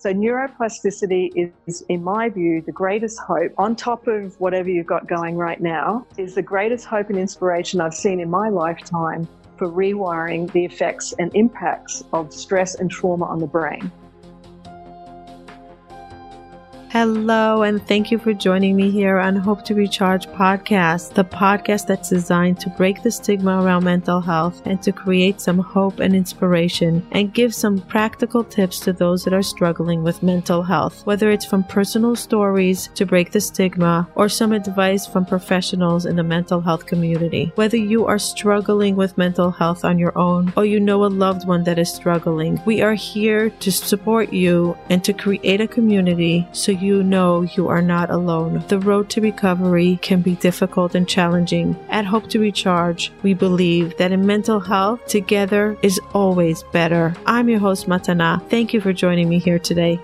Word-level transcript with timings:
So, 0.00 0.14
neuroplasticity 0.14 1.50
is, 1.66 1.82
in 1.88 2.04
my 2.04 2.28
view, 2.28 2.62
the 2.62 2.70
greatest 2.70 3.18
hope, 3.18 3.52
on 3.58 3.74
top 3.74 4.06
of 4.06 4.38
whatever 4.40 4.70
you've 4.70 4.86
got 4.86 5.08
going 5.08 5.36
right 5.36 5.60
now, 5.60 6.06
is 6.16 6.36
the 6.36 6.42
greatest 6.42 6.84
hope 6.84 7.10
and 7.10 7.18
inspiration 7.18 7.80
I've 7.80 7.94
seen 7.94 8.20
in 8.20 8.30
my 8.30 8.48
lifetime 8.48 9.26
for 9.56 9.68
rewiring 9.68 10.52
the 10.52 10.64
effects 10.64 11.14
and 11.18 11.34
impacts 11.34 12.04
of 12.12 12.32
stress 12.32 12.76
and 12.76 12.88
trauma 12.88 13.24
on 13.24 13.40
the 13.40 13.48
brain. 13.48 13.90
Hello, 16.90 17.64
and 17.64 17.86
thank 17.86 18.10
you 18.10 18.18
for 18.18 18.32
joining 18.32 18.74
me 18.74 18.90
here 18.90 19.18
on 19.18 19.36
Hope 19.36 19.62
to 19.66 19.74
Recharge 19.74 20.26
podcast, 20.28 21.12
the 21.12 21.22
podcast 21.22 21.86
that's 21.86 22.08
designed 22.08 22.58
to 22.60 22.70
break 22.70 23.02
the 23.02 23.10
stigma 23.10 23.62
around 23.62 23.84
mental 23.84 24.22
health 24.22 24.62
and 24.64 24.80
to 24.82 24.90
create 24.90 25.38
some 25.38 25.58
hope 25.58 26.00
and 26.00 26.16
inspiration 26.16 27.06
and 27.12 27.34
give 27.34 27.54
some 27.54 27.78
practical 27.78 28.42
tips 28.42 28.80
to 28.80 28.94
those 28.94 29.22
that 29.24 29.34
are 29.34 29.42
struggling 29.42 30.02
with 30.02 30.22
mental 30.22 30.62
health, 30.62 31.04
whether 31.04 31.30
it's 31.30 31.44
from 31.44 31.62
personal 31.62 32.16
stories 32.16 32.88
to 32.94 33.04
break 33.04 33.32
the 33.32 33.40
stigma 33.40 34.08
or 34.14 34.30
some 34.30 34.52
advice 34.52 35.06
from 35.06 35.26
professionals 35.26 36.06
in 36.06 36.16
the 36.16 36.22
mental 36.22 36.62
health 36.62 36.86
community. 36.86 37.52
Whether 37.56 37.76
you 37.76 38.06
are 38.06 38.18
struggling 38.18 38.96
with 38.96 39.18
mental 39.18 39.50
health 39.50 39.84
on 39.84 39.98
your 39.98 40.16
own 40.16 40.54
or 40.56 40.64
you 40.64 40.80
know 40.80 41.04
a 41.04 41.08
loved 41.08 41.46
one 41.46 41.64
that 41.64 41.78
is 41.78 41.92
struggling, 41.92 42.58
we 42.64 42.80
are 42.80 42.94
here 42.94 43.50
to 43.50 43.70
support 43.70 44.32
you 44.32 44.74
and 44.88 45.04
to 45.04 45.12
create 45.12 45.60
a 45.60 45.68
community 45.68 46.48
so 46.52 46.77
you 46.80 47.02
know 47.02 47.42
you 47.42 47.68
are 47.68 47.82
not 47.82 48.10
alone. 48.10 48.64
The 48.68 48.78
road 48.78 49.08
to 49.10 49.20
recovery 49.20 49.98
can 50.02 50.22
be 50.22 50.34
difficult 50.36 50.94
and 50.94 51.08
challenging. 51.08 51.76
At 51.88 52.06
Hope 52.06 52.28
to 52.30 52.40
Recharge, 52.40 53.12
we 53.22 53.34
believe 53.34 53.96
that 53.96 54.12
in 54.12 54.26
mental 54.26 54.60
health, 54.60 55.06
together 55.06 55.76
is 55.82 56.00
always 56.12 56.62
better. 56.64 57.14
I'm 57.26 57.48
your 57.48 57.60
host, 57.60 57.88
Matana. 57.88 58.46
Thank 58.48 58.72
you 58.72 58.80
for 58.80 58.92
joining 58.92 59.28
me 59.28 59.38
here 59.38 59.58
today. 59.58 60.00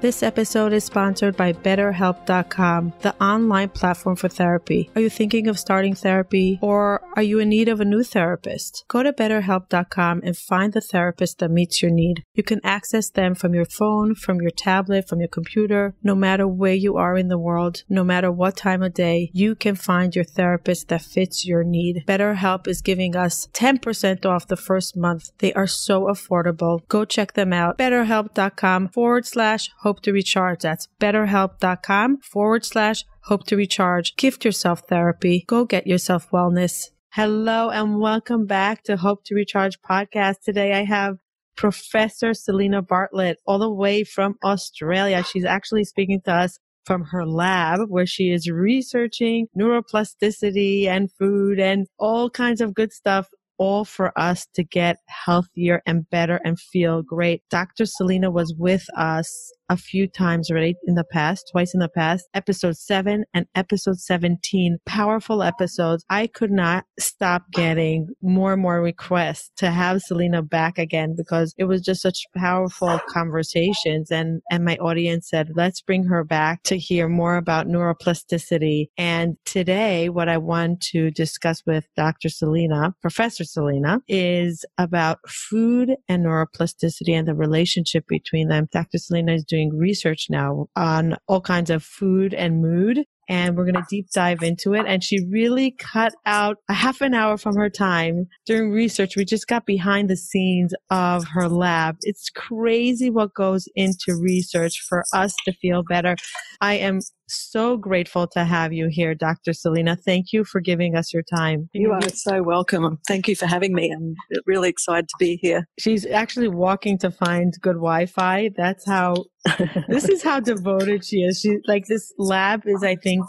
This 0.00 0.22
episode 0.22 0.72
is 0.72 0.84
sponsored 0.84 1.36
by 1.36 1.52
BetterHelp.com, 1.52 2.92
the 3.00 3.20
online 3.20 3.70
platform 3.70 4.14
for 4.14 4.28
therapy. 4.28 4.92
Are 4.94 5.00
you 5.00 5.10
thinking 5.10 5.48
of 5.48 5.58
starting 5.58 5.96
therapy 5.96 6.60
or 6.62 7.02
are 7.16 7.22
you 7.22 7.40
in 7.40 7.48
need 7.48 7.68
of 7.68 7.80
a 7.80 7.84
new 7.84 8.04
therapist? 8.04 8.84
Go 8.86 9.02
to 9.02 9.12
BetterHelp.com 9.12 10.20
and 10.22 10.36
find 10.36 10.72
the 10.72 10.80
therapist 10.80 11.40
that 11.40 11.50
meets 11.50 11.82
your 11.82 11.90
need. 11.90 12.22
You 12.32 12.44
can 12.44 12.60
access 12.62 13.10
them 13.10 13.34
from 13.34 13.54
your 13.54 13.64
phone, 13.64 14.14
from 14.14 14.40
your 14.40 14.52
tablet, 14.52 15.08
from 15.08 15.18
your 15.18 15.28
computer, 15.28 15.96
no 16.00 16.14
matter 16.14 16.46
where 16.46 16.74
you 16.74 16.96
are 16.96 17.16
in 17.16 17.26
the 17.26 17.36
world, 17.36 17.82
no 17.88 18.04
matter 18.04 18.30
what 18.30 18.56
time 18.56 18.84
of 18.84 18.94
day, 18.94 19.32
you 19.34 19.56
can 19.56 19.74
find 19.74 20.14
your 20.14 20.24
therapist 20.24 20.86
that 20.88 21.02
fits 21.02 21.44
your 21.44 21.64
need. 21.64 22.04
BetterHelp 22.06 22.68
is 22.68 22.82
giving 22.82 23.16
us 23.16 23.48
10% 23.52 24.24
off 24.24 24.46
the 24.46 24.56
first 24.56 24.96
month. 24.96 25.32
They 25.38 25.52
are 25.54 25.66
so 25.66 26.02
affordable. 26.02 26.86
Go 26.86 27.04
check 27.04 27.32
them 27.32 27.52
out. 27.52 27.78
BetterHelp.com 27.78 28.90
forward 28.90 29.26
slash 29.26 29.70
hope 29.88 30.02
to 30.02 30.12
recharge. 30.12 30.60
That's 30.60 30.86
betterhelp.com 31.00 32.18
forward 32.18 32.62
slash 32.62 33.06
hope 33.22 33.46
to 33.46 33.56
recharge. 33.56 34.16
Gift 34.16 34.44
yourself 34.44 34.82
therapy. 34.86 35.44
Go 35.46 35.64
get 35.64 35.86
yourself 35.86 36.28
wellness. 36.30 36.90
Hello 37.14 37.70
and 37.70 37.98
welcome 37.98 38.44
back 38.44 38.82
to 38.82 38.98
Hope 38.98 39.24
to 39.24 39.34
Recharge 39.34 39.80
podcast. 39.80 40.42
Today 40.44 40.74
I 40.74 40.84
have 40.84 41.16
Professor 41.56 42.34
Selena 42.34 42.82
Bartlett 42.82 43.38
all 43.46 43.58
the 43.58 43.72
way 43.72 44.04
from 44.04 44.34
Australia. 44.44 45.24
She's 45.24 45.46
actually 45.46 45.84
speaking 45.84 46.20
to 46.26 46.32
us 46.34 46.58
from 46.84 47.04
her 47.04 47.24
lab 47.24 47.80
where 47.88 48.04
she 48.04 48.30
is 48.30 48.50
researching 48.50 49.46
neuroplasticity 49.58 50.84
and 50.84 51.10
food 51.18 51.58
and 51.58 51.86
all 51.98 52.28
kinds 52.28 52.60
of 52.60 52.74
good 52.74 52.92
stuff 52.92 53.28
all 53.56 53.86
for 53.86 54.16
us 54.18 54.46
to 54.54 54.62
get 54.62 54.98
healthier 55.06 55.82
and 55.86 56.08
better 56.10 56.40
and 56.44 56.60
feel 56.60 57.02
great. 57.02 57.42
Dr. 57.50 57.86
Selena 57.86 58.30
was 58.30 58.54
with 58.56 58.84
us 58.94 59.50
a 59.68 59.76
few 59.76 60.08
times 60.08 60.50
already 60.50 60.74
in 60.86 60.94
the 60.94 61.04
past, 61.04 61.48
twice 61.52 61.74
in 61.74 61.80
the 61.80 61.88
past, 61.88 62.26
episode 62.34 62.76
7 62.76 63.24
and 63.34 63.46
episode 63.54 63.98
17. 63.98 64.78
Powerful 64.86 65.42
episodes. 65.42 66.04
I 66.08 66.26
could 66.26 66.50
not 66.50 66.84
stop 66.98 67.42
getting 67.52 68.08
more 68.22 68.54
and 68.54 68.62
more 68.62 68.80
requests 68.80 69.50
to 69.56 69.70
have 69.70 70.00
Selena 70.00 70.42
back 70.42 70.78
again 70.78 71.14
because 71.16 71.54
it 71.58 71.64
was 71.64 71.82
just 71.82 72.02
such 72.02 72.24
powerful 72.36 72.98
conversations 73.08 74.10
and 74.10 74.40
and 74.50 74.64
my 74.64 74.76
audience 74.76 75.28
said, 75.28 75.50
"Let's 75.54 75.80
bring 75.80 76.04
her 76.04 76.24
back 76.24 76.62
to 76.64 76.78
hear 76.78 77.08
more 77.08 77.36
about 77.36 77.66
neuroplasticity." 77.66 78.86
And 78.96 79.36
today 79.44 80.08
what 80.08 80.28
I 80.28 80.38
want 80.38 80.80
to 80.92 81.10
discuss 81.10 81.62
with 81.66 81.84
Dr. 81.96 82.28
Selena, 82.28 82.94
Professor 83.02 83.44
Selena, 83.44 84.00
is 84.08 84.64
about 84.78 85.18
food 85.28 85.96
and 86.08 86.24
neuroplasticity 86.24 87.12
and 87.12 87.26
the 87.26 87.34
relationship 87.34 88.04
between 88.08 88.48
them. 88.48 88.68
Dr. 88.72 88.98
Selena 88.98 89.32
is 89.34 89.44
doing 89.44 89.57
doing 89.58 89.76
research 89.76 90.26
now 90.30 90.66
on 90.76 91.16
all 91.26 91.40
kinds 91.40 91.70
of 91.70 91.82
food 91.82 92.32
and 92.34 92.62
mood 92.62 93.04
and 93.28 93.56
we're 93.56 93.64
going 93.64 93.74
to 93.74 93.84
deep 93.90 94.10
dive 94.10 94.42
into 94.42 94.74
it. 94.74 94.86
And 94.86 95.04
she 95.04 95.18
really 95.30 95.72
cut 95.72 96.14
out 96.24 96.56
a 96.68 96.72
half 96.72 97.00
an 97.00 97.12
hour 97.12 97.36
from 97.36 97.56
her 97.56 97.68
time 97.68 98.26
during 98.46 98.70
research. 98.70 99.16
We 99.16 99.24
just 99.24 99.46
got 99.46 99.66
behind 99.66 100.08
the 100.08 100.16
scenes 100.16 100.72
of 100.90 101.24
her 101.32 101.48
lab. 101.48 101.96
It's 102.02 102.30
crazy 102.30 103.10
what 103.10 103.34
goes 103.34 103.68
into 103.74 104.18
research 104.18 104.82
for 104.88 105.04
us 105.12 105.34
to 105.44 105.52
feel 105.52 105.82
better. 105.82 106.16
I 106.60 106.74
am 106.74 107.00
so 107.28 107.76
grateful 107.76 108.26
to 108.28 108.44
have 108.44 108.72
you 108.72 108.88
here, 108.90 109.14
Dr. 109.14 109.52
Selena. 109.52 109.96
Thank 109.96 110.32
you 110.32 110.44
for 110.44 110.60
giving 110.60 110.96
us 110.96 111.12
your 111.12 111.22
time. 111.22 111.68
You 111.72 111.92
are 111.92 112.08
so 112.10 112.42
welcome. 112.42 112.98
Thank 113.06 113.28
you 113.28 113.36
for 113.36 113.46
having 113.46 113.74
me. 113.74 113.92
I'm 113.94 114.14
really 114.46 114.68
excited 114.68 115.08
to 115.08 115.14
be 115.18 115.38
here. 115.40 115.66
She's 115.78 116.06
actually 116.06 116.48
walking 116.48 116.98
to 116.98 117.10
find 117.10 117.52
good 117.60 117.74
Wi 117.74 118.06
Fi. 118.06 118.50
That's 118.56 118.86
how, 118.86 119.24
this 119.88 120.08
is 120.08 120.22
how 120.22 120.40
devoted 120.40 121.04
she 121.04 121.18
is. 121.18 121.40
She, 121.40 121.58
like, 121.66 121.86
this 121.86 122.12
lab 122.18 122.62
is, 122.66 122.82
I 122.82 122.96
think, 122.96 123.24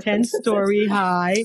10 0.00 0.24
story 0.24 0.86
high, 0.86 1.44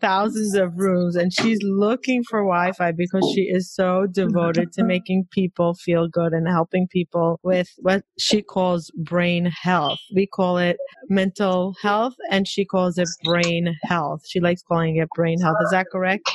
thousands 0.00 0.54
of 0.54 0.78
rooms, 0.78 1.16
and 1.16 1.32
she's 1.32 1.58
looking 1.62 2.22
for 2.24 2.40
Wi 2.40 2.72
Fi 2.72 2.92
because 2.92 3.30
she 3.34 3.42
is 3.42 3.72
so 3.72 4.06
devoted 4.10 4.72
to 4.74 4.84
making 4.84 5.26
people 5.30 5.74
feel 5.74 6.08
good 6.08 6.32
and 6.32 6.48
helping 6.48 6.86
people 6.88 7.40
with 7.42 7.68
what 7.78 8.04
she 8.18 8.42
calls 8.42 8.90
brain 8.96 9.46
health. 9.46 9.98
We 10.14 10.26
call 10.26 10.58
it 10.58 10.76
mental 11.08 11.47
mental 11.48 11.74
health 11.82 12.14
and 12.30 12.46
she 12.46 12.64
calls 12.64 12.98
it 12.98 13.08
brain 13.24 13.76
health. 13.84 14.22
She 14.26 14.40
likes 14.40 14.62
calling 14.62 14.96
it 14.96 15.08
brain 15.14 15.40
health. 15.40 15.56
Is 15.62 15.70
that 15.70 15.86
correct? 15.90 16.30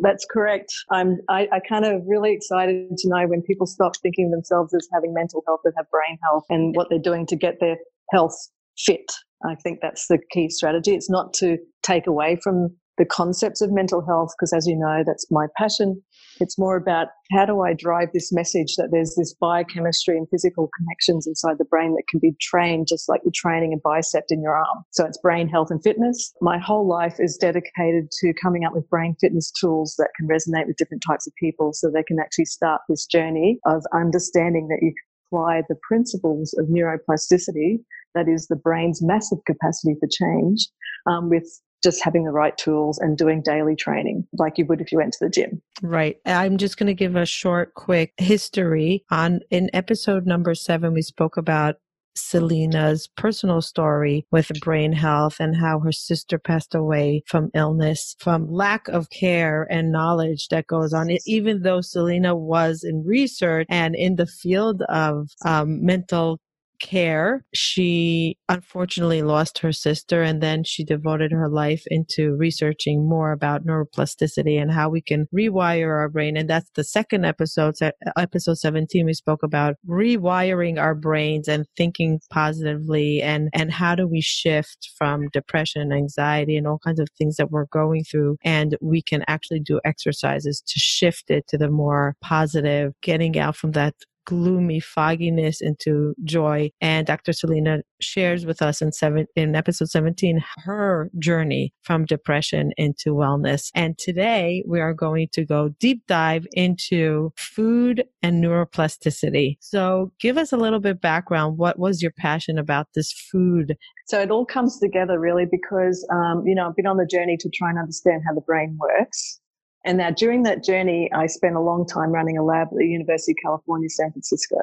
That's 0.00 0.26
correct. 0.30 0.72
I'm 0.90 1.18
I, 1.28 1.48
I 1.52 1.60
kind 1.68 1.84
of 1.84 2.02
really 2.06 2.32
excited 2.32 2.96
to 2.96 3.08
know 3.08 3.26
when 3.26 3.42
people 3.42 3.66
stop 3.66 3.92
thinking 4.02 4.30
themselves 4.30 4.74
as 4.74 4.88
having 4.92 5.14
mental 5.14 5.42
health 5.46 5.60
and 5.64 5.74
have 5.76 5.86
brain 5.90 6.18
health 6.30 6.44
and 6.50 6.74
what 6.74 6.88
they're 6.90 6.98
doing 6.98 7.26
to 7.26 7.36
get 7.36 7.60
their 7.60 7.76
health 8.10 8.36
fit. 8.76 9.10
I 9.44 9.54
think 9.54 9.80
that's 9.80 10.06
the 10.08 10.18
key 10.30 10.50
strategy. 10.50 10.94
It's 10.94 11.10
not 11.10 11.32
to 11.34 11.58
take 11.82 12.06
away 12.06 12.38
from 12.42 12.76
the 12.98 13.04
concepts 13.04 13.60
of 13.60 13.72
mental 13.72 14.04
health, 14.04 14.32
because 14.36 14.52
as 14.52 14.66
you 14.66 14.76
know, 14.76 15.02
that's 15.06 15.26
my 15.30 15.46
passion. 15.56 16.02
It's 16.40 16.58
more 16.58 16.76
about 16.76 17.08
how 17.32 17.46
do 17.46 17.60
I 17.60 17.74
drive 17.74 18.08
this 18.12 18.32
message 18.32 18.74
that 18.76 18.88
there's 18.90 19.14
this 19.16 19.34
biochemistry 19.40 20.16
and 20.16 20.28
physical 20.30 20.68
connections 20.76 21.26
inside 21.26 21.56
the 21.58 21.64
brain 21.64 21.94
that 21.94 22.08
can 22.08 22.20
be 22.20 22.34
trained 22.40 22.86
just 22.88 23.08
like 23.08 23.20
you're 23.24 23.32
training 23.34 23.72
a 23.72 23.78
bicep 23.82 24.24
in 24.30 24.42
your 24.42 24.56
arm. 24.56 24.84
So 24.90 25.04
it's 25.04 25.18
brain 25.18 25.48
health 25.48 25.68
and 25.70 25.82
fitness. 25.82 26.32
My 26.40 26.58
whole 26.58 26.86
life 26.86 27.16
is 27.18 27.36
dedicated 27.36 28.10
to 28.20 28.32
coming 28.40 28.64
up 28.64 28.74
with 28.74 28.88
brain 28.90 29.16
fitness 29.20 29.50
tools 29.50 29.94
that 29.98 30.10
can 30.16 30.28
resonate 30.28 30.66
with 30.66 30.76
different 30.76 31.02
types 31.06 31.26
of 31.26 31.32
people 31.40 31.72
so 31.72 31.90
they 31.90 32.02
can 32.02 32.18
actually 32.20 32.46
start 32.46 32.82
this 32.88 33.06
journey 33.06 33.58
of 33.66 33.84
understanding 33.94 34.68
that 34.68 34.78
you 34.82 34.92
apply 35.30 35.62
the 35.68 35.76
principles 35.86 36.54
of 36.58 36.66
neuroplasticity, 36.66 37.78
that 38.14 38.28
is 38.28 38.46
the 38.46 38.56
brain's 38.56 39.02
massive 39.02 39.38
capacity 39.46 39.94
for 40.00 40.08
change, 40.10 40.68
um, 41.06 41.28
with 41.28 41.60
just 41.82 42.02
having 42.02 42.24
the 42.24 42.30
right 42.30 42.56
tools 42.56 42.98
and 42.98 43.16
doing 43.16 43.42
daily 43.42 43.76
training 43.76 44.26
like 44.38 44.58
you 44.58 44.66
would 44.66 44.80
if 44.80 44.90
you 44.92 44.98
went 44.98 45.12
to 45.12 45.24
the 45.24 45.30
gym. 45.30 45.62
Right. 45.82 46.16
I'm 46.26 46.58
just 46.58 46.76
going 46.76 46.88
to 46.88 46.94
give 46.94 47.16
a 47.16 47.26
short, 47.26 47.74
quick 47.74 48.12
history 48.16 49.04
on 49.10 49.40
in 49.50 49.70
episode 49.72 50.26
number 50.26 50.54
seven, 50.54 50.92
we 50.92 51.02
spoke 51.02 51.36
about 51.36 51.76
Selena's 52.18 53.08
personal 53.16 53.62
story 53.62 54.26
with 54.30 54.50
brain 54.60 54.92
health 54.92 55.36
and 55.38 55.56
how 55.56 55.78
her 55.80 55.92
sister 55.92 56.38
passed 56.38 56.74
away 56.74 57.22
from 57.26 57.50
illness, 57.54 58.16
from 58.18 58.50
lack 58.50 58.88
of 58.88 59.10
care 59.10 59.66
and 59.70 59.92
knowledge 59.92 60.48
that 60.48 60.66
goes 60.66 60.92
on. 60.92 61.10
Even 61.26 61.62
though 61.62 61.80
Selena 61.80 62.34
was 62.34 62.82
in 62.82 63.04
research 63.06 63.66
and 63.70 63.94
in 63.94 64.16
the 64.16 64.26
field 64.26 64.82
of 64.88 65.30
um, 65.44 65.84
mental 65.84 66.40
care. 66.78 67.44
She 67.54 68.36
unfortunately 68.48 69.22
lost 69.22 69.58
her 69.58 69.72
sister 69.72 70.22
and 70.22 70.42
then 70.42 70.64
she 70.64 70.84
devoted 70.84 71.32
her 71.32 71.48
life 71.48 71.82
into 71.88 72.34
researching 72.36 73.08
more 73.08 73.32
about 73.32 73.66
neuroplasticity 73.66 74.60
and 74.60 74.72
how 74.72 74.88
we 74.88 75.00
can 75.00 75.26
rewire 75.34 75.88
our 75.88 76.08
brain. 76.08 76.36
And 76.36 76.48
that's 76.48 76.70
the 76.74 76.84
second 76.84 77.24
episode, 77.24 77.74
episode 78.16 78.58
17. 78.58 79.06
We 79.06 79.14
spoke 79.14 79.42
about 79.42 79.76
rewiring 79.88 80.80
our 80.80 80.94
brains 80.94 81.48
and 81.48 81.66
thinking 81.76 82.20
positively 82.30 83.22
and, 83.22 83.48
and 83.52 83.72
how 83.72 83.94
do 83.94 84.06
we 84.06 84.20
shift 84.20 84.90
from 84.96 85.28
depression, 85.32 85.92
anxiety 85.92 86.56
and 86.56 86.66
all 86.66 86.78
kinds 86.78 87.00
of 87.00 87.08
things 87.16 87.36
that 87.36 87.50
we're 87.50 87.66
going 87.66 88.04
through. 88.04 88.36
And 88.44 88.76
we 88.80 89.02
can 89.02 89.24
actually 89.28 89.60
do 89.60 89.80
exercises 89.84 90.62
to 90.66 90.78
shift 90.78 91.30
it 91.30 91.46
to 91.48 91.58
the 91.58 91.70
more 91.70 92.14
positive, 92.22 92.92
getting 93.02 93.38
out 93.38 93.56
from 93.56 93.72
that 93.72 93.94
gloomy 94.28 94.78
fogginess 94.78 95.62
into 95.62 96.14
joy. 96.22 96.70
And 96.82 97.06
Dr. 97.06 97.32
Selena 97.32 97.78
shares 97.98 98.44
with 98.44 98.60
us 98.60 98.82
in 98.82 98.92
seven 98.92 99.26
in 99.34 99.56
episode 99.56 99.88
17 99.88 100.44
her 100.64 101.10
journey 101.18 101.72
from 101.80 102.04
depression 102.04 102.72
into 102.76 103.14
wellness. 103.14 103.70
And 103.74 103.96
today 103.96 104.62
we 104.68 104.80
are 104.80 104.92
going 104.92 105.28
to 105.32 105.46
go 105.46 105.70
deep 105.80 106.02
dive 106.08 106.46
into 106.52 107.32
food 107.38 108.04
and 108.22 108.44
neuroplasticity. 108.44 109.56
So 109.60 110.12
give 110.20 110.36
us 110.36 110.52
a 110.52 110.58
little 110.58 110.80
bit 110.80 111.00
background. 111.00 111.56
What 111.56 111.78
was 111.78 112.02
your 112.02 112.12
passion 112.12 112.58
about 112.58 112.88
this 112.94 113.10
food? 113.32 113.78
So 114.08 114.20
it 114.20 114.30
all 114.30 114.44
comes 114.44 114.78
together 114.78 115.18
really 115.18 115.46
because, 115.50 116.06
um, 116.12 116.42
you 116.44 116.54
know, 116.54 116.68
I've 116.68 116.76
been 116.76 116.86
on 116.86 116.98
the 116.98 117.08
journey 117.10 117.38
to 117.40 117.48
try 117.48 117.70
and 117.70 117.78
understand 117.78 118.24
how 118.28 118.34
the 118.34 118.42
brain 118.42 118.78
works. 118.78 119.40
And 119.84 119.98
now 119.98 120.10
during 120.10 120.42
that 120.42 120.64
journey, 120.64 121.10
I 121.12 121.26
spent 121.26 121.56
a 121.56 121.60
long 121.60 121.86
time 121.86 122.10
running 122.10 122.36
a 122.36 122.44
lab 122.44 122.68
at 122.68 122.76
the 122.76 122.86
University 122.86 123.32
of 123.32 123.36
California, 123.42 123.88
San 123.88 124.10
Francisco. 124.10 124.56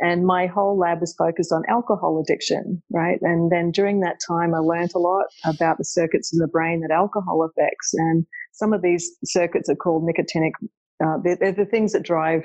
And 0.00 0.26
my 0.26 0.46
whole 0.46 0.78
lab 0.78 1.00
was 1.00 1.14
focused 1.14 1.52
on 1.52 1.62
alcohol 1.68 2.22
addiction, 2.22 2.82
right? 2.90 3.18
And 3.20 3.50
then 3.50 3.72
during 3.72 4.00
that 4.00 4.20
time, 4.26 4.54
I 4.54 4.58
learned 4.58 4.92
a 4.94 4.98
lot 4.98 5.26
about 5.44 5.78
the 5.78 5.84
circuits 5.84 6.32
in 6.32 6.38
the 6.38 6.46
brain 6.46 6.80
that 6.82 6.94
alcohol 6.94 7.42
affects. 7.42 7.94
And 7.94 8.24
some 8.52 8.72
of 8.72 8.82
these 8.82 9.10
circuits 9.24 9.68
are 9.68 9.74
called 9.74 10.08
nicotinic. 10.08 10.52
Uh, 11.04 11.18
they're, 11.22 11.36
they're 11.36 11.52
the 11.52 11.64
things 11.64 11.92
that 11.92 12.04
drive 12.04 12.44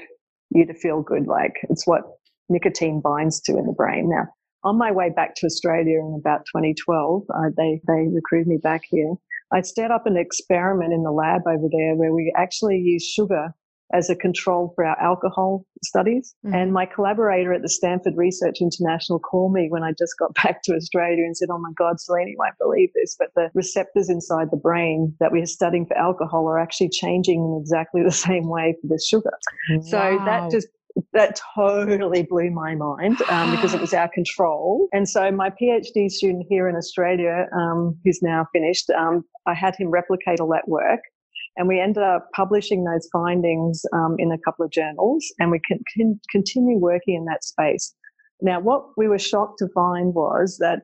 you 0.50 0.66
to 0.66 0.74
feel 0.74 1.02
good. 1.02 1.28
Like 1.28 1.54
it's 1.70 1.86
what 1.86 2.02
nicotine 2.50 3.02
binds 3.02 3.40
to 3.42 3.58
in 3.58 3.66
the 3.66 3.74
brain. 3.74 4.10
Now, 4.10 4.26
on 4.64 4.78
my 4.78 4.92
way 4.92 5.10
back 5.10 5.36
to 5.36 5.46
Australia 5.46 6.00
in 6.00 6.18
about 6.20 6.46
2012, 6.46 7.24
uh, 7.30 7.50
they, 7.56 7.82
they 7.88 8.08
recruited 8.12 8.48
me 8.48 8.58
back 8.58 8.82
here. 8.90 9.14
I 9.54 9.62
set 9.62 9.92
up 9.92 10.06
an 10.06 10.18
experiment 10.18 10.94
in 10.94 11.04
the 11.04 11.12
lab 11.12 11.42
over 11.48 11.68
there 11.72 11.96
where 11.96 12.14
we 12.14 12.34
actually 12.36 12.78
use 12.78 13.04
sugar 13.04 13.54
as 13.94 14.10
a 14.10 14.16
control 14.16 14.74
for 14.76 14.84
our 14.84 15.00
alcohol 15.00 15.66
studies. 15.84 16.34
Mm. 16.46 16.56
And 16.56 16.74
my 16.74 16.86
collaborator 16.86 17.54
at 17.54 17.62
the 17.62 17.70
Stanford 17.70 18.14
Research 18.18 18.58
International 18.60 19.20
called 19.20 19.54
me 19.54 19.68
when 19.70 19.84
I 19.84 19.92
just 19.92 20.14
got 20.18 20.34
back 20.44 20.64
to 20.64 20.76
Australia 20.76 21.24
and 21.24 21.38
said, 21.38 21.50
Oh 21.52 21.60
my 21.60 21.72
God, 21.78 22.00
Selene, 22.00 22.30
you 22.30 22.36
won't 22.38 22.58
believe 22.60 22.90
this, 22.96 23.16
but 23.18 23.30
the 23.36 23.50
receptors 23.54 24.10
inside 24.10 24.48
the 24.52 24.58
brain 24.58 25.16
that 25.20 25.32
we're 25.32 25.46
studying 25.46 25.86
for 25.86 25.96
alcohol 25.98 26.48
are 26.48 26.60
actually 26.60 26.90
changing 26.90 27.40
in 27.40 27.60
exactly 27.62 28.02
the 28.04 28.12
same 28.28 28.50
way 28.50 28.76
for 28.82 28.88
the 28.88 29.02
sugar. 29.06 29.38
Wow. 29.70 29.82
So 29.84 30.22
that 30.26 30.52
just 30.52 30.68
that 31.14 31.40
totally 31.56 32.24
blew 32.24 32.52
my 32.52 32.76
mind 32.76 33.22
um, 33.24 33.52
because 33.52 33.74
it 33.74 33.82
was 33.82 33.94
our 33.94 34.10
control. 34.14 34.88
And 34.94 35.10
so 35.10 35.32
my 35.32 35.50
PhD 35.50 36.10
student 36.10 36.46
here 36.50 36.70
in 36.70 36.76
Australia, 36.76 37.48
um, 37.56 37.98
who's 38.04 38.20
now 38.22 38.48
finished, 38.54 38.90
um, 38.92 39.24
I 39.46 39.54
had 39.54 39.76
him 39.78 39.90
replicate 39.90 40.40
all 40.40 40.50
that 40.50 40.68
work. 40.68 41.00
And 41.56 41.68
we 41.68 41.80
ended 41.80 42.04
up 42.04 42.30
publishing 42.36 42.84
those 42.84 43.08
findings 43.12 43.84
um, 43.94 44.16
in 44.18 44.32
a 44.32 44.40
couple 44.40 44.66
of 44.66 44.72
journals, 44.72 45.24
and 45.40 45.52
we 45.52 45.60
can, 45.68 45.80
can 45.96 46.20
continue 46.32 46.78
working 46.80 47.16
in 47.16 47.26
that 47.26 47.44
space. 47.44 47.94
Now, 48.42 48.60
what 48.60 48.86
we 48.98 49.08
were 49.08 49.20
shocked 49.20 49.60
to 49.60 49.68
find 49.74 50.14
was 50.16 50.58
that 50.60 50.80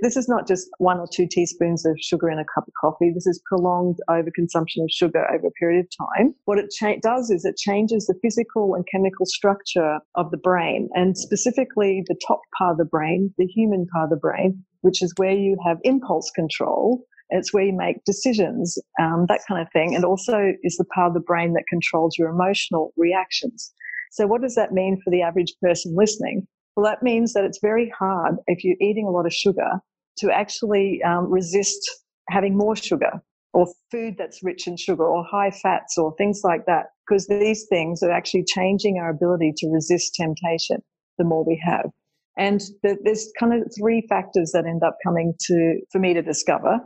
this 0.00 0.16
is 0.16 0.28
not 0.28 0.46
just 0.46 0.68
one 0.78 0.98
or 0.98 1.06
two 1.12 1.26
teaspoons 1.28 1.84
of 1.84 1.96
sugar 2.00 2.30
in 2.30 2.38
a 2.38 2.44
cup 2.54 2.66
of 2.66 2.72
coffee. 2.80 3.10
This 3.12 3.26
is 3.26 3.42
prolonged 3.44 3.96
overconsumption 4.08 4.82
of 4.82 4.90
sugar 4.90 5.26
over 5.32 5.48
a 5.48 5.50
period 5.52 5.84
of 5.84 6.06
time. 6.16 6.34
What 6.44 6.58
it 6.58 6.70
cha- 6.70 7.00
does 7.02 7.30
is 7.30 7.44
it 7.44 7.56
changes 7.56 8.06
the 8.06 8.14
physical 8.22 8.74
and 8.74 8.84
chemical 8.90 9.26
structure 9.26 9.98
of 10.14 10.30
the 10.30 10.38
brain, 10.38 10.88
and 10.94 11.18
specifically 11.18 12.04
the 12.06 12.18
top 12.26 12.40
part 12.56 12.72
of 12.72 12.78
the 12.78 12.84
brain, 12.84 13.34
the 13.36 13.46
human 13.46 13.86
part 13.86 14.04
of 14.04 14.10
the 14.10 14.16
brain, 14.16 14.64
which 14.82 15.02
is 15.02 15.12
where 15.16 15.32
you 15.32 15.56
have 15.66 15.78
impulse 15.82 16.30
control 16.30 17.04
it's 17.30 17.52
where 17.52 17.64
you 17.64 17.72
make 17.72 18.04
decisions, 18.04 18.78
um, 19.00 19.26
that 19.28 19.40
kind 19.48 19.60
of 19.60 19.68
thing. 19.72 19.94
And 19.94 20.04
also 20.04 20.52
is 20.62 20.76
the 20.76 20.84
part 20.94 21.08
of 21.08 21.14
the 21.14 21.20
brain 21.20 21.52
that 21.54 21.64
controls 21.68 22.16
your 22.18 22.28
emotional 22.28 22.92
reactions. 22.96 23.72
So 24.12 24.26
what 24.26 24.42
does 24.42 24.54
that 24.54 24.72
mean 24.72 25.00
for 25.02 25.10
the 25.10 25.22
average 25.22 25.54
person 25.60 25.94
listening? 25.96 26.46
Well, 26.76 26.86
that 26.86 27.02
means 27.02 27.32
that 27.32 27.44
it's 27.44 27.58
very 27.60 27.92
hard 27.98 28.36
if 28.46 28.62
you're 28.62 28.76
eating 28.80 29.06
a 29.06 29.10
lot 29.10 29.26
of 29.26 29.32
sugar 29.32 29.80
to 30.18 30.30
actually 30.30 31.02
um, 31.02 31.30
resist 31.30 31.80
having 32.28 32.56
more 32.56 32.76
sugar 32.76 33.10
or 33.52 33.66
food 33.90 34.16
that's 34.18 34.42
rich 34.42 34.66
in 34.66 34.76
sugar 34.76 35.04
or 35.04 35.24
high 35.24 35.50
fats 35.50 35.96
or 35.96 36.14
things 36.16 36.40
like 36.44 36.66
that, 36.66 36.86
because 37.06 37.26
these 37.28 37.66
things 37.68 38.02
are 38.02 38.10
actually 38.10 38.44
changing 38.44 38.98
our 38.98 39.10
ability 39.10 39.52
to 39.56 39.68
resist 39.68 40.14
temptation 40.14 40.78
the 41.18 41.24
more 41.24 41.44
we 41.44 41.60
have. 41.64 41.86
And 42.36 42.60
there's 42.82 43.30
kind 43.38 43.54
of 43.54 43.70
three 43.78 44.04
factors 44.08 44.50
that 44.52 44.66
end 44.66 44.82
up 44.82 44.96
coming 45.06 45.34
to, 45.46 45.80
for 45.92 46.00
me 46.00 46.14
to 46.14 46.22
discover. 46.22 46.80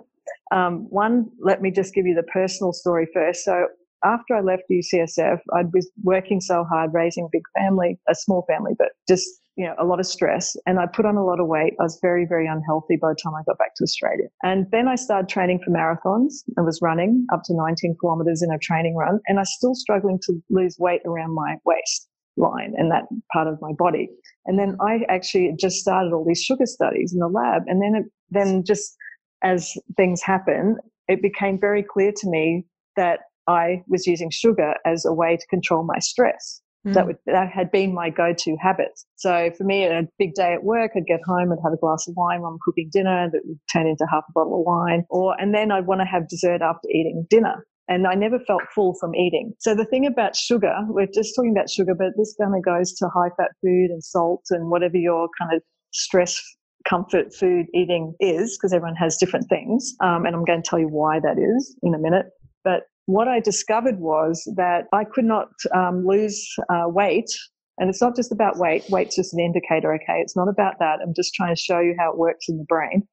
Um, 0.54 0.86
one, 0.90 1.26
let 1.40 1.60
me 1.62 1.70
just 1.70 1.94
give 1.94 2.06
you 2.06 2.14
the 2.14 2.22
personal 2.24 2.72
story 2.72 3.06
first. 3.12 3.44
So 3.44 3.66
after 4.04 4.36
I 4.36 4.40
left 4.40 4.62
UCSF, 4.70 5.38
I 5.54 5.62
was 5.72 5.90
working 6.02 6.40
so 6.40 6.64
hard, 6.64 6.92
raising 6.94 7.24
a 7.24 7.28
big 7.32 7.42
family, 7.56 7.98
a 8.08 8.14
small 8.14 8.44
family, 8.48 8.72
but 8.78 8.88
just, 9.08 9.26
you 9.56 9.66
know, 9.66 9.74
a 9.78 9.84
lot 9.84 9.98
of 9.98 10.06
stress. 10.06 10.56
And 10.66 10.78
I 10.78 10.86
put 10.86 11.04
on 11.04 11.16
a 11.16 11.24
lot 11.24 11.40
of 11.40 11.48
weight. 11.48 11.74
I 11.80 11.82
was 11.82 11.98
very, 12.00 12.24
very 12.24 12.46
unhealthy 12.46 12.96
by 12.96 13.10
the 13.10 13.16
time 13.22 13.34
I 13.34 13.42
got 13.46 13.58
back 13.58 13.74
to 13.76 13.82
Australia. 13.82 14.28
And 14.42 14.66
then 14.70 14.86
I 14.86 14.94
started 14.94 15.28
training 15.28 15.60
for 15.64 15.72
marathons. 15.72 16.44
I 16.56 16.62
was 16.62 16.78
running 16.80 17.26
up 17.32 17.42
to 17.46 17.54
19 17.54 17.96
kilometers 18.00 18.42
in 18.42 18.52
a 18.52 18.58
training 18.58 18.94
run 18.94 19.18
and 19.26 19.38
I 19.38 19.42
was 19.42 19.54
still 19.56 19.74
struggling 19.74 20.20
to 20.26 20.40
lose 20.48 20.76
weight 20.78 21.02
around 21.04 21.34
my 21.34 21.56
waist 21.64 22.08
line 22.36 22.72
and 22.76 22.92
that 22.92 23.04
part 23.32 23.48
of 23.48 23.58
my 23.60 23.72
body. 23.76 24.08
And 24.46 24.58
then 24.58 24.76
I 24.80 25.00
actually 25.08 25.52
just 25.58 25.76
started 25.76 26.12
all 26.12 26.24
these 26.24 26.42
sugar 26.42 26.66
studies 26.66 27.12
in 27.12 27.18
the 27.18 27.28
lab. 27.28 27.62
And 27.66 27.82
then 27.82 28.02
it, 28.02 28.12
then 28.30 28.64
just 28.64 28.96
as 29.42 29.72
things 29.96 30.22
happen, 30.22 30.76
it 31.08 31.22
became 31.22 31.58
very 31.58 31.82
clear 31.82 32.12
to 32.16 32.28
me 32.28 32.64
that 32.96 33.20
I 33.46 33.82
was 33.88 34.06
using 34.06 34.30
sugar 34.30 34.74
as 34.84 35.04
a 35.04 35.12
way 35.12 35.36
to 35.36 35.46
control 35.46 35.84
my 35.84 35.98
stress. 35.98 36.60
Mm. 36.86 36.94
That, 36.94 37.06
would, 37.06 37.16
that 37.26 37.50
had 37.50 37.72
been 37.72 37.92
my 37.92 38.10
go-to 38.10 38.56
habit. 38.60 39.00
So 39.16 39.50
for 39.56 39.64
me, 39.64 39.84
a 39.84 40.02
big 40.18 40.34
day 40.34 40.52
at 40.52 40.62
work, 40.62 40.92
I'd 40.96 41.06
get 41.06 41.20
home, 41.26 41.50
I'd 41.50 41.58
have 41.64 41.72
a 41.72 41.76
glass 41.76 42.06
of 42.06 42.14
wine 42.16 42.42
while 42.42 42.52
I'm 42.52 42.58
cooking 42.64 42.88
dinner 42.92 43.28
that 43.32 43.40
would 43.44 43.58
turn 43.72 43.86
into 43.86 44.06
half 44.10 44.24
a 44.28 44.32
bottle 44.32 44.60
of 44.60 44.66
wine, 44.66 45.04
or 45.10 45.34
and 45.40 45.54
then 45.54 45.72
I'd 45.72 45.86
want 45.86 46.02
to 46.02 46.06
have 46.06 46.28
dessert 46.28 46.62
after 46.62 46.88
eating 46.88 47.26
dinner. 47.28 47.66
And 47.88 48.06
I 48.06 48.14
never 48.14 48.38
felt 48.38 48.62
full 48.74 48.94
from 49.00 49.14
eating. 49.14 49.54
So 49.60 49.74
the 49.74 49.86
thing 49.86 50.06
about 50.06 50.36
sugar, 50.36 50.74
we're 50.88 51.06
just 51.06 51.34
talking 51.34 51.52
about 51.52 51.70
sugar, 51.70 51.94
but 51.98 52.08
this 52.18 52.36
kind 52.38 52.54
of 52.54 52.62
goes 52.62 52.92
to 52.96 53.08
high 53.08 53.30
fat 53.38 53.52
food 53.62 53.90
and 53.90 54.04
salt 54.04 54.42
and 54.50 54.70
whatever 54.70 54.98
your 54.98 55.28
kind 55.40 55.56
of 55.56 55.62
stress 55.90 56.38
comfort 56.86 57.34
food 57.34 57.66
eating 57.74 58.14
is, 58.20 58.56
because 58.56 58.72
everyone 58.72 58.96
has 58.96 59.16
different 59.16 59.48
things. 59.48 59.94
Um, 60.02 60.26
and 60.26 60.34
I'm 60.34 60.44
going 60.44 60.62
to 60.62 60.68
tell 60.68 60.78
you 60.78 60.88
why 60.88 61.20
that 61.20 61.38
is 61.38 61.76
in 61.82 61.94
a 61.94 61.98
minute. 61.98 62.26
But 62.64 62.82
what 63.06 63.28
I 63.28 63.40
discovered 63.40 64.00
was 64.00 64.42
that 64.56 64.84
I 64.92 65.04
could 65.04 65.24
not 65.24 65.48
um, 65.74 66.04
lose 66.06 66.46
uh, 66.70 66.84
weight. 66.86 67.30
And 67.78 67.88
it's 67.88 68.02
not 68.02 68.16
just 68.16 68.32
about 68.32 68.58
weight. 68.58 68.84
Weight's 68.90 69.16
just 69.16 69.32
an 69.32 69.40
indicator, 69.40 69.94
okay? 69.94 70.20
It's 70.20 70.36
not 70.36 70.48
about 70.48 70.74
that. 70.80 70.98
I'm 71.02 71.14
just 71.14 71.32
trying 71.34 71.54
to 71.54 71.60
show 71.60 71.78
you 71.80 71.94
how 71.98 72.10
it 72.10 72.18
works 72.18 72.46
in 72.48 72.58
the 72.58 72.64
brain. 72.68 73.06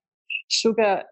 Sugar 0.50 1.04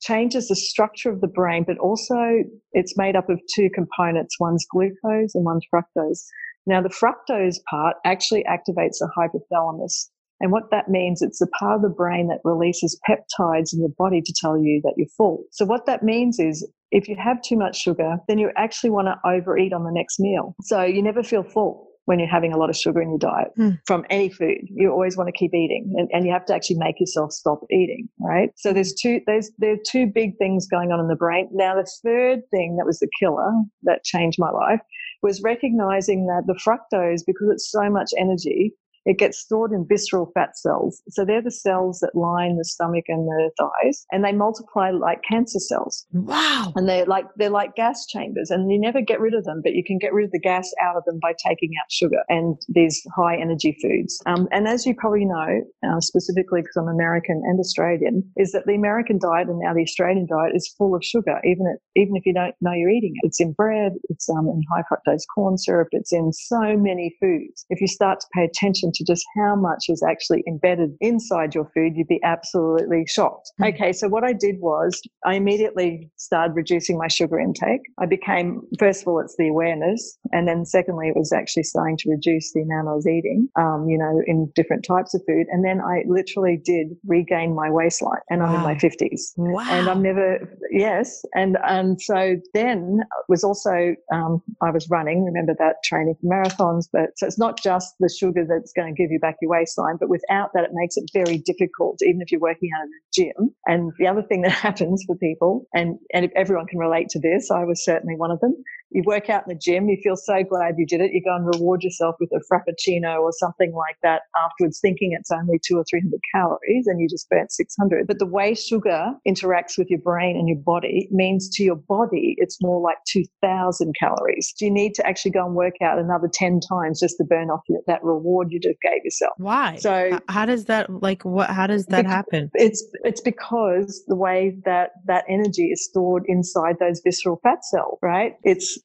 changes 0.00 0.48
the 0.48 0.54
structure 0.54 1.10
of 1.10 1.20
the 1.20 1.26
brain, 1.26 1.64
but 1.66 1.78
also 1.78 2.44
it's 2.72 2.96
made 2.96 3.16
up 3.16 3.28
of 3.28 3.40
two 3.54 3.70
components. 3.74 4.38
One's 4.38 4.66
glucose 4.70 5.34
and 5.34 5.44
one's 5.44 5.66
fructose. 5.74 6.24
Now, 6.66 6.82
the 6.82 6.90
fructose 6.90 7.56
part 7.68 7.96
actually 8.04 8.44
activates 8.44 8.98
the 8.98 9.10
hypothalamus, 9.16 10.10
and 10.40 10.52
what 10.52 10.70
that 10.70 10.88
means, 10.88 11.22
it's 11.22 11.38
the 11.38 11.48
part 11.58 11.76
of 11.76 11.82
the 11.82 11.88
brain 11.88 12.28
that 12.28 12.40
releases 12.44 12.98
peptides 13.08 13.72
in 13.72 13.82
the 13.82 13.92
body 13.98 14.22
to 14.22 14.34
tell 14.40 14.56
you 14.56 14.80
that 14.84 14.94
you're 14.96 15.08
full. 15.16 15.44
So 15.50 15.64
what 15.64 15.86
that 15.86 16.02
means 16.02 16.38
is 16.38 16.68
if 16.90 17.08
you 17.08 17.16
have 17.16 17.42
too 17.42 17.56
much 17.56 17.76
sugar, 17.76 18.18
then 18.28 18.38
you 18.38 18.50
actually 18.56 18.90
want 18.90 19.08
to 19.08 19.28
overeat 19.28 19.72
on 19.72 19.84
the 19.84 19.92
next 19.92 20.20
meal. 20.20 20.54
So 20.62 20.82
you 20.82 21.02
never 21.02 21.22
feel 21.22 21.42
full 21.42 21.88
when 22.08 22.18
you're 22.18 22.28
having 22.28 22.54
a 22.54 22.56
lot 22.56 22.70
of 22.70 22.76
sugar 22.76 23.02
in 23.02 23.10
your 23.10 23.18
diet 23.18 23.48
mm. 23.58 23.78
from 23.86 24.02
any 24.08 24.30
food. 24.30 24.66
You 24.70 24.90
always 24.90 25.18
want 25.18 25.28
to 25.28 25.32
keep 25.32 25.52
eating 25.52 25.92
and, 25.98 26.08
and, 26.10 26.24
you 26.24 26.32
have 26.32 26.46
to 26.46 26.54
actually 26.54 26.78
make 26.78 26.98
yourself 26.98 27.32
stop 27.32 27.60
eating, 27.70 28.08
right? 28.18 28.48
So 28.56 28.72
there's 28.72 28.94
two, 28.94 29.20
there's, 29.26 29.50
there 29.58 29.72
are 29.72 29.82
two 29.86 30.06
big 30.06 30.38
things 30.38 30.66
going 30.66 30.90
on 30.90 31.00
in 31.00 31.08
the 31.08 31.16
brain. 31.16 31.50
Now, 31.52 31.74
the 31.74 31.86
third 32.02 32.40
thing 32.50 32.76
that 32.78 32.86
was 32.86 33.00
the 33.00 33.10
killer 33.20 33.52
that 33.82 34.04
changed 34.04 34.38
my 34.40 34.48
life 34.48 34.80
was 35.22 35.42
recognizing 35.42 36.26
that 36.28 36.44
the 36.46 36.54
fructose, 36.54 37.20
because 37.26 37.50
it's 37.50 37.70
so 37.70 37.90
much 37.90 38.12
energy, 38.16 38.72
it 39.08 39.16
gets 39.18 39.38
stored 39.38 39.72
in 39.72 39.86
visceral 39.88 40.30
fat 40.34 40.56
cells. 40.56 41.02
So 41.08 41.24
they're 41.24 41.42
the 41.42 41.50
cells 41.50 42.00
that 42.00 42.14
line 42.14 42.58
the 42.58 42.64
stomach 42.64 43.04
and 43.08 43.26
the 43.26 43.50
thighs 43.58 44.04
and 44.12 44.22
they 44.22 44.32
multiply 44.32 44.90
like 44.90 45.22
cancer 45.28 45.58
cells. 45.58 46.06
Wow. 46.12 46.74
And 46.76 46.86
they're 46.86 47.06
like, 47.06 47.24
they're 47.36 47.48
like 47.48 47.74
gas 47.74 48.06
chambers 48.06 48.50
and 48.50 48.70
you 48.70 48.78
never 48.78 49.00
get 49.00 49.18
rid 49.18 49.32
of 49.32 49.44
them, 49.44 49.62
but 49.64 49.72
you 49.72 49.82
can 49.82 49.96
get 49.96 50.12
rid 50.12 50.26
of 50.26 50.32
the 50.32 50.38
gas 50.38 50.70
out 50.82 50.94
of 50.94 51.04
them 51.06 51.18
by 51.22 51.32
taking 51.46 51.70
out 51.80 51.90
sugar 51.90 52.22
and 52.28 52.56
these 52.68 53.00
high 53.16 53.40
energy 53.40 53.78
foods. 53.80 54.20
Um, 54.26 54.46
and 54.52 54.68
as 54.68 54.84
you 54.84 54.94
probably 54.94 55.24
know, 55.24 55.62
uh, 55.88 56.00
specifically 56.00 56.60
because 56.60 56.76
I'm 56.76 56.88
American 56.88 57.40
and 57.46 57.58
Australian, 57.58 58.22
is 58.36 58.52
that 58.52 58.66
the 58.66 58.74
American 58.74 59.18
diet 59.18 59.48
and 59.48 59.58
now 59.58 59.72
the 59.72 59.82
Australian 59.82 60.26
diet 60.26 60.54
is 60.54 60.74
full 60.76 60.94
of 60.94 61.02
sugar, 61.02 61.40
even 61.44 61.64
if, 61.66 61.80
even 61.96 62.14
if 62.14 62.26
you 62.26 62.34
don't 62.34 62.54
know 62.60 62.72
you're 62.74 62.90
eating 62.90 63.14
it. 63.22 63.28
It's 63.28 63.40
in 63.40 63.52
bread, 63.52 63.92
it's 64.10 64.28
um, 64.28 64.48
in 64.48 64.60
high 64.70 64.82
fructose 64.84 65.22
corn 65.34 65.56
syrup, 65.56 65.88
it's 65.92 66.12
in 66.12 66.30
so 66.34 66.76
many 66.76 67.16
foods. 67.22 67.64
If 67.70 67.80
you 67.80 67.86
start 67.86 68.20
to 68.20 68.26
pay 68.34 68.44
attention 68.44 68.92
to 68.98 69.04
just 69.04 69.24
how 69.36 69.56
much 69.56 69.86
is 69.88 70.02
actually 70.02 70.44
embedded 70.46 70.96
inside 71.00 71.54
your 71.54 71.70
food, 71.74 71.96
you'd 71.96 72.08
be 72.08 72.20
absolutely 72.22 73.04
shocked. 73.08 73.50
Mm-hmm. 73.60 73.74
Okay, 73.74 73.92
so 73.92 74.08
what 74.08 74.24
I 74.24 74.32
did 74.32 74.56
was 74.60 75.00
I 75.24 75.34
immediately 75.34 76.10
started 76.16 76.54
reducing 76.54 76.98
my 76.98 77.08
sugar 77.08 77.38
intake. 77.38 77.80
I 77.98 78.06
became, 78.06 78.62
first 78.78 79.02
of 79.02 79.08
all, 79.08 79.20
it's 79.20 79.36
the 79.38 79.48
awareness. 79.48 80.18
And 80.32 80.46
then 80.46 80.64
secondly, 80.64 81.08
it 81.08 81.16
was 81.16 81.32
actually 81.32 81.62
starting 81.62 81.96
to 81.98 82.10
reduce 82.10 82.52
the 82.52 82.62
amount 82.62 82.88
I 82.88 82.94
was 82.94 83.06
eating, 83.06 83.48
um, 83.56 83.86
you 83.88 83.98
know, 83.98 84.22
in 84.26 84.50
different 84.54 84.84
types 84.84 85.14
of 85.14 85.22
food. 85.26 85.46
And 85.50 85.64
then 85.64 85.80
I 85.80 86.02
literally 86.06 86.60
did 86.64 86.88
regain 87.06 87.54
my 87.54 87.70
waistline 87.70 88.20
and 88.30 88.40
wow. 88.40 88.48
I'm 88.48 88.54
in 88.56 88.62
my 88.62 88.74
50s. 88.74 89.32
Wow. 89.36 89.64
And 89.70 89.88
I'm 89.88 90.02
never, 90.02 90.58
yes. 90.70 91.22
And, 91.34 91.56
and 91.64 92.00
so 92.00 92.36
then 92.54 93.00
was 93.28 93.44
also, 93.44 93.94
um, 94.12 94.42
I 94.62 94.70
was 94.70 94.88
running, 94.90 95.24
remember 95.24 95.54
that 95.58 95.76
training 95.84 96.16
for 96.20 96.28
marathons, 96.28 96.88
but 96.92 97.10
so 97.16 97.26
it's 97.26 97.38
not 97.38 97.60
just 97.62 97.94
the 98.00 98.08
sugar 98.08 98.44
that's 98.48 98.72
going 98.72 98.87
to 98.94 99.02
give 99.02 99.10
you 99.10 99.18
back 99.18 99.36
your 99.40 99.50
waistline, 99.50 99.96
but 99.98 100.08
without 100.08 100.50
that, 100.54 100.64
it 100.64 100.70
makes 100.72 100.96
it 100.96 101.10
very 101.12 101.38
difficult, 101.38 101.98
even 102.02 102.20
if 102.20 102.30
you're 102.30 102.40
working 102.40 102.70
out 102.76 102.84
in 102.84 102.90
a 102.90 103.02
gym. 103.12 103.54
And 103.66 103.92
the 103.98 104.06
other 104.06 104.22
thing 104.22 104.42
that 104.42 104.52
happens 104.66 105.04
for 105.06 105.16
people, 105.16 105.66
and, 105.74 105.98
and 106.12 106.24
if 106.24 106.32
everyone 106.34 106.66
can 106.66 106.78
relate 106.78 107.08
to 107.10 107.20
this, 107.20 107.50
I 107.50 107.64
was 107.64 107.84
certainly 107.84 108.16
one 108.16 108.30
of 108.30 108.40
them, 108.40 108.54
you 108.90 109.02
work 109.04 109.28
out 109.28 109.42
in 109.46 109.54
the 109.54 109.60
gym, 109.60 109.88
you 109.88 109.98
feel 110.02 110.16
so 110.16 110.42
glad 110.42 110.76
you 110.78 110.86
did 110.86 111.00
it. 111.00 111.12
You 111.12 111.22
go 111.22 111.36
and 111.36 111.46
reward 111.46 111.82
yourself 111.82 112.16
with 112.20 112.30
a 112.32 112.40
frappuccino 112.50 113.20
or 113.20 113.32
something 113.32 113.72
like 113.74 113.96
that 114.02 114.22
afterwards, 114.42 114.80
thinking 114.80 115.10
it's 115.12 115.30
only 115.30 115.60
two 115.62 115.76
or 115.76 115.84
300 115.88 116.18
calories 116.34 116.86
and 116.86 117.00
you 117.00 117.08
just 117.08 117.28
burnt 117.28 117.52
600. 117.52 118.06
But 118.06 118.18
the 118.18 118.26
way 118.26 118.54
sugar 118.54 119.12
interacts 119.26 119.76
with 119.76 119.90
your 119.90 120.00
brain 120.00 120.36
and 120.36 120.48
your 120.48 120.58
body 120.58 121.08
means 121.10 121.50
to 121.56 121.62
your 121.62 121.76
body, 121.76 122.34
it's 122.38 122.62
more 122.62 122.80
like 122.80 122.96
2000 123.08 123.94
calories. 123.98 124.54
Do 124.58 124.64
you 124.64 124.70
need 124.70 124.94
to 124.94 125.06
actually 125.06 125.32
go 125.32 125.44
and 125.44 125.54
work 125.54 125.74
out 125.82 125.98
another 125.98 126.30
10 126.32 126.60
times 126.60 127.00
just 127.00 127.16
to 127.18 127.24
burn 127.24 127.50
off 127.50 127.60
that 127.86 128.02
reward 128.02 128.48
you 128.50 128.60
just 128.68 128.78
gave 128.82 129.04
yourself? 129.04 129.32
Why? 129.38 129.76
So 129.76 130.20
how 130.28 130.46
does 130.46 130.66
that, 130.66 130.90
like, 131.02 131.24
what, 131.24 131.50
how 131.50 131.66
does 131.66 131.86
that 131.86 132.06
happen? 132.06 132.50
It's, 132.54 132.84
it's 133.04 133.20
because 133.20 134.04
the 134.06 134.16
way 134.16 134.56
that 134.64 134.90
that 135.06 135.24
energy 135.28 135.66
is 135.66 135.84
stored 135.84 136.24
inside 136.26 136.76
those 136.80 137.00
visceral 137.04 137.40
fat 137.42 137.64
cells, 137.64 137.98
right? 138.02 138.34
It's 138.42 138.78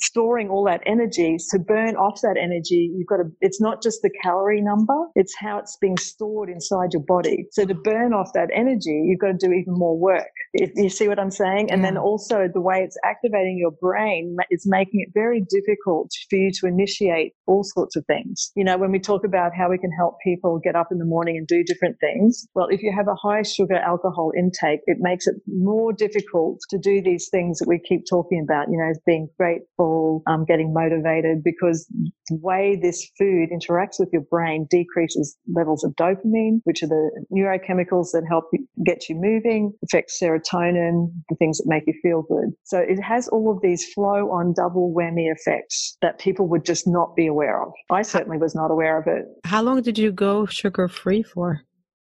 storing 0.00 0.48
all 0.48 0.64
that 0.64 0.82
energy. 0.86 1.36
To 1.50 1.58
burn 1.58 1.96
off 1.96 2.20
that 2.22 2.36
energy 2.40 2.90
you've 2.96 3.06
got 3.06 3.16
to 3.16 3.24
it's 3.40 3.60
not 3.60 3.82
just 3.82 4.02
the 4.02 4.10
calorie 4.22 4.60
number 4.60 4.94
it's 5.14 5.34
how 5.38 5.58
it's 5.58 5.76
being 5.80 5.96
stored 5.96 6.48
inside 6.48 6.92
your 6.92 7.02
body. 7.06 7.46
So 7.52 7.64
to 7.64 7.74
burn 7.74 8.12
off 8.12 8.30
that 8.34 8.50
energy 8.54 9.02
you've 9.06 9.20
got 9.20 9.38
to 9.38 9.46
do 9.46 9.52
even 9.52 9.74
more 9.74 9.98
work. 9.98 10.30
If 10.54 10.70
you 10.74 10.88
see 10.88 11.08
what 11.08 11.18
i'm 11.18 11.30
saying? 11.30 11.70
And 11.70 11.82
yeah. 11.82 11.88
then 11.88 11.96
also 11.98 12.48
the 12.52 12.60
way 12.60 12.80
it's 12.80 12.96
activating 13.04 13.58
your 13.58 13.72
brain 13.72 14.36
is 14.50 14.64
making 14.66 15.00
it 15.06 15.12
very 15.14 15.44
difficult 15.48 16.10
for 16.28 16.36
you 16.36 16.50
to 16.60 16.66
initiate 16.66 17.32
all 17.46 17.64
sorts 17.64 17.96
of 17.96 18.04
things. 18.06 18.50
You 18.56 18.64
know 18.64 18.78
when 18.78 18.92
we 18.92 18.98
talk 18.98 19.24
about 19.24 19.52
how 19.56 19.70
we 19.70 19.78
can 19.78 19.92
help 19.92 20.16
people 20.24 20.60
get 20.62 20.76
up 20.76 20.88
in 20.90 20.98
the 20.98 21.04
morning 21.04 21.36
and 21.36 21.46
do 21.46 21.62
different 21.64 21.96
things 22.00 22.46
well 22.54 22.68
if 22.70 22.82
you 22.82 22.92
have 22.96 23.08
a 23.08 23.14
high 23.14 23.42
sugar 23.42 23.76
alcohol 23.76 24.32
intake 24.36 24.80
it 24.86 24.98
makes 25.00 25.26
it 25.26 25.34
more 25.46 25.92
difficult 25.92 26.58
to 26.70 26.78
do 26.78 27.02
these 27.02 27.28
things 27.30 27.58
that 27.58 27.68
we 27.68 27.80
keep 27.88 28.02
talking 28.08 28.44
about 28.44 28.66
you 28.70 28.78
know 28.78 28.90
as 28.90 28.98
being 29.06 29.28
great 29.38 29.62
people 29.82 30.22
um, 30.26 30.44
getting 30.44 30.72
motivated 30.72 31.42
because 31.44 31.86
the 32.28 32.38
way 32.40 32.78
this 32.80 33.08
food 33.18 33.50
interacts 33.50 33.98
with 33.98 34.08
your 34.12 34.22
brain 34.22 34.66
decreases 34.70 35.36
levels 35.54 35.84
of 35.84 35.92
dopamine, 35.92 36.60
which 36.64 36.82
are 36.82 36.88
the 36.88 37.10
neurochemicals 37.32 38.08
that 38.12 38.24
help 38.28 38.44
you 38.52 38.66
get 38.84 39.08
you 39.08 39.16
moving, 39.16 39.72
affects 39.84 40.20
serotonin, 40.20 41.12
the 41.28 41.36
things 41.38 41.58
that 41.58 41.66
make 41.66 41.84
you 41.86 41.94
feel 42.02 42.22
good. 42.22 42.52
So 42.64 42.78
it 42.78 43.00
has 43.00 43.28
all 43.28 43.50
of 43.50 43.60
these 43.62 43.92
flow 43.92 44.30
on 44.30 44.54
double 44.54 44.94
whammy 44.96 45.32
effects 45.32 45.96
that 46.02 46.18
people 46.18 46.48
would 46.48 46.64
just 46.64 46.86
not 46.86 47.16
be 47.16 47.26
aware 47.26 47.62
of. 47.62 47.72
I 47.90 48.02
certainly 48.02 48.38
was 48.38 48.54
not 48.54 48.70
aware 48.70 48.98
of 48.98 49.06
it. 49.06 49.24
How 49.44 49.62
long 49.62 49.82
did 49.82 49.98
you 49.98 50.12
go 50.12 50.46
sugar 50.46 50.88
free 50.88 51.22
for? 51.22 51.62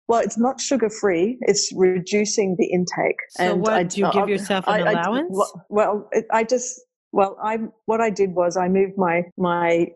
Well, 0.08 0.20
it's 0.20 0.38
not 0.38 0.60
sugar 0.60 0.88
free. 0.88 1.36
It's 1.40 1.72
reducing 1.74 2.54
the 2.58 2.66
intake. 2.66 3.16
So 3.30 3.52
and 3.52 3.60
what 3.60 3.72
I, 3.72 3.82
do 3.82 4.00
you 4.00 4.12
give 4.12 4.28
yourself 4.28 4.64
an 4.68 4.74
I, 4.74 4.90
allowance? 4.92 5.36
I, 5.36 5.60
well, 5.68 6.08
I 6.32 6.44
just 6.44 6.80
well, 7.16 7.38
I 7.42 7.56
what 7.86 8.02
I 8.02 8.10
did 8.10 8.34
was 8.34 8.58
I 8.58 8.68
moved 8.68 8.98
my 8.98 9.22
my. 9.38 9.86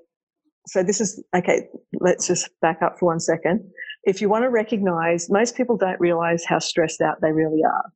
So 0.67 0.83
this 0.83 1.01
is 1.01 1.23
okay. 1.37 1.69
Let's 2.01 2.27
just 2.27 2.49
back 2.63 2.81
up 2.83 2.99
for 2.99 3.07
one 3.07 3.21
second. 3.21 3.61
If 4.05 4.23
you 4.23 4.31
want 4.31 4.45
to 4.45 4.49
recognize, 4.49 5.29
most 5.29 5.55
people 5.55 5.77
don't 5.77 6.01
realize 6.01 6.45
how 6.47 6.59
stressed 6.59 7.03
out 7.03 7.17
they 7.21 7.33
really 7.33 7.63
are. 7.63 7.93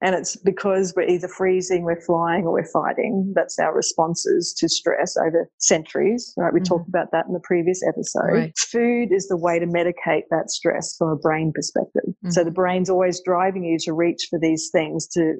And 0.00 0.14
it's 0.14 0.36
because 0.36 0.92
we're 0.94 1.08
either 1.08 1.28
freezing, 1.28 1.82
we're 1.82 2.00
flying, 2.00 2.44
or 2.44 2.52
we're 2.52 2.70
fighting. 2.70 3.32
That's 3.34 3.58
our 3.58 3.74
responses 3.74 4.54
to 4.58 4.68
stress 4.68 5.16
over 5.16 5.48
centuries, 5.58 6.34
right? 6.36 6.52
We 6.52 6.60
mm-hmm. 6.60 6.64
talked 6.64 6.88
about 6.88 7.10
that 7.12 7.26
in 7.26 7.32
the 7.32 7.40
previous 7.42 7.80
episode. 7.88 8.32
Right. 8.32 8.58
Food 8.58 9.08
is 9.10 9.26
the 9.28 9.36
way 9.36 9.58
to 9.58 9.66
medicate 9.66 10.24
that 10.30 10.50
stress 10.50 10.94
from 10.96 11.08
a 11.08 11.16
brain 11.16 11.52
perspective. 11.54 12.04
Mm-hmm. 12.06 12.30
So 12.30 12.44
the 12.44 12.52
brain's 12.52 12.90
always 12.90 13.20
driving 13.24 13.64
you 13.64 13.78
to 13.80 13.92
reach 13.92 14.28
for 14.30 14.38
these 14.38 14.68
things 14.70 15.08
to 15.14 15.36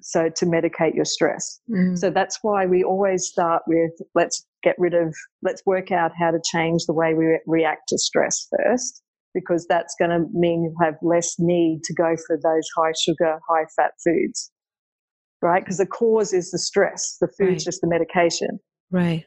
so 0.00 0.28
to 0.36 0.46
medicate 0.46 0.94
your 0.94 1.04
stress. 1.04 1.60
Mm. 1.70 1.98
So 1.98 2.10
that's 2.10 2.38
why 2.42 2.66
we 2.66 2.82
always 2.82 3.26
start 3.26 3.62
with 3.66 3.90
let's 4.14 4.46
get 4.62 4.76
rid 4.78 4.94
of, 4.94 5.14
let's 5.42 5.62
work 5.66 5.90
out 5.90 6.12
how 6.18 6.30
to 6.30 6.38
change 6.52 6.82
the 6.86 6.92
way 6.92 7.14
we 7.14 7.26
re- 7.26 7.40
react 7.46 7.88
to 7.88 7.98
stress 7.98 8.46
first, 8.56 9.02
because 9.34 9.66
that's 9.68 9.94
going 9.98 10.10
to 10.10 10.26
mean 10.32 10.62
you 10.62 10.74
have 10.82 10.94
less 11.02 11.36
need 11.38 11.82
to 11.84 11.94
go 11.94 12.14
for 12.26 12.36
those 12.42 12.68
high 12.76 12.92
sugar, 13.00 13.38
high 13.48 13.64
fat 13.76 13.92
foods, 14.04 14.50
right? 15.42 15.62
Because 15.62 15.78
the 15.78 15.86
cause 15.86 16.32
is 16.32 16.50
the 16.50 16.58
stress, 16.58 17.16
the 17.20 17.28
food's 17.38 17.50
right. 17.50 17.60
just 17.60 17.80
the 17.80 17.88
medication. 17.88 18.58
Right. 18.90 19.24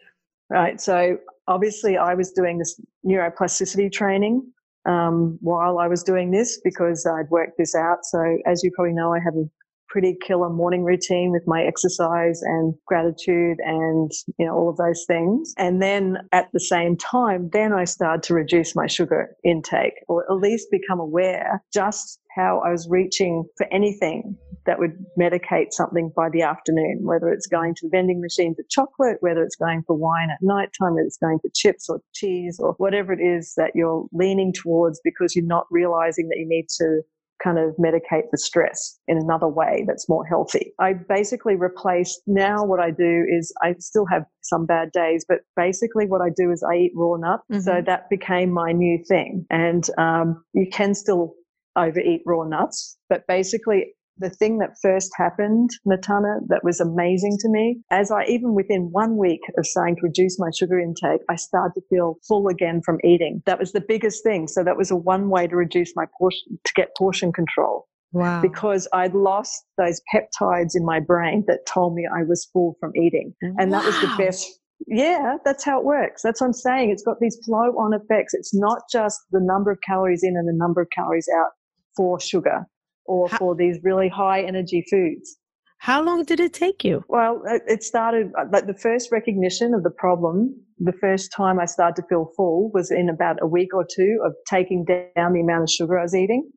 Right. 0.49 0.79
So 0.79 1.17
obviously, 1.47 1.97
I 1.97 2.13
was 2.13 2.31
doing 2.31 2.59
this 2.59 2.79
neuroplasticity 3.05 3.91
training 3.91 4.51
um, 4.85 5.39
while 5.41 5.79
I 5.79 5.87
was 5.87 6.03
doing 6.03 6.31
this 6.31 6.59
because 6.63 7.07
I'd 7.07 7.29
worked 7.29 7.57
this 7.57 7.73
out. 7.73 7.99
So 8.03 8.37
as 8.45 8.61
you 8.63 8.69
probably 8.75 8.93
know, 8.93 9.13
I 9.13 9.19
have 9.23 9.33
a 9.35 9.45
pretty 9.93 10.17
killer 10.25 10.49
morning 10.49 10.83
routine 10.83 11.31
with 11.31 11.43
my 11.45 11.61
exercise 11.61 12.41
and 12.41 12.73
gratitude 12.87 13.59
and, 13.63 14.11
you 14.39 14.45
know, 14.45 14.51
all 14.51 14.67
of 14.67 14.75
those 14.77 15.05
things. 15.07 15.53
And 15.59 15.83
then 15.83 16.17
at 16.31 16.47
the 16.51 16.59
same 16.59 16.97
time, 16.97 17.51
then 17.53 17.73
I 17.73 17.83
started 17.83 18.23
to 18.23 18.33
reduce 18.33 18.75
my 18.75 18.87
sugar 18.87 19.35
intake 19.45 19.93
or 20.07 20.25
at 20.31 20.37
least 20.37 20.69
become 20.71 20.99
aware 20.99 21.61
just 21.71 22.19
how 22.35 22.59
I 22.65 22.71
was 22.71 22.87
reaching 22.89 23.45
for 23.55 23.67
anything 23.71 24.35
that 24.65 24.79
would 24.79 24.93
medicate 25.19 25.67
something 25.71 26.11
by 26.15 26.29
the 26.29 26.41
afternoon, 26.41 27.01
whether 27.03 27.29
it's 27.29 27.45
going 27.45 27.75
to 27.75 27.81
the 27.83 27.89
vending 27.89 28.19
machine 28.19 28.55
for 28.55 28.63
chocolate, 28.69 29.17
whether 29.19 29.43
it's 29.43 29.57
going 29.57 29.83
for 29.85 29.95
wine 29.95 30.29
at 30.31 30.39
night 30.41 30.69
time, 30.79 30.95
whether 30.95 31.05
it's 31.05 31.17
going 31.17 31.37
for 31.39 31.49
chips 31.53 31.87
or 31.87 31.99
cheese 32.15 32.57
or 32.59 32.73
whatever 32.77 33.13
it 33.13 33.21
is 33.21 33.53
that 33.57 33.71
you're 33.75 34.07
leaning 34.11 34.53
towards 34.53 34.99
because 35.03 35.35
you're 35.35 35.45
not 35.45 35.67
realizing 35.69 36.29
that 36.29 36.37
you 36.37 36.47
need 36.47 36.65
to 36.77 37.01
kind 37.43 37.59
of 37.59 37.75
medicate 37.77 38.29
the 38.31 38.37
stress 38.37 38.99
in 39.07 39.17
another 39.17 39.47
way 39.47 39.83
that's 39.87 40.07
more 40.07 40.25
healthy. 40.25 40.73
I 40.79 40.93
basically 40.93 41.55
replaced 41.55 42.21
now 42.27 42.63
what 42.65 42.79
I 42.79 42.91
do 42.91 43.25
is 43.29 43.53
I 43.61 43.75
still 43.79 44.05
have 44.05 44.23
some 44.41 44.65
bad 44.65 44.91
days, 44.91 45.25
but 45.27 45.39
basically 45.55 46.05
what 46.07 46.21
I 46.21 46.29
do 46.35 46.51
is 46.51 46.63
I 46.63 46.75
eat 46.75 46.91
raw 46.95 47.17
nuts. 47.17 47.43
Mm-hmm. 47.51 47.61
So 47.61 47.81
that 47.85 48.09
became 48.09 48.51
my 48.51 48.71
new 48.71 49.03
thing. 49.07 49.45
And 49.49 49.87
um, 49.97 50.43
you 50.53 50.67
can 50.71 50.95
still 50.95 51.33
overeat 51.75 52.21
raw 52.25 52.43
nuts, 52.43 52.97
but 53.09 53.25
basically 53.27 53.93
the 54.17 54.29
thing 54.29 54.59
that 54.59 54.75
first 54.81 55.11
happened, 55.17 55.71
Matana, 55.87 56.39
that 56.47 56.63
was 56.63 56.79
amazing 56.79 57.37
to 57.39 57.49
me, 57.49 57.81
as 57.89 58.11
I, 58.11 58.25
even 58.25 58.53
within 58.53 58.89
one 58.91 59.17
week 59.17 59.41
of 59.57 59.65
starting 59.65 59.95
to 59.97 60.01
reduce 60.03 60.39
my 60.39 60.49
sugar 60.55 60.79
intake, 60.79 61.21
I 61.29 61.35
started 61.35 61.73
to 61.79 61.87
feel 61.89 62.17
full 62.27 62.47
again 62.47 62.81
from 62.85 62.99
eating. 63.03 63.41
That 63.45 63.59
was 63.59 63.71
the 63.71 63.81
biggest 63.81 64.23
thing. 64.23 64.47
So 64.47 64.63
that 64.63 64.77
was 64.77 64.91
a 64.91 64.95
one 64.95 65.29
way 65.29 65.47
to 65.47 65.55
reduce 65.55 65.93
my 65.95 66.05
portion, 66.17 66.59
to 66.63 66.73
get 66.75 66.95
portion 66.97 67.31
control. 67.31 67.87
Wow. 68.11 68.41
Because 68.41 68.87
I'd 68.93 69.15
lost 69.15 69.65
those 69.77 69.99
peptides 70.13 70.75
in 70.75 70.85
my 70.85 70.99
brain 70.99 71.45
that 71.47 71.65
told 71.65 71.95
me 71.95 72.05
I 72.05 72.23
was 72.23 72.47
full 72.53 72.77
from 72.79 72.95
eating. 72.95 73.33
And 73.41 73.71
wow. 73.71 73.79
that 73.79 73.85
was 73.85 73.99
the 74.01 74.13
best 74.17 74.59
yeah, 74.85 75.37
that's 75.45 75.63
how 75.63 75.79
it 75.79 75.85
works. 75.85 76.21
That's 76.23 76.41
what 76.41 76.47
I'm 76.47 76.53
saying. 76.53 76.89
It's 76.89 77.03
got 77.03 77.19
these 77.21 77.39
flow 77.45 77.71
on 77.77 77.93
effects. 77.93 78.33
It's 78.33 78.53
not 78.53 78.81
just 78.91 79.17
the 79.31 79.39
number 79.39 79.71
of 79.71 79.79
calories 79.79 80.23
in 80.23 80.35
and 80.35 80.45
the 80.45 80.53
number 80.53 80.81
of 80.81 80.89
calories 80.93 81.27
out 81.33 81.51
for 81.95 82.19
sugar 82.19 82.65
or 83.05 83.29
how, 83.29 83.37
for 83.37 83.55
these 83.55 83.77
really 83.83 84.09
high 84.09 84.41
energy 84.41 84.85
foods. 84.89 85.37
How 85.77 86.01
long 86.01 86.23
did 86.23 86.39
it 86.39 86.53
take 86.53 86.83
you? 86.85 87.03
Well, 87.09 87.41
it 87.45 87.83
started 87.83 88.31
uh, 88.39 88.45
like 88.51 88.67
the 88.67 88.73
first 88.73 89.11
recognition 89.11 89.73
of 89.73 89.83
the 89.83 89.89
problem. 89.89 90.55
The 90.79 90.93
first 90.93 91.31
time 91.35 91.59
I 91.59 91.65
started 91.65 92.01
to 92.01 92.07
feel 92.07 92.31
full 92.37 92.71
was 92.73 92.89
in 92.89 93.09
about 93.09 93.37
a 93.41 93.47
week 93.47 93.73
or 93.73 93.85
two 93.85 94.19
of 94.25 94.33
taking 94.49 94.85
down 94.85 95.33
the 95.33 95.41
amount 95.41 95.63
of 95.63 95.69
sugar 95.69 95.99
I 95.99 96.03
was 96.03 96.15
eating. 96.15 96.49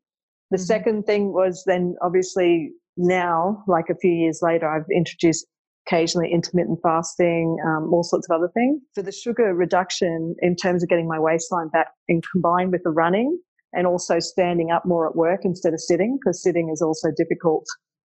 The 0.52 0.58
mm-hmm. 0.58 0.64
second 0.64 1.06
thing 1.06 1.32
was 1.32 1.64
then 1.66 1.96
obviously 2.02 2.70
now, 2.96 3.64
like 3.66 3.86
a 3.90 3.96
few 3.96 4.12
years 4.12 4.40
later, 4.42 4.68
I've 4.68 4.86
introduced 4.94 5.46
occasionally 5.86 6.30
intermittent 6.32 6.78
fasting, 6.82 7.56
um, 7.66 7.92
all 7.92 8.02
sorts 8.02 8.26
of 8.30 8.36
other 8.36 8.50
things. 8.54 8.80
For 8.94 9.02
the 9.02 9.12
sugar 9.12 9.54
reduction 9.54 10.34
in 10.40 10.56
terms 10.56 10.82
of 10.82 10.88
getting 10.88 11.08
my 11.08 11.18
waistline 11.18 11.68
back 11.68 11.88
and 12.08 12.22
combined 12.32 12.72
with 12.72 12.82
the 12.84 12.90
running, 12.90 13.38
and 13.76 13.87
also 13.87 14.18
standing 14.18 14.71
up 14.71 14.85
more 14.85 15.09
at 15.09 15.14
work 15.14 15.40
instead 15.45 15.73
of 15.73 15.80
sitting 15.80 16.18
because 16.21 16.42
sitting 16.42 16.71
is 16.73 16.83
also 16.83 17.09
difficult 17.16 17.64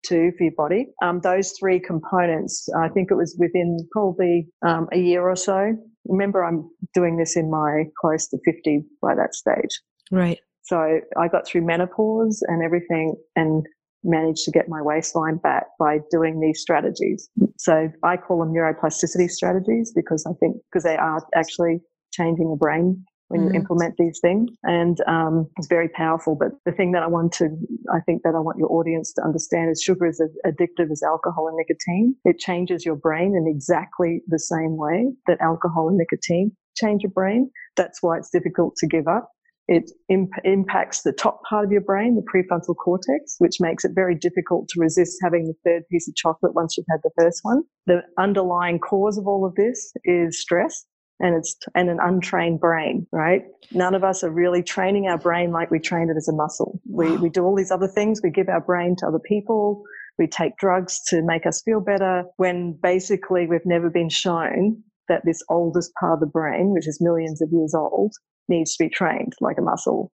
too 0.05 0.31
for 0.37 0.43
your 0.43 0.53
body. 0.55 0.87
Um, 1.01 1.19
those 1.21 1.53
three 1.59 1.79
components, 1.79 2.69
I 2.77 2.89
think 2.89 3.09
it 3.11 3.15
was 3.15 3.35
within 3.39 3.77
probably 3.91 4.47
um, 4.65 4.87
a 4.93 4.99
year 4.99 5.27
or 5.27 5.35
so 5.35 5.75
remember, 6.07 6.43
I'm 6.43 6.69
doing 6.93 7.17
this 7.17 7.35
in 7.35 7.49
my 7.49 7.85
close 7.99 8.27
to 8.29 8.37
50 8.45 8.83
by 9.01 9.15
that 9.15 9.33
stage. 9.33 9.81
Right. 10.11 10.39
So 10.63 10.99
I 11.17 11.27
got 11.27 11.47
through 11.47 11.65
menopause 11.65 12.43
and 12.47 12.63
everything 12.63 13.15
and 13.35 13.65
managed 14.03 14.43
to 14.45 14.51
get 14.51 14.67
my 14.67 14.81
waistline 14.81 15.37
back 15.37 15.65
by 15.79 15.99
doing 16.11 16.39
these 16.39 16.61
strategies. 16.61 17.29
So 17.57 17.89
I 18.03 18.17
call 18.17 18.39
them 18.39 18.53
neuroplasticity 18.53 19.29
strategies 19.29 19.91
because 19.95 20.25
I 20.27 20.33
think 20.39 20.57
because 20.71 20.83
they 20.83 20.97
are 20.97 21.19
actually 21.35 21.79
changing 22.11 22.49
the 22.49 22.57
brain 22.57 23.03
when 23.29 23.43
you 23.43 23.49
mm. 23.49 23.55
implement 23.55 23.95
these 23.97 24.19
things. 24.21 24.49
And 24.63 24.97
um, 25.07 25.47
it's 25.57 25.67
very 25.67 25.89
powerful. 25.89 26.35
But 26.35 26.51
the 26.65 26.71
thing 26.71 26.91
that 26.91 27.03
I 27.03 27.07
want 27.07 27.33
to, 27.33 27.49
I 27.93 27.99
think 28.05 28.21
that 28.23 28.35
I 28.35 28.39
want 28.39 28.57
your 28.57 28.71
audience 28.71 29.13
to 29.13 29.23
understand 29.23 29.71
is 29.71 29.81
sugar 29.81 30.05
is 30.05 30.21
as 30.21 30.31
addictive 30.45 30.91
as 30.91 31.01
alcohol 31.03 31.47
and 31.47 31.57
nicotine. 31.57 32.15
It 32.25 32.39
changes 32.39 32.85
your 32.85 32.95
brain 32.95 33.35
in 33.35 33.45
exactly 33.47 34.21
the 34.27 34.39
same 34.39 34.77
way 34.77 35.07
that 35.27 35.39
alcohol 35.41 35.89
and 35.89 35.97
nicotine 35.97 36.51
change 36.75 37.03
your 37.03 37.11
brain. 37.11 37.49
That's 37.75 38.03
why 38.03 38.17
it's 38.17 38.29
difficult 38.29 38.75
to 38.77 38.87
give 38.87 39.07
up. 39.07 39.29
It 39.67 39.89
imp- 40.09 40.29
impacts 40.43 41.01
the 41.01 41.11
top 41.11 41.41
part 41.49 41.65
of 41.65 41.71
your 41.71 41.81
brain, 41.81 42.15
the 42.15 42.21
prefrontal 42.21 42.75
cortex, 42.75 43.35
which 43.39 43.55
makes 43.59 43.83
it 43.83 43.93
very 43.95 44.13
difficult 44.13 44.67
to 44.69 44.79
resist 44.79 45.17
having 45.23 45.47
the 45.47 45.55
third 45.65 45.83
piece 45.89 46.07
of 46.07 46.15
chocolate 46.15 46.53
once 46.53 46.77
you've 46.77 46.85
had 46.87 46.99
the 47.03 47.09
first 47.17 47.39
one. 47.41 47.63
The 47.87 48.03
underlying 48.19 48.77
cause 48.77 49.17
of 49.17 49.25
all 49.25 49.43
of 49.43 49.55
this 49.55 49.91
is 50.03 50.39
stress 50.39 50.85
and 51.19 51.35
it's 51.35 51.55
and 51.75 51.89
an 51.89 51.99
untrained 52.01 52.59
brain, 52.59 53.07
right? 53.11 53.43
None 53.71 53.95
of 53.95 54.03
us 54.03 54.23
are 54.23 54.29
really 54.29 54.63
training 54.63 55.07
our 55.07 55.17
brain 55.17 55.51
like 55.51 55.71
we 55.71 55.79
train 55.79 56.09
it 56.09 56.17
as 56.17 56.27
a 56.27 56.33
muscle. 56.33 56.79
We 56.89 57.17
we 57.17 57.29
do 57.29 57.43
all 57.43 57.55
these 57.55 57.71
other 57.71 57.87
things. 57.87 58.21
We 58.23 58.31
give 58.31 58.49
our 58.49 58.61
brain 58.61 58.95
to 58.99 59.07
other 59.07 59.19
people. 59.19 59.83
We 60.17 60.27
take 60.27 60.57
drugs 60.57 61.01
to 61.09 61.21
make 61.21 61.45
us 61.45 61.61
feel 61.63 61.81
better 61.81 62.23
when 62.37 62.77
basically 62.81 63.47
we've 63.47 63.65
never 63.65 63.89
been 63.89 64.09
shown 64.09 64.81
that 65.07 65.21
this 65.25 65.41
oldest 65.49 65.91
part 65.99 66.13
of 66.13 66.19
the 66.19 66.25
brain, 66.25 66.71
which 66.73 66.87
is 66.87 66.99
millions 67.01 67.41
of 67.41 67.49
years 67.51 67.73
old, 67.75 68.13
needs 68.47 68.75
to 68.75 68.85
be 68.85 68.89
trained 68.89 69.33
like 69.41 69.57
a 69.57 69.61
muscle 69.61 70.11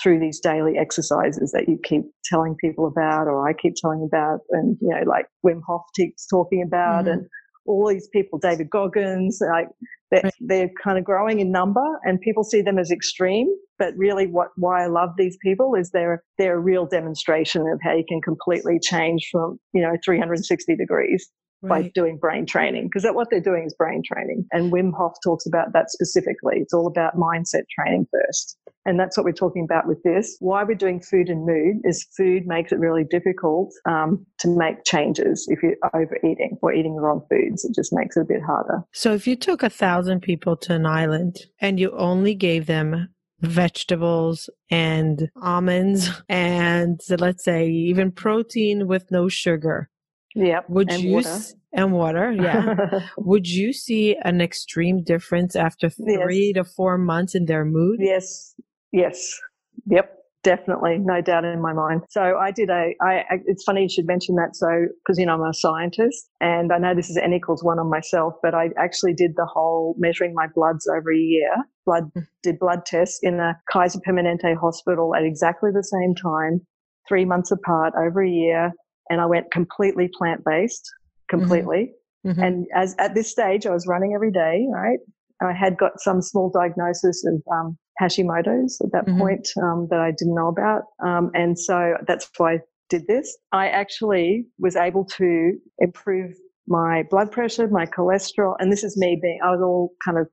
through 0.00 0.20
these 0.20 0.38
daily 0.40 0.78
exercises 0.78 1.50
that 1.52 1.68
you 1.68 1.78
keep 1.82 2.02
telling 2.24 2.54
people 2.60 2.86
about 2.86 3.26
or 3.26 3.48
I 3.48 3.52
keep 3.52 3.74
telling 3.74 4.06
about 4.06 4.40
and 4.50 4.76
you 4.80 4.90
know 4.90 5.02
like 5.06 5.26
Wim 5.44 5.60
Hof 5.66 5.82
keeps 5.96 6.26
talking 6.26 6.62
about 6.62 7.06
mm-hmm. 7.06 7.14
and 7.14 7.26
all 7.68 7.88
these 7.88 8.08
people 8.08 8.38
David 8.38 8.70
Goggins 8.70 9.40
like 9.40 9.68
they're, 10.10 10.22
right. 10.24 10.34
they're 10.40 10.70
kind 10.82 10.98
of 10.98 11.04
growing 11.04 11.40
in 11.40 11.52
number 11.52 11.84
and 12.04 12.20
people 12.20 12.42
see 12.42 12.62
them 12.62 12.78
as 12.78 12.90
extreme. 12.90 13.48
But 13.78 13.94
really 13.96 14.26
what, 14.26 14.48
why 14.56 14.84
I 14.84 14.86
love 14.86 15.10
these 15.16 15.36
people 15.42 15.74
is 15.74 15.90
they're, 15.90 16.24
they're 16.38 16.56
a 16.56 16.60
real 16.60 16.86
demonstration 16.86 17.62
of 17.68 17.78
how 17.82 17.94
you 17.94 18.04
can 18.08 18.20
completely 18.20 18.80
change 18.82 19.28
from, 19.30 19.60
you 19.72 19.82
know, 19.82 19.96
360 20.04 20.76
degrees. 20.76 21.30
Right. 21.60 21.84
by 21.86 21.90
doing 21.92 22.18
brain 22.18 22.46
training 22.46 22.84
because 22.84 23.04
what 23.12 23.30
they're 23.30 23.40
doing 23.40 23.64
is 23.64 23.74
brain 23.74 24.02
training 24.06 24.46
and 24.52 24.72
Wim 24.72 24.92
Hof 24.96 25.14
talks 25.24 25.44
about 25.44 25.72
that 25.72 25.90
specifically 25.90 26.58
it's 26.58 26.72
all 26.72 26.86
about 26.86 27.16
mindset 27.16 27.64
training 27.76 28.06
first 28.12 28.56
and 28.88 28.98
that's 28.98 29.18
what 29.18 29.24
we're 29.24 29.32
talking 29.32 29.64
about 29.64 29.86
with 29.86 30.02
this. 30.02 30.38
Why 30.40 30.64
we're 30.64 30.74
doing 30.74 31.00
food 31.00 31.28
and 31.28 31.44
mood 31.44 31.76
is 31.84 32.06
food 32.16 32.46
makes 32.46 32.72
it 32.72 32.78
really 32.78 33.04
difficult 33.04 33.70
um, 33.86 34.24
to 34.38 34.48
make 34.48 34.82
changes 34.84 35.46
if 35.50 35.62
you're 35.62 35.76
overeating 35.92 36.56
or 36.62 36.72
eating 36.72 36.96
the 36.96 37.02
wrong 37.02 37.20
foods. 37.28 37.66
It 37.66 37.74
just 37.74 37.92
makes 37.92 38.16
it 38.16 38.22
a 38.22 38.24
bit 38.24 38.40
harder. 38.40 38.82
So 38.94 39.12
if 39.12 39.26
you 39.26 39.36
took 39.36 39.62
a 39.62 39.68
thousand 39.68 40.22
people 40.22 40.56
to 40.56 40.74
an 40.74 40.86
island 40.86 41.36
and 41.60 41.78
you 41.78 41.90
only 41.98 42.34
gave 42.34 42.64
them 42.64 43.10
vegetables 43.40 44.48
and 44.70 45.28
almonds 45.42 46.10
and 46.30 46.98
let's 47.18 47.44
say 47.44 47.68
even 47.68 48.10
protein 48.10 48.86
with 48.86 49.10
no 49.10 49.28
sugar. 49.28 49.90
Yeah. 50.38 50.60
Would 50.68 50.90
and 50.90 51.02
you 51.02 51.12
water. 51.14 51.38
and 51.72 51.92
water, 51.92 52.32
yeah. 52.32 53.00
would 53.18 53.48
you 53.48 53.72
see 53.72 54.16
an 54.24 54.40
extreme 54.40 55.02
difference 55.02 55.56
after 55.56 55.90
three 55.90 56.52
yes. 56.54 56.64
to 56.64 56.64
four 56.64 56.96
months 56.98 57.34
in 57.34 57.46
their 57.46 57.64
mood? 57.64 57.98
Yes, 58.00 58.54
Yes. 58.92 59.38
Yep. 59.86 60.14
Definitely, 60.44 60.98
no 61.00 61.20
doubt 61.20 61.44
in 61.44 61.60
my 61.60 61.72
mind. 61.72 62.02
So 62.10 62.38
I 62.38 62.52
did 62.52 62.70
a. 62.70 62.94
I. 63.02 63.24
It's 63.46 63.64
funny 63.64 63.82
you 63.82 63.88
should 63.88 64.06
mention 64.06 64.36
that. 64.36 64.54
So 64.54 64.68
because 65.02 65.18
you 65.18 65.26
know 65.26 65.34
I'm 65.34 65.42
a 65.42 65.52
scientist, 65.52 66.30
and 66.40 66.72
I 66.72 66.78
know 66.78 66.94
this 66.94 67.10
is 67.10 67.16
n 67.16 67.32
equals 67.32 67.64
one 67.64 67.80
on 67.80 67.90
myself, 67.90 68.34
but 68.40 68.54
I 68.54 68.68
actually 68.78 69.14
did 69.14 69.32
the 69.34 69.44
whole 69.44 69.96
measuring 69.98 70.34
my 70.34 70.46
bloods 70.54 70.86
over 70.86 71.12
a 71.12 71.18
year. 71.18 71.50
Blood 71.84 72.04
hmm. 72.14 72.20
did 72.44 72.60
blood 72.60 72.86
tests 72.86 73.18
in 73.20 73.40
a 73.40 73.60
Kaiser 73.70 73.98
Permanente 74.06 74.56
hospital 74.56 75.12
at 75.14 75.24
exactly 75.24 75.70
the 75.74 75.82
same 75.82 76.14
time, 76.14 76.64
three 77.08 77.24
months 77.24 77.50
apart 77.50 77.94
over 77.98 78.22
a 78.22 78.30
year, 78.30 78.70
and 79.10 79.20
I 79.20 79.26
went 79.26 79.50
completely 79.50 80.08
plant 80.16 80.42
based, 80.44 80.88
completely. 81.28 81.92
Mm-hmm. 82.26 82.30
Mm-hmm. 82.30 82.42
And 82.42 82.66
as 82.74 82.94
at 82.98 83.14
this 83.14 83.30
stage, 83.30 83.66
I 83.66 83.70
was 83.70 83.86
running 83.86 84.12
every 84.14 84.32
day. 84.32 84.66
Right, 84.70 84.98
I 85.42 85.52
had 85.52 85.76
got 85.78 86.00
some 86.00 86.20
small 86.20 86.50
diagnosis 86.50 87.24
of 87.24 87.42
um, 87.52 87.78
Hashimoto's 88.00 88.80
at 88.84 88.92
that 88.92 89.06
mm-hmm. 89.06 89.18
point 89.18 89.48
um, 89.62 89.88
that 89.90 90.00
I 90.00 90.10
didn't 90.10 90.34
know 90.34 90.48
about. 90.48 90.82
Um, 91.04 91.30
and 91.34 91.58
so 91.58 91.94
that's 92.06 92.28
why 92.36 92.54
I 92.54 92.58
did 92.88 93.06
this. 93.06 93.36
I 93.52 93.68
actually 93.68 94.46
was 94.58 94.76
able 94.76 95.04
to 95.04 95.52
improve 95.78 96.34
my 96.66 97.04
blood 97.10 97.32
pressure, 97.32 97.66
my 97.68 97.86
cholesterol, 97.86 98.54
and 98.58 98.70
this 98.70 98.84
is 98.84 98.96
me 98.96 99.18
being, 99.20 99.38
I 99.42 99.50
was 99.50 99.60
all 99.62 99.92
kind 100.04 100.18
of 100.18 100.28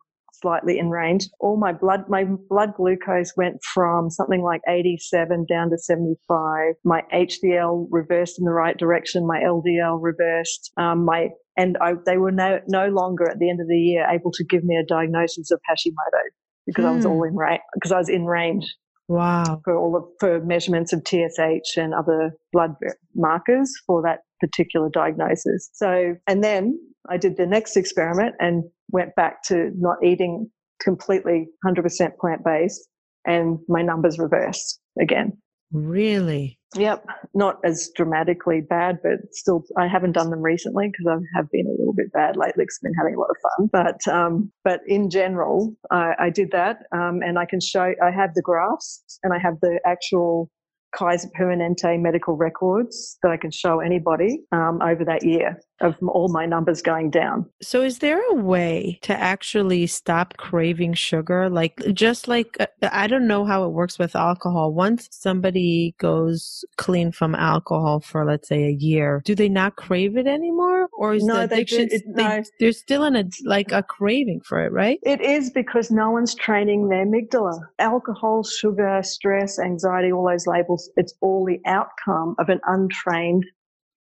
slightly 0.46 0.78
in 0.78 0.90
range. 0.90 1.28
All 1.40 1.58
my 1.58 1.74
blood, 1.74 2.02
my 2.08 2.26
blood 2.50 2.74
glucose 2.78 3.34
went 3.36 3.56
from 3.74 4.12
something 4.12 4.44
like 4.44 4.62
87 4.70 5.48
down 5.50 5.72
to 5.72 5.78
75. 5.78 6.76
My 6.84 7.02
HDL 7.12 7.88
reversed 7.90 8.38
in 8.38 8.46
the 8.46 8.52
right 8.52 8.78
direction. 8.78 9.26
My 9.26 9.40
LDL 9.40 9.98
reversed. 10.00 10.72
Um, 10.78 11.04
my 11.04 11.30
and 11.58 11.78
I, 11.82 11.94
they 12.06 12.18
were 12.18 12.32
no, 12.32 12.60
no 12.68 12.90
longer 12.90 13.28
at 13.30 13.40
the 13.40 13.50
end 13.50 13.60
of 13.60 13.68
the 13.68 13.78
year 13.78 14.06
able 14.08 14.32
to 14.34 14.44
give 14.44 14.64
me 14.64 14.76
a 14.76 14.86
diagnosis 14.86 15.50
of 15.52 15.60
Hashimoto 15.70 16.22
because 16.68 16.86
I 16.86 16.92
was 16.92 17.06
all 17.06 17.20
hmm. 17.20 17.30
in 17.30 17.36
range 17.36 17.62
because 17.74 17.92
I 17.92 17.98
was 17.98 18.10
in 18.10 18.26
range. 18.26 18.66
Wow. 19.08 19.62
For 19.64 19.76
all 19.76 19.96
of, 19.96 20.04
for 20.20 20.44
measurements 20.44 20.92
of 20.92 21.04
TSH 21.08 21.78
and 21.78 21.94
other 21.94 22.36
blood 22.52 22.76
markers 23.16 23.72
for 23.86 24.02
that 24.02 24.20
particular 24.40 24.90
diagnosis. 24.90 25.70
So, 25.74 26.16
and 26.28 26.44
then 26.44 26.80
I 27.10 27.18
did 27.18 27.38
the 27.38 27.46
next 27.46 27.78
experiment 27.78 28.36
and 28.39 28.63
went 28.91 29.15
back 29.15 29.44
to 29.44 29.72
not 29.76 29.98
eating 30.04 30.50
completely 30.82 31.48
100% 31.65 32.18
plant 32.18 32.44
based 32.44 32.88
and 33.26 33.60
my 33.68 33.82
numbers 33.82 34.20
reversed 34.20 34.80
again. 35.02 35.38
Really? 35.72 36.60
Yep. 36.76 37.06
Not 37.34 37.60
as 37.63 37.89
dramatically 37.96 38.62
bad, 38.62 39.00
but 39.02 39.20
still, 39.32 39.63
I 39.78 39.88
haven't 39.88 40.12
done 40.12 40.30
them 40.30 40.41
recently 40.41 40.89
because 40.89 41.08
I 41.08 41.38
have 41.38 41.50
been 41.52 41.68
a 41.68 41.72
little 41.72 41.94
bit 41.94 42.12
bad 42.12 42.38
lately 42.38 42.63
because 42.63 42.80
I've 42.80 42.89
been 42.89 42.94
having 42.94 43.15
a 43.15 43.20
lot 43.20 43.30
of 43.30 43.38
fun. 43.41 43.70
But, 43.72 44.13
um, 44.13 44.52
but 44.63 44.82
in 44.88 45.10
general, 45.10 45.76
I, 45.91 46.13
I 46.20 46.30
did 46.30 46.52
that. 46.52 46.84
Um, 46.91 47.22
and 47.24 47.39
I 47.39 47.46
can 47.46 47.60
show, 47.60 47.94
I 48.04 48.12
have 48.12 48.34
the 48.36 48.41
graphs 48.41 49.20
and 49.24 49.34
I 49.34 49.39
have 49.39 49.60
the 49.62 49.80
actual 49.86 50.50
Kaiser 50.96 51.30
Permanente 51.38 52.00
medical 52.00 52.38
records 52.38 53.18
that 53.22 53.32
I 53.32 53.38
can 53.38 53.52
show 53.52 53.80
anybody 53.80 54.41
um, 54.52 54.80
over 54.82 55.04
that 55.06 55.24
year 55.24 55.60
of 55.82 55.96
all 56.08 56.30
my 56.30 56.46
numbers 56.46 56.82
going 56.82 57.10
down. 57.10 57.46
So, 57.62 57.82
is 57.82 58.00
there 58.00 58.22
a 58.32 58.36
way 58.36 59.00
to 59.04 59.14
actually 59.14 59.88
stop 59.88 60.38
craving 60.38 60.94
sugar? 60.94 61.50
Like, 61.50 61.82
just 61.94 62.28
like, 62.28 62.56
uh, 62.60 62.68
I 62.82 63.08
don't 63.08 63.28
know 63.28 63.46
how 63.46 63.66
it 63.66 63.70
works 63.70 64.00
with 64.00 64.16
alcohol. 64.16 64.74
Once 64.74 65.10
somebody 65.12 65.96
goes 65.98 66.64
clean 66.78 67.12
from 67.12 67.36
alcohol 67.36 68.00
for, 68.00 68.26
let's 68.26 68.48
say, 68.48 68.64
a 68.64 68.72
year, 68.72 69.22
do 69.26 69.36
they 69.36 69.50
not 69.50 69.76
crave 69.76 70.18
it 70.18 70.28
anymore? 70.28 70.88
Or 70.94 71.16
is 71.16 71.26
no, 71.26 71.36
the 71.36 71.56
addiction, 71.56 71.90
they, 71.90 71.96
it, 71.96 72.04
they, 72.16 72.24
no. 72.24 72.44
there's 72.60 72.80
still 72.80 73.04
an, 73.04 73.16
a, 73.16 73.26
like 73.44 73.72
a 73.72 73.84
craving 73.84 74.42
for 74.42 74.64
it, 74.66 74.72
right? 74.72 75.00
It 75.04 75.22
is 75.22 75.50
because 75.50 75.92
no 75.92 76.12
one's 76.12 76.36
training 76.36 76.88
their 76.88 77.06
amygdala. 77.06 77.60
Alcohol, 77.80 78.44
sugar, 78.44 79.02
stress, 79.04 79.60
anxiety, 79.60 80.12
all 80.12 80.28
those 80.28 80.48
labels, 80.48 80.90
it's 80.96 81.14
all 81.22 81.46
the 81.46 81.60
outcome 81.66 82.36
of 82.40 82.50
an 82.50 82.62
untrained 82.66 83.46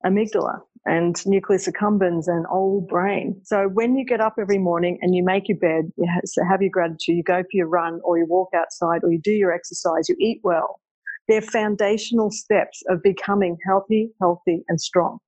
amygdala 0.04 0.60
and 0.86 1.16
nucleus 1.26 1.68
accumbens 1.68 2.24
and 2.26 2.46
old 2.50 2.88
brain. 2.88 3.40
So 3.44 3.68
when 3.68 3.96
you 3.96 4.04
get 4.04 4.20
up 4.20 4.34
every 4.38 4.58
morning 4.58 4.98
and 5.00 5.14
you 5.14 5.24
make 5.24 5.48
your 5.48 5.58
bed, 5.58 5.90
you 5.96 6.06
have 6.48 6.60
your 6.60 6.70
gratitude, 6.70 7.16
you 7.16 7.22
go 7.22 7.42
for 7.42 7.48
your 7.52 7.68
run 7.68 8.00
or 8.04 8.18
you 8.18 8.26
walk 8.28 8.50
outside 8.54 9.00
or 9.02 9.10
you 9.10 9.20
do 9.22 9.32
your 9.32 9.52
exercise, 9.52 10.08
you 10.08 10.16
eat 10.20 10.40
well. 10.44 10.80
They're 11.26 11.40
foundational 11.40 12.30
steps 12.30 12.82
of 12.88 13.02
becoming 13.02 13.56
healthy, 13.66 14.10
healthy 14.20 14.62
and 14.68 14.78
strong. 14.80 15.18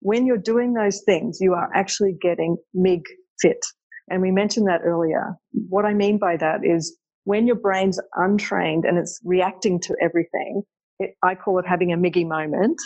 When 0.00 0.24
you're 0.24 0.36
doing 0.36 0.74
those 0.74 1.02
things, 1.04 1.38
you 1.40 1.54
are 1.54 1.68
actually 1.74 2.16
getting 2.20 2.56
MIG 2.74 3.02
fit. 3.40 3.64
And 4.08 4.22
we 4.22 4.30
mentioned 4.30 4.68
that 4.68 4.82
earlier. 4.84 5.34
What 5.68 5.84
I 5.84 5.94
mean 5.94 6.18
by 6.18 6.36
that 6.36 6.64
is 6.64 6.96
when 7.24 7.46
your 7.46 7.56
brain's 7.56 8.00
untrained 8.14 8.84
and 8.84 8.98
it's 8.98 9.20
reacting 9.24 9.80
to 9.80 9.96
everything, 10.00 10.62
it, 10.98 11.14
I 11.22 11.34
call 11.34 11.58
it 11.58 11.66
having 11.66 11.92
a 11.92 11.96
Miggy 11.96 12.26
moment. 12.26 12.80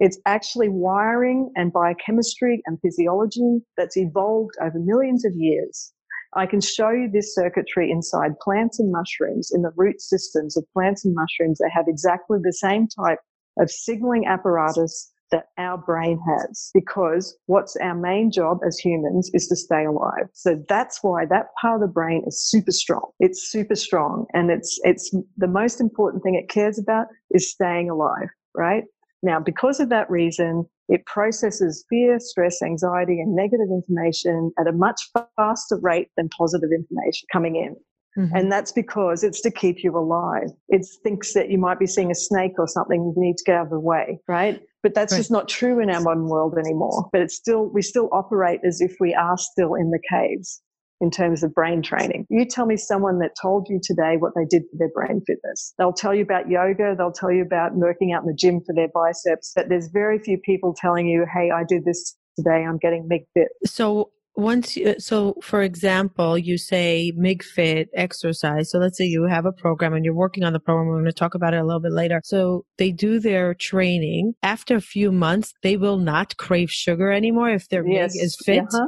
It's 0.00 0.18
actually 0.26 0.70
wiring 0.70 1.52
and 1.56 1.72
biochemistry 1.72 2.62
and 2.66 2.80
physiology 2.80 3.60
that's 3.76 3.96
evolved 3.96 4.54
over 4.60 4.78
millions 4.78 5.26
of 5.26 5.32
years. 5.34 5.92
I 6.34 6.46
can 6.46 6.60
show 6.60 6.90
you 6.90 7.10
this 7.12 7.34
circuitry 7.34 7.90
inside 7.90 8.38
plants 8.40 8.78
and 8.78 8.90
mushrooms 8.90 9.50
in 9.52 9.62
the 9.62 9.72
root 9.76 10.00
systems 10.00 10.56
of 10.56 10.64
plants 10.72 11.04
and 11.04 11.14
mushrooms. 11.14 11.58
They 11.58 11.70
have 11.70 11.86
exactly 11.86 12.38
the 12.42 12.52
same 12.52 12.86
type 12.88 13.18
of 13.58 13.70
signaling 13.70 14.26
apparatus 14.26 15.12
that 15.32 15.46
our 15.58 15.78
brain 15.78 16.18
has 16.26 16.70
because 16.74 17.36
what's 17.46 17.76
our 17.76 17.94
main 17.94 18.30
job 18.32 18.58
as 18.66 18.78
humans 18.78 19.30
is 19.32 19.46
to 19.48 19.56
stay 19.56 19.84
alive. 19.84 20.28
So 20.32 20.62
that's 20.68 21.00
why 21.02 21.24
that 21.26 21.46
part 21.60 21.82
of 21.82 21.88
the 21.88 21.92
brain 21.92 22.22
is 22.26 22.42
super 22.42 22.72
strong. 22.72 23.10
It's 23.20 23.50
super 23.50 23.76
strong 23.76 24.26
and 24.32 24.50
it's, 24.50 24.80
it's 24.82 25.14
the 25.36 25.46
most 25.46 25.80
important 25.80 26.22
thing 26.22 26.34
it 26.34 26.48
cares 26.48 26.78
about 26.78 27.06
is 27.30 27.50
staying 27.50 27.90
alive, 27.90 28.28
right? 28.56 28.84
Now, 29.22 29.38
because 29.38 29.80
of 29.80 29.90
that 29.90 30.10
reason, 30.10 30.64
it 30.88 31.04
processes 31.06 31.84
fear, 31.88 32.18
stress, 32.18 32.62
anxiety, 32.62 33.20
and 33.20 33.34
negative 33.34 33.68
information 33.70 34.52
at 34.58 34.66
a 34.66 34.72
much 34.72 35.00
faster 35.36 35.78
rate 35.80 36.08
than 36.16 36.28
positive 36.36 36.70
information 36.72 37.26
coming 37.32 37.56
in. 37.56 37.76
Mm-hmm. 38.18 38.36
And 38.36 38.50
that's 38.50 38.72
because 38.72 39.22
it's 39.22 39.40
to 39.42 39.50
keep 39.50 39.84
you 39.84 39.96
alive. 39.96 40.50
It 40.68 40.84
thinks 41.04 41.32
that 41.34 41.50
you 41.50 41.58
might 41.58 41.78
be 41.78 41.86
seeing 41.86 42.10
a 42.10 42.14
snake 42.14 42.54
or 42.58 42.66
something, 42.66 43.12
you 43.16 43.22
need 43.22 43.36
to 43.36 43.44
get 43.44 43.56
out 43.56 43.66
of 43.66 43.70
the 43.70 43.78
way, 43.78 44.18
right? 44.26 44.60
But 44.82 44.94
that's 44.94 45.12
right. 45.12 45.18
just 45.18 45.30
not 45.30 45.48
true 45.48 45.80
in 45.80 45.90
our 45.90 46.00
modern 46.00 46.26
world 46.26 46.56
anymore. 46.58 47.08
But 47.12 47.20
it's 47.20 47.36
still, 47.36 47.66
we 47.66 47.82
still 47.82 48.08
operate 48.10 48.60
as 48.64 48.80
if 48.80 48.96
we 48.98 49.14
are 49.14 49.36
still 49.36 49.74
in 49.74 49.90
the 49.90 50.00
caves 50.10 50.60
in 51.00 51.10
terms 51.10 51.42
of 51.42 51.54
brain 51.54 51.82
training. 51.82 52.26
You 52.28 52.44
tell 52.44 52.66
me 52.66 52.76
someone 52.76 53.18
that 53.20 53.32
told 53.40 53.66
you 53.68 53.80
today 53.82 54.16
what 54.18 54.32
they 54.34 54.44
did 54.44 54.62
for 54.70 54.78
their 54.78 54.90
brain 54.94 55.22
fitness. 55.26 55.74
They'll 55.78 55.92
tell 55.92 56.14
you 56.14 56.22
about 56.22 56.48
yoga. 56.48 56.94
They'll 56.96 57.12
tell 57.12 57.32
you 57.32 57.42
about 57.42 57.74
working 57.74 58.12
out 58.12 58.22
in 58.22 58.28
the 58.28 58.34
gym 58.34 58.60
for 58.64 58.74
their 58.74 58.88
biceps, 58.92 59.52
but 59.54 59.68
there's 59.68 59.88
very 59.88 60.18
few 60.18 60.38
people 60.38 60.74
telling 60.78 61.06
you, 61.06 61.26
Hey, 61.32 61.50
I 61.50 61.64
did 61.66 61.84
this 61.84 62.16
today. 62.36 62.64
I'm 62.64 62.78
getting 62.78 63.08
MIG 63.08 63.22
fit. 63.34 63.48
So 63.64 64.10
once 64.36 64.76
you, 64.76 64.94
so 64.98 65.34
for 65.42 65.60
example 65.60 66.38
you 66.38 66.56
say 66.56 67.12
mig 67.16 67.42
fit 67.42 67.88
exercise 67.94 68.70
so 68.70 68.78
let's 68.78 68.96
say 68.96 69.04
you 69.04 69.26
have 69.26 69.44
a 69.44 69.52
program 69.52 69.92
and 69.92 70.04
you're 70.04 70.14
working 70.14 70.44
on 70.44 70.52
the 70.52 70.60
program 70.60 70.86
we're 70.86 70.94
going 70.94 71.04
to 71.04 71.12
talk 71.12 71.34
about 71.34 71.52
it 71.52 71.58
a 71.58 71.64
little 71.64 71.80
bit 71.80 71.92
later 71.92 72.20
so 72.24 72.64
they 72.78 72.92
do 72.92 73.18
their 73.18 73.54
training 73.54 74.32
after 74.42 74.76
a 74.76 74.80
few 74.80 75.10
months 75.10 75.52
they 75.62 75.76
will 75.76 75.98
not 75.98 76.36
crave 76.36 76.70
sugar 76.70 77.10
anymore 77.10 77.50
if 77.50 77.68
their 77.68 77.86
yes. 77.86 78.14
mig 78.14 78.24
is 78.24 78.36
fit 78.44 78.64
uh-huh. 78.72 78.86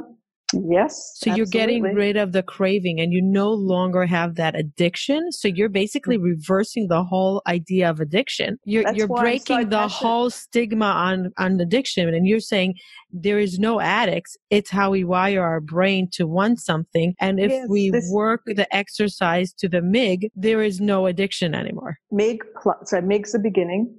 Yes. 0.53 1.12
So 1.17 1.31
absolutely. 1.31 1.38
you're 1.38 1.47
getting 1.47 1.83
rid 1.83 2.17
of 2.17 2.33
the 2.33 2.43
craving 2.43 3.01
and 3.01 3.12
you 3.12 3.23
no 3.23 3.51
longer 3.51 4.07
have 4.07 4.37
that 4.37 4.59
addiction. 4.59 5.33
So 5.33 5.49
you're 5.49 5.69
basically 5.69 6.17
mm-hmm. 6.17 6.38
reversing 6.38 6.88
the 6.88 7.05
whole 7.05 7.43
idea 7.47 7.91
of 7.91 8.01
addiction. 8.01 8.59
You're, 8.65 8.91
you're 8.93 9.09
breaking 9.09 9.69
the 9.69 9.88
whole 9.88 10.31
stigma 10.31 10.87
on, 10.87 11.33
on 11.38 11.61
addiction. 11.61 12.12
And 12.12 12.27
you're 12.27 12.41
saying 12.41 12.75
there 13.11 13.38
is 13.38 13.59
no 13.59 13.81
addicts. 13.81 14.37
It's 14.51 14.71
how 14.71 14.91
we 14.91 15.05
wire 15.05 15.43
our 15.43 15.61
brain 15.61 16.09
to 16.12 16.27
want 16.27 16.61
something. 16.61 17.15
And 17.21 17.41
if 17.41 17.51
yes, 17.51 17.67
we 17.69 17.91
this, 17.91 18.09
work 18.11 18.43
the 18.47 18.73
exercise 18.75 19.53
to 19.55 19.69
the 19.69 19.83
MIG, 19.83 20.31
there 20.35 20.62
is 20.62 20.81
no 20.81 21.07
addiction 21.07 21.55
anymore. 21.55 21.99
MIG, 22.11 22.43
so 22.85 23.01
MIG's 23.01 23.33
the 23.33 23.38
beginning. 23.38 23.95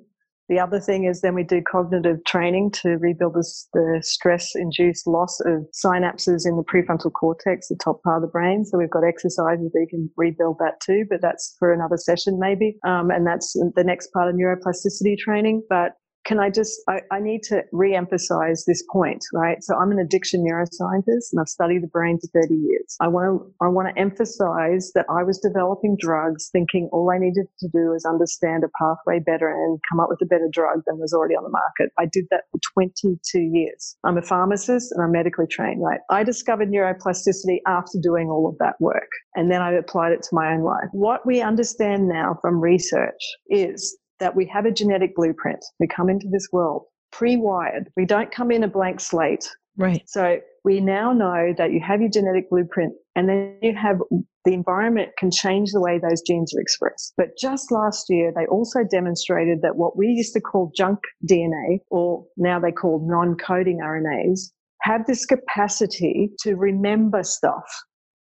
The 0.53 0.59
other 0.59 0.79
thing 0.79 1.05
is 1.05 1.21
then 1.21 1.33
we 1.33 1.43
do 1.43 1.63
cognitive 1.63 2.23
training 2.25 2.69
to 2.83 2.89
rebuild 2.99 3.33
this, 3.33 3.67
the 3.73 4.03
stress 4.03 4.51
induced 4.53 5.07
loss 5.07 5.39
of 5.39 5.65
synapses 5.73 6.45
in 6.45 6.57
the 6.57 6.63
prefrontal 6.63 7.11
cortex, 7.11 7.69
the 7.69 7.75
top 7.83 8.03
part 8.03 8.17
of 8.17 8.21
the 8.21 8.31
brain. 8.31 8.63
So 8.63 8.77
we've 8.77 8.87
got 8.87 9.03
exercises 9.03 9.71
that 9.73 9.79
you 9.79 9.87
can 9.89 10.11
rebuild 10.15 10.57
that 10.59 10.79
too, 10.79 11.05
but 11.09 11.23
that's 11.23 11.55
for 11.57 11.73
another 11.73 11.97
session 11.97 12.37
maybe. 12.39 12.77
Um, 12.85 13.09
and 13.09 13.25
that's 13.25 13.53
the 13.53 13.83
next 13.83 14.13
part 14.13 14.29
of 14.29 14.35
neuroplasticity 14.35 15.17
training. 15.17 15.63
But 15.69 15.93
can 16.25 16.39
I 16.39 16.49
just, 16.49 16.81
I, 16.87 17.01
I 17.11 17.19
need 17.19 17.43
to 17.43 17.63
re-emphasize 17.71 18.63
this 18.65 18.83
point, 18.91 19.23
right? 19.33 19.57
So 19.61 19.75
I'm 19.75 19.91
an 19.91 19.99
addiction 19.99 20.45
neuroscientist 20.45 21.31
and 21.31 21.39
I've 21.39 21.49
studied 21.49 21.83
the 21.83 21.87
brain 21.87 22.19
for 22.19 22.41
30 22.41 22.55
years. 22.55 22.95
I 23.01 23.07
want 23.07 23.41
to, 23.41 23.53
I 23.65 23.67
want 23.67 23.93
to 23.93 24.01
emphasize 24.01 24.91
that 24.95 25.05
I 25.09 25.23
was 25.23 25.39
developing 25.39 25.97
drugs 25.99 26.49
thinking 26.51 26.89
all 26.91 27.11
I 27.11 27.17
needed 27.17 27.47
to 27.59 27.67
do 27.67 27.93
is 27.93 28.05
understand 28.05 28.63
a 28.63 28.69
pathway 28.79 29.19
better 29.19 29.49
and 29.49 29.79
come 29.89 29.99
up 29.99 30.09
with 30.09 30.21
a 30.21 30.25
better 30.25 30.47
drug 30.51 30.81
than 30.87 30.97
was 30.97 31.13
already 31.13 31.35
on 31.35 31.43
the 31.43 31.49
market. 31.49 31.91
I 31.99 32.05
did 32.11 32.25
that 32.31 32.43
for 32.51 32.59
22 32.73 33.39
years. 33.39 33.97
I'm 34.03 34.17
a 34.17 34.21
pharmacist 34.21 34.91
and 34.93 35.03
I'm 35.03 35.11
medically 35.11 35.47
trained, 35.47 35.83
right? 35.83 35.99
I 36.09 36.23
discovered 36.23 36.69
neuroplasticity 36.69 37.57
after 37.67 37.99
doing 38.01 38.29
all 38.29 38.47
of 38.47 38.57
that 38.59 38.75
work 38.79 39.09
and 39.35 39.51
then 39.51 39.61
I 39.61 39.73
applied 39.73 40.13
it 40.13 40.23
to 40.23 40.29
my 40.31 40.53
own 40.53 40.61
life. 40.61 40.87
What 40.91 41.25
we 41.25 41.41
understand 41.41 42.07
now 42.07 42.37
from 42.41 42.61
research 42.61 43.21
is 43.49 43.97
that 44.23 44.37
we 44.37 44.45
have 44.45 44.65
a 44.65 44.71
genetic 44.71 45.15
blueprint. 45.15 45.59
We 45.81 45.87
come 45.87 46.09
into 46.09 46.27
this 46.31 46.47
world 46.53 46.85
pre-wired. 47.11 47.89
We 47.97 48.05
don't 48.05 48.31
come 48.31 48.51
in 48.51 48.63
a 48.63 48.69
blank 48.69 49.01
slate. 49.01 49.49
Right. 49.75 50.01
So 50.07 50.39
we 50.63 50.79
now 50.79 51.11
know 51.11 51.53
that 51.57 51.73
you 51.73 51.81
have 51.81 51.99
your 51.99 52.09
genetic 52.09 52.49
blueprint 52.49 52.93
and 53.17 53.27
then 53.27 53.57
you 53.61 53.75
have 53.75 53.97
the 54.45 54.53
environment 54.53 55.09
can 55.17 55.29
change 55.29 55.71
the 55.71 55.81
way 55.81 55.99
those 55.99 56.21
genes 56.21 56.55
are 56.55 56.61
expressed. 56.61 57.13
But 57.17 57.37
just 57.37 57.69
last 57.69 58.05
year, 58.07 58.31
they 58.33 58.45
also 58.45 58.79
demonstrated 58.89 59.61
that 59.61 59.75
what 59.75 59.97
we 59.97 60.07
used 60.07 60.33
to 60.33 60.41
call 60.41 60.71
junk 60.73 60.99
DNA, 61.29 61.79
or 61.89 62.25
now 62.37 62.61
they 62.61 62.71
call 62.71 63.05
non-coding 63.05 63.79
RNAs, 63.83 64.51
have 64.83 65.05
this 65.05 65.25
capacity 65.25 66.31
to 66.43 66.55
remember 66.55 67.23
stuff 67.23 67.65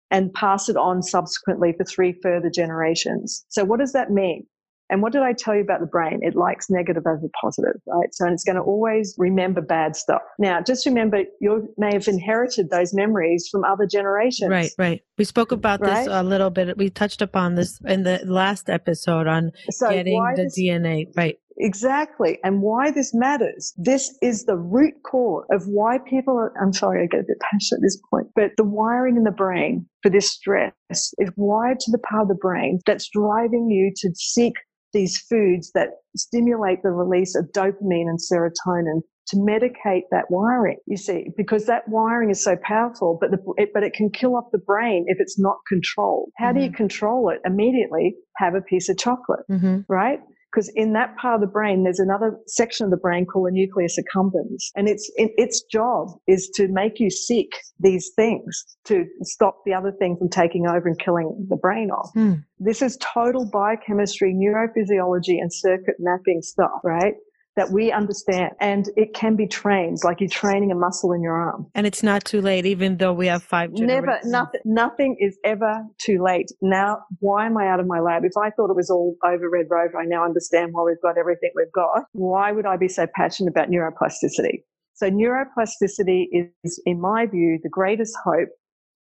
and 0.09 0.33
pass 0.33 0.67
it 0.67 0.77
on 0.77 1.03
subsequently 1.03 1.73
for 1.77 1.85
three 1.85 2.13
further 2.23 2.49
generations. 2.49 3.45
So 3.49 3.63
what 3.63 3.79
does 3.79 3.93
that 3.93 4.09
mean? 4.09 4.47
And 4.91 5.01
what 5.01 5.13
did 5.13 5.21
I 5.21 5.31
tell 5.31 5.55
you 5.55 5.61
about 5.61 5.79
the 5.79 5.87
brain? 5.87 6.19
It 6.21 6.35
likes 6.35 6.69
negative 6.69 7.03
over 7.07 7.27
positive, 7.41 7.81
right? 7.87 8.13
So 8.13 8.27
it's 8.27 8.43
going 8.43 8.57
to 8.57 8.61
always 8.61 9.15
remember 9.17 9.61
bad 9.61 9.95
stuff. 9.95 10.21
Now, 10.37 10.61
just 10.61 10.85
remember 10.85 11.23
you 11.39 11.73
may 11.77 11.93
have 11.93 12.07
inherited 12.09 12.69
those 12.69 12.93
memories 12.93 13.47
from 13.49 13.63
other 13.63 13.87
generations. 13.87 14.51
Right, 14.51 14.71
right. 14.77 15.01
We 15.17 15.23
spoke 15.23 15.53
about 15.53 15.79
right? 15.79 16.03
this 16.03 16.07
a 16.11 16.23
little 16.23 16.49
bit. 16.49 16.77
We 16.77 16.89
touched 16.89 17.21
upon 17.21 17.55
this 17.55 17.79
in 17.85 18.03
the 18.03 18.19
last 18.25 18.69
episode 18.69 19.27
on 19.27 19.51
so 19.69 19.89
getting 19.89 20.21
the 20.35 20.43
this, 20.43 20.59
DNA. 20.59 21.07
Right. 21.15 21.37
Exactly. 21.57 22.39
And 22.43 22.61
why 22.61 22.91
this 22.91 23.13
matters. 23.13 23.73
This 23.77 24.17
is 24.21 24.45
the 24.45 24.57
root 24.57 24.95
core 25.03 25.45
of 25.51 25.67
why 25.67 25.99
people 25.99 26.35
are, 26.35 26.51
I'm 26.61 26.73
sorry, 26.73 27.03
I 27.03 27.05
get 27.05 27.21
a 27.21 27.23
bit 27.27 27.37
passionate 27.39 27.79
at 27.79 27.83
this 27.83 28.01
point, 28.09 28.27
but 28.35 28.51
the 28.57 28.63
wiring 28.63 29.15
in 29.15 29.23
the 29.23 29.31
brain 29.31 29.85
for 30.01 30.09
this 30.09 30.31
stress 30.31 30.73
is 30.89 31.31
wired 31.37 31.79
to 31.81 31.91
the 31.91 31.99
part 31.99 32.23
of 32.23 32.27
the 32.29 32.35
brain 32.35 32.79
that's 32.85 33.09
driving 33.09 33.69
you 33.69 33.93
to 33.97 34.11
seek 34.15 34.53
these 34.93 35.17
foods 35.17 35.71
that 35.73 35.89
stimulate 36.15 36.83
the 36.83 36.91
release 36.91 37.35
of 37.35 37.51
dopamine 37.53 38.07
and 38.07 38.19
serotonin 38.19 39.01
to 39.27 39.37
medicate 39.37 40.03
that 40.11 40.25
wiring, 40.29 40.77
you 40.87 40.97
see, 40.97 41.27
because 41.37 41.65
that 41.65 41.87
wiring 41.87 42.29
is 42.29 42.43
so 42.43 42.57
powerful, 42.63 43.17
but 43.21 43.31
the, 43.31 43.37
it, 43.57 43.69
but 43.73 43.83
it 43.83 43.93
can 43.93 44.09
kill 44.09 44.35
off 44.35 44.45
the 44.51 44.57
brain 44.57 45.05
if 45.07 45.17
it's 45.19 45.39
not 45.39 45.57
controlled. 45.67 46.31
How 46.37 46.47
mm-hmm. 46.47 46.57
do 46.57 46.63
you 46.63 46.69
mm-hmm. 46.69 46.77
control 46.77 47.29
it? 47.29 47.39
Immediately 47.45 48.15
have 48.37 48.55
a 48.55 48.61
piece 48.61 48.89
of 48.89 48.97
chocolate, 48.97 49.45
mm-hmm. 49.49 49.79
right? 49.87 50.19
Because 50.51 50.71
in 50.75 50.93
that 50.93 51.15
part 51.17 51.35
of 51.35 51.41
the 51.41 51.47
brain, 51.47 51.83
there's 51.83 51.99
another 51.99 52.37
section 52.47 52.83
of 52.83 52.91
the 52.91 52.97
brain 52.97 53.25
called 53.25 53.47
the 53.47 53.51
nucleus 53.51 53.97
accumbens. 53.97 54.65
And 54.75 54.89
its, 54.89 55.09
it, 55.15 55.31
its 55.37 55.63
job 55.63 56.09
is 56.27 56.49
to 56.55 56.67
make 56.67 56.99
you 56.99 57.09
seek 57.09 57.49
these 57.79 58.11
things 58.15 58.65
to 58.85 59.05
stop 59.21 59.59
the 59.65 59.73
other 59.73 59.93
thing 59.93 60.17
from 60.17 60.29
taking 60.29 60.67
over 60.67 60.87
and 60.87 60.99
killing 60.99 61.47
the 61.49 61.55
brain 61.55 61.89
off. 61.89 62.09
Mm. 62.15 62.43
This 62.59 62.81
is 62.81 62.97
total 62.97 63.49
biochemistry, 63.49 64.33
neurophysiology 64.33 65.39
and 65.39 65.53
circuit 65.53 65.95
mapping 65.99 66.41
stuff, 66.41 66.81
right? 66.83 67.13
That 67.55 67.71
we 67.71 67.91
understand 67.91 68.51
and 68.59 68.89
it 68.95 69.13
can 69.13 69.35
be 69.35 69.47
trained 69.47 69.97
like 70.03 70.21
you're 70.21 70.29
training 70.29 70.71
a 70.71 70.75
muscle 70.75 71.11
in 71.11 71.21
your 71.21 71.33
arm. 71.33 71.67
And 71.75 71.85
it's 71.85 72.03
not 72.03 72.23
too 72.23 72.41
late 72.41 72.65
even 72.65 72.97
though 72.97 73.13
we 73.13 73.27
have 73.27 73.43
five 73.43 73.71
never 73.73 74.19
nothing 74.23 74.61
nothing 74.65 75.17
is 75.19 75.37
ever 75.43 75.83
too 75.97 76.23
late. 76.23 76.51
Now 76.61 76.99
why 77.19 77.45
am 77.45 77.57
i 77.57 77.67
out 77.67 77.79
of 77.79 77.87
my 77.87 77.99
lab? 77.99 78.23
If 78.23 78.37
i 78.37 78.49
thought 78.51 78.69
it 78.69 78.75
was 78.75 78.89
all 78.89 79.15
over 79.25 79.49
red 79.49 79.67
rover 79.69 79.99
i 79.99 80.05
now 80.05 80.23
understand 80.23 80.69
why 80.71 80.83
we've 80.83 81.01
got 81.01 81.17
everything 81.17 81.51
we've 81.55 81.71
got. 81.73 82.03
Why 82.13 82.51
would 82.51 82.65
i 82.65 82.77
be 82.77 82.87
so 82.87 83.07
passionate 83.13 83.51
about 83.51 83.69
neuroplasticity? 83.69 84.63
So 84.93 85.09
neuroplasticity 85.09 86.27
is 86.63 86.81
in 86.85 87.01
my 87.01 87.25
view 87.25 87.59
the 87.61 87.69
greatest 87.69 88.15
hope 88.23 88.49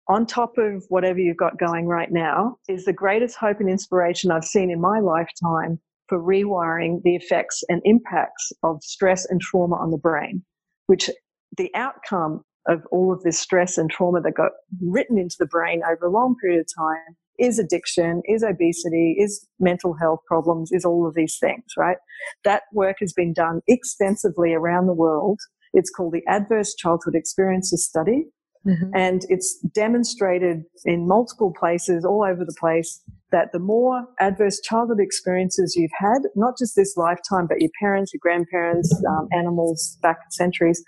on 0.07 0.25
top 0.25 0.57
of 0.57 0.83
whatever 0.89 1.19
you've 1.19 1.37
got 1.37 1.59
going 1.59 1.85
right 1.85 2.11
now 2.11 2.57
is 2.67 2.85
the 2.85 2.93
greatest 2.93 3.35
hope 3.35 3.59
and 3.59 3.69
inspiration 3.69 4.31
I've 4.31 4.43
seen 4.43 4.71
in 4.71 4.81
my 4.81 4.99
lifetime 4.99 5.79
for 6.09 6.19
rewiring 6.19 7.01
the 7.03 7.15
effects 7.15 7.63
and 7.69 7.81
impacts 7.85 8.51
of 8.63 8.83
stress 8.83 9.25
and 9.25 9.39
trauma 9.39 9.75
on 9.75 9.91
the 9.91 9.97
brain, 9.97 10.43
which 10.87 11.09
the 11.57 11.71
outcome 11.75 12.43
of 12.67 12.81
all 12.91 13.13
of 13.13 13.23
this 13.23 13.39
stress 13.39 13.77
and 13.77 13.89
trauma 13.89 14.21
that 14.21 14.35
got 14.35 14.51
written 14.81 15.17
into 15.17 15.35
the 15.39 15.45
brain 15.45 15.81
over 15.89 16.05
a 16.05 16.11
long 16.11 16.35
period 16.41 16.59
of 16.59 16.67
time 16.77 17.15
is 17.39 17.57
addiction, 17.57 18.21
is 18.25 18.43
obesity, 18.43 19.15
is 19.17 19.47
mental 19.59 19.93
health 19.93 20.19
problems, 20.27 20.71
is 20.71 20.83
all 20.83 21.07
of 21.07 21.15
these 21.15 21.37
things, 21.39 21.63
right? 21.77 21.97
That 22.43 22.63
work 22.73 22.97
has 22.99 23.13
been 23.13 23.33
done 23.33 23.61
extensively 23.67 24.53
around 24.53 24.87
the 24.87 24.93
world. 24.93 25.39
It's 25.73 25.89
called 25.89 26.13
the 26.13 26.25
Adverse 26.27 26.75
Childhood 26.75 27.15
Experiences 27.15 27.85
Study. 27.85 28.25
Mm-hmm. 28.67 28.91
And 28.93 29.21
it's 29.29 29.57
demonstrated 29.73 30.63
in 30.85 31.07
multiple 31.07 31.53
places 31.57 32.03
all 32.05 32.23
over 32.23 32.43
the 32.43 32.55
place 32.59 33.01
that 33.31 33.51
the 33.53 33.59
more 33.59 34.05
adverse 34.19 34.59
childhood 34.61 34.99
experiences 34.99 35.75
you've 35.75 35.91
had, 35.97 36.19
not 36.35 36.57
just 36.57 36.75
this 36.75 36.97
lifetime, 36.97 37.47
but 37.47 37.61
your 37.61 37.69
parents, 37.79 38.11
your 38.13 38.19
grandparents, 38.21 38.91
um, 39.09 39.27
animals 39.31 39.97
back 40.01 40.17
centuries, 40.31 40.83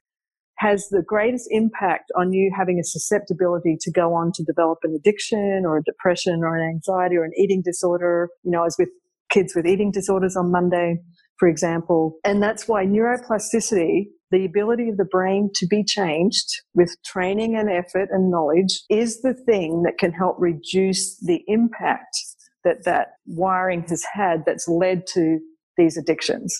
has 0.57 0.89
the 0.89 1.03
greatest 1.05 1.47
impact 1.49 2.11
on 2.17 2.33
you 2.33 2.51
having 2.55 2.79
a 2.79 2.83
susceptibility 2.83 3.77
to 3.79 3.91
go 3.91 4.13
on 4.13 4.31
to 4.33 4.43
develop 4.43 4.79
an 4.83 4.95
addiction 4.95 5.63
or 5.65 5.77
a 5.77 5.83
depression 5.83 6.41
or 6.43 6.55
an 6.55 6.67
anxiety 6.67 7.15
or 7.15 7.23
an 7.23 7.31
eating 7.37 7.61
disorder. 7.63 8.29
You 8.43 8.51
know, 8.51 8.65
as 8.65 8.75
with 8.77 8.89
kids 9.31 9.55
with 9.55 9.65
eating 9.65 9.91
disorders 9.91 10.35
on 10.35 10.51
Monday, 10.51 10.97
for 11.39 11.47
example. 11.47 12.17
And 12.23 12.43
that's 12.43 12.67
why 12.67 12.85
neuroplasticity 12.85 14.05
the 14.31 14.45
ability 14.45 14.89
of 14.89 14.97
the 14.97 15.05
brain 15.05 15.49
to 15.55 15.67
be 15.67 15.83
changed 15.83 16.47
with 16.73 16.95
training 17.03 17.55
and 17.55 17.69
effort 17.69 18.09
and 18.11 18.31
knowledge 18.31 18.81
is 18.89 19.21
the 19.21 19.33
thing 19.33 19.83
that 19.83 19.97
can 19.97 20.11
help 20.11 20.35
reduce 20.39 21.17
the 21.19 21.43
impact 21.47 22.15
that 22.63 22.85
that 22.85 23.13
wiring 23.25 23.83
has 23.89 24.03
had 24.13 24.43
that's 24.45 24.67
led 24.67 25.05
to 25.07 25.39
these 25.77 25.97
addictions 25.97 26.59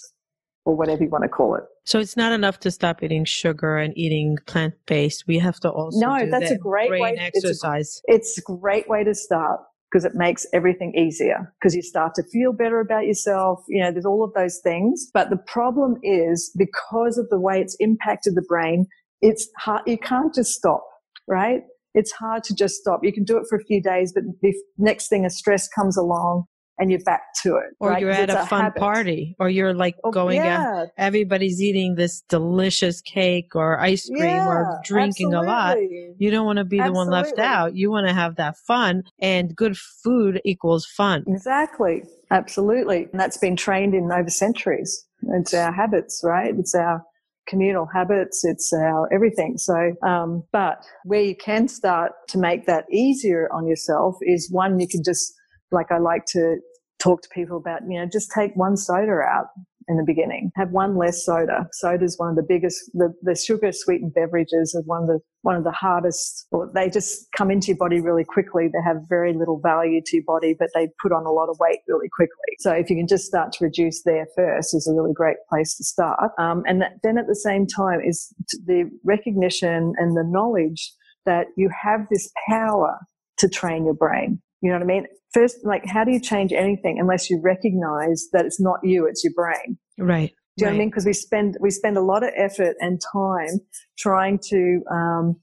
or 0.66 0.76
whatever 0.76 1.04
you 1.04 1.10
want 1.10 1.24
to 1.24 1.30
call 1.30 1.56
it. 1.56 1.64
So 1.86 2.00
it's 2.00 2.16
not 2.16 2.32
enough 2.32 2.60
to 2.62 2.72
stop 2.72 3.02
eating 3.02 3.26
sugar 3.26 3.78
and 3.78 3.98
eating 3.98 4.38
plant 4.46 4.76
based. 4.86 5.26
We 5.28 5.40
have 5.40 5.60
to 5.62 5.70
also 5.70 6.00
no. 6.00 6.30
that's 6.30 6.50
that 6.50 6.56
a 6.56 6.60
great 6.60 6.92
way. 6.92 7.16
Exercise. 7.18 8.02
It's 8.06 8.38
a, 8.38 8.38
it's 8.38 8.38
a 8.38 8.42
great 8.42 8.88
way 8.88 9.04
to 9.04 9.16
start 9.16 9.62
because 9.92 10.06
it 10.06 10.16
makes 10.16 10.46
everything 10.54 10.94
easier 10.96 11.54
because 11.60 11.76
you 11.76 11.82
start 11.82 12.16
to 12.16 12.24
feel 12.24 12.54
better 12.54 12.80
about 12.80 13.06
yourself. 13.06 13.64
You 13.68 13.82
know, 13.82 13.92
there's 13.92 14.06
all 14.06 14.24
of 14.24 14.34
those 14.34 14.60
things. 14.64 15.10
But 15.14 15.30
the 15.30 15.38
problem 15.38 15.98
is 16.04 16.52
because 16.58 17.18
of 17.18 17.30
the 17.30 17.40
way 17.40 17.60
it's 17.60 17.76
impacted 17.80 18.36
the 18.36 18.46
brain, 18.48 18.88
it's 19.22 19.50
hard. 19.58 19.82
You 19.86 19.98
can't 19.98 20.34
just 20.34 20.52
stop, 20.52 20.84
right? 21.28 21.62
It's 21.94 22.12
hard 22.14 22.44
to 22.46 22.56
just 22.56 22.76
stop. 22.76 23.02
You 23.04 23.12
can 23.12 23.26
do 23.26 23.38
it 23.38 23.46
for 23.50 23.58
a 23.58 23.64
few 23.66 23.82
days, 23.82 24.14
but 24.14 24.24
the 24.42 24.54
next 24.78 25.10
thing 25.10 25.26
a 25.26 25.30
stress 25.30 25.68
comes 25.68 25.98
along 25.98 26.46
and 26.82 26.92
you're 26.92 27.00
back 27.06 27.22
to 27.44 27.56
it. 27.56 27.76
Or 27.80 27.92
right? 27.92 28.02
you're 28.02 28.12
at 28.12 28.30
a, 28.30 28.42
a 28.42 28.46
fun 28.48 28.64
habit. 28.64 28.80
party, 28.80 29.36
or 29.40 29.50
you're 29.50 29.74
like 29.74 29.96
oh, 30.04 30.12
going 30.12 30.38
yeah. 30.38 30.82
out. 30.82 30.88
Everybody's 30.98 31.62
eating 31.62 31.96
this 31.96 32.22
delicious 32.28 33.00
cake 33.00 33.56
or 33.56 33.80
ice 33.80 34.10
cream 34.10 34.24
yeah, 34.24 34.48
or 34.48 34.82
drinking 34.84 35.34
absolutely. 35.34 35.48
a 35.48 35.52
lot. 35.52 35.78
You 36.18 36.32
don't 36.32 36.46
want 36.46 36.58
to 36.58 36.66
be 36.66 36.82
the 36.82 36.92
one 36.92 37.10
left 37.10 37.40
out. 37.40 37.76
You 37.76 37.90
want 37.92 38.08
to 38.08 38.14
have 38.14 38.36
that 38.36 38.58
fun, 38.68 39.04
and 39.22 39.56
good 39.56 39.78
food 39.78 40.42
equals 40.44 40.86
fun. 40.86 41.24
Exactly. 41.28 42.04
Absolutely. 42.32 43.08
And 43.12 43.20
that's 43.20 43.38
been 43.38 43.56
trained 43.56 43.94
in 43.94 44.12
over 44.12 44.30
centuries. 44.30 45.06
It's 45.22 45.54
our 45.54 45.72
habits, 45.72 46.22
right? 46.24 46.54
It's 46.58 46.74
our 46.74 47.04
communal 47.48 47.88
habits, 47.94 48.46
it's 48.46 48.72
our 48.72 49.12
everything. 49.12 49.58
So, 49.58 49.94
um, 50.08 50.44
but 50.54 50.86
where 51.04 51.22
you 51.22 51.36
can 51.36 51.68
start 51.68 52.14
to 52.30 52.38
make 52.38 52.66
that 52.68 52.86
easier 52.92 53.50
on 53.52 53.68
yourself 53.68 54.16
is 54.22 54.50
one, 54.52 54.80
you 54.80 54.88
can 54.88 55.04
just, 55.04 55.34
like 55.72 55.92
I 55.92 55.98
like 55.98 56.26
to 56.28 56.58
talk 57.02 57.22
to 57.24 57.30
people 57.34 57.58
about, 57.58 57.82
you 57.88 58.00
know, 58.00 58.08
just 58.12 58.32
take 58.32 58.54
one 58.56 58.78
soda 58.78 59.12
out 59.12 59.48
in 59.88 59.98
the 59.98 60.04
beginning. 60.06 60.52
Have 60.56 60.72
one 60.72 60.96
less 60.96 61.26
soda. 61.26 61.68
Soda 61.74 62.06
is 62.06 62.18
one 62.18 62.30
of 62.30 62.36
the 62.36 62.46
biggest, 62.48 62.80
the, 62.94 63.14
the 63.24 63.36
sugar 63.36 63.72
sweetened 63.72 64.14
beverages 64.14 64.76
are 64.76 64.84
one 64.86 65.02
of 65.02 65.08
the, 65.08 65.20
one 65.42 65.56
of 65.56 65.64
the 65.64 65.72
hardest, 65.72 66.48
or 66.52 66.72
they 66.74 66.90
just 66.90 67.28
come 67.36 67.50
into 67.50 67.68
your 67.68 67.78
body 67.78 68.00
really 68.00 68.24
quickly. 68.24 68.68
They 68.68 68.84
have 68.86 68.98
very 69.10 69.34
little 69.34 69.60
value 69.60 70.02
to 70.06 70.18
your 70.18 70.24
body, 70.26 70.56
but 70.58 70.70
they 70.76 70.90
put 71.02 71.12
on 71.12 71.26
a 71.26 71.32
lot 71.32 71.50
of 71.50 71.58
weight 71.60 71.80
really 71.88 72.10
quickly. 72.16 72.56
So 72.60 72.72
if 72.72 72.90
you 72.90 72.96
can 72.96 73.08
just 73.08 73.26
start 73.26 73.52
to 73.54 73.66
reduce 73.66 74.04
there 74.04 74.28
first 74.36 74.76
is 74.76 74.88
a 74.88 74.94
really 74.94 75.14
great 75.14 75.38
place 75.50 75.76
to 75.78 75.84
start. 75.84 76.20
Um, 76.38 76.64
and 76.68 76.82
that, 76.82 76.94
then 77.04 77.18
at 77.18 77.28
the 77.28 77.36
same 77.36 77.66
time 77.66 78.02
is 78.06 78.34
the 78.66 78.90
recognition 79.04 79.94
and 79.98 80.16
the 80.16 80.24
knowledge 80.26 80.94
that 81.26 81.48
you 81.58 81.70
have 81.84 82.02
this 82.10 82.32
power 82.50 82.98
to 83.40 83.50
train 83.50 83.86
your 83.86 83.94
brain. 83.96 84.42
You 84.62 84.70
know 84.70 84.76
what 84.76 84.84
I 84.84 84.86
mean? 84.86 85.08
First, 85.34 85.58
like, 85.64 85.86
how 85.86 86.04
do 86.04 86.12
you 86.12 86.20
change 86.20 86.54
anything 86.54 87.00
unless 87.00 87.30
you 87.30 87.40
recognize 87.42 88.28
that 88.34 88.46
it's 88.46 88.60
not 88.60 88.80
you, 88.84 89.08
it's 89.08 89.24
your 89.24 89.34
brain? 89.34 89.78
Right. 89.98 90.32
Do 90.58 90.66
you 90.66 90.68
right. 90.68 90.72
know 90.72 90.76
what 90.76 90.76
I 90.76 90.80
mean? 90.80 90.90
Because 90.90 91.06
we 91.06 91.14
spend 91.14 91.58
we 91.62 91.72
spend 91.72 91.98
a 91.98 92.02
lot 92.02 92.24
of 92.24 92.32
effort 92.36 92.76
and 92.80 93.02
time 93.14 93.60
trying 93.98 94.40
to 94.50 94.82
um, 94.92 95.36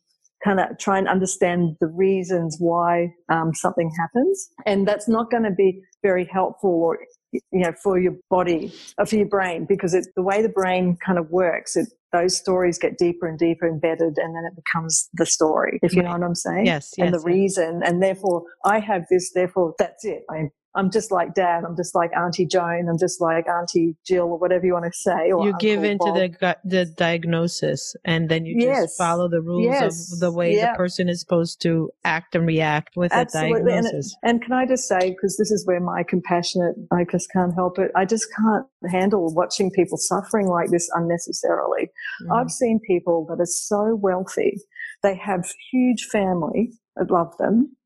kind 0.44 0.60
of 0.60 0.78
try 0.78 0.98
and 0.98 1.08
understand 1.08 1.76
the 1.80 1.88
reasons 1.88 2.56
why 2.60 3.08
um, 3.28 3.54
something 3.54 3.90
happens, 3.98 4.48
and 4.66 4.86
that's 4.86 5.08
not 5.08 5.30
going 5.30 5.44
to 5.44 5.50
be 5.50 5.80
very 6.02 6.28
helpful 6.30 6.70
or 6.70 6.98
you 7.32 7.60
know 7.60 7.72
for 7.82 7.98
your 7.98 8.14
body 8.30 8.72
or 8.98 9.06
for 9.06 9.16
your 9.16 9.28
brain 9.28 9.66
because 9.68 9.94
it's 9.94 10.08
the 10.14 10.22
way 10.22 10.42
the 10.42 10.48
brain 10.48 10.96
kind 11.04 11.18
of 11.18 11.28
works. 11.30 11.76
It 11.76 11.88
those 12.12 12.36
stories 12.36 12.78
get 12.78 12.98
deeper 12.98 13.26
and 13.26 13.38
deeper 13.38 13.68
embedded 13.68 14.16
and 14.16 14.34
then 14.34 14.44
it 14.50 14.54
becomes 14.56 15.08
the 15.14 15.26
story. 15.26 15.78
If 15.82 15.94
you 15.94 16.02
know 16.02 16.12
what 16.12 16.22
i'm 16.22 16.34
saying? 16.34 16.66
Yes, 16.66 16.94
yes 16.96 17.04
and 17.04 17.14
the 17.14 17.18
yes. 17.18 17.24
reason 17.24 17.82
and 17.84 18.02
therefore 18.02 18.44
i 18.64 18.78
have 18.78 19.04
this 19.10 19.32
therefore 19.34 19.74
that's 19.78 20.04
it. 20.04 20.22
I, 20.30 20.48
I'm 20.74 20.90
just 20.90 21.10
like 21.10 21.34
dad. 21.34 21.64
I'm 21.64 21.76
just 21.76 21.94
like 21.94 22.10
Auntie 22.16 22.46
Joan. 22.46 22.88
I'm 22.88 22.98
just 22.98 23.20
like 23.20 23.48
Auntie 23.48 23.96
Jill 24.06 24.26
or 24.26 24.38
whatever 24.38 24.66
you 24.66 24.74
want 24.74 24.84
to 24.84 24.92
say. 24.92 25.28
you 25.28 25.54
give 25.58 25.82
into 25.82 26.04
Bob. 26.04 26.16
the 26.16 26.56
the 26.64 26.84
diagnosis 26.84 27.96
and 28.04 28.28
then 28.28 28.44
you 28.44 28.56
yes. 28.58 28.82
just 28.82 28.98
follow 28.98 29.28
the 29.28 29.40
rules 29.40 29.64
yes. 29.64 30.12
of 30.12 30.20
the 30.20 30.30
way 30.30 30.54
yeah. 30.54 30.72
the 30.72 30.76
person 30.76 31.08
is 31.08 31.20
supposed 31.20 31.60
to 31.62 31.90
act 32.04 32.34
and 32.34 32.46
react 32.46 32.96
with 32.96 33.12
Absolutely. 33.12 33.62
the 33.62 33.70
diagnosis. 33.70 34.16
And, 34.22 34.30
and 34.30 34.42
can 34.42 34.52
I 34.52 34.66
just 34.66 34.86
say, 34.86 35.10
because 35.10 35.36
this 35.36 35.50
is 35.50 35.66
where 35.66 35.80
my 35.80 36.02
compassionate, 36.02 36.76
I 36.92 37.04
just 37.04 37.30
can't 37.32 37.54
help 37.54 37.78
it. 37.78 37.90
I 37.96 38.04
just 38.04 38.26
can't 38.36 38.66
handle 38.90 39.34
watching 39.34 39.70
people 39.70 39.98
suffering 39.98 40.46
like 40.46 40.70
this 40.70 40.88
unnecessarily. 40.94 41.90
Mm. 42.22 42.40
I've 42.40 42.50
seen 42.50 42.80
people 42.86 43.26
that 43.28 43.40
are 43.40 43.46
so 43.46 43.98
wealthy. 44.00 44.58
They 45.02 45.16
have 45.16 45.50
huge 45.72 46.04
family 46.04 46.72
that 46.96 47.10
love 47.10 47.36
them, 47.38 47.76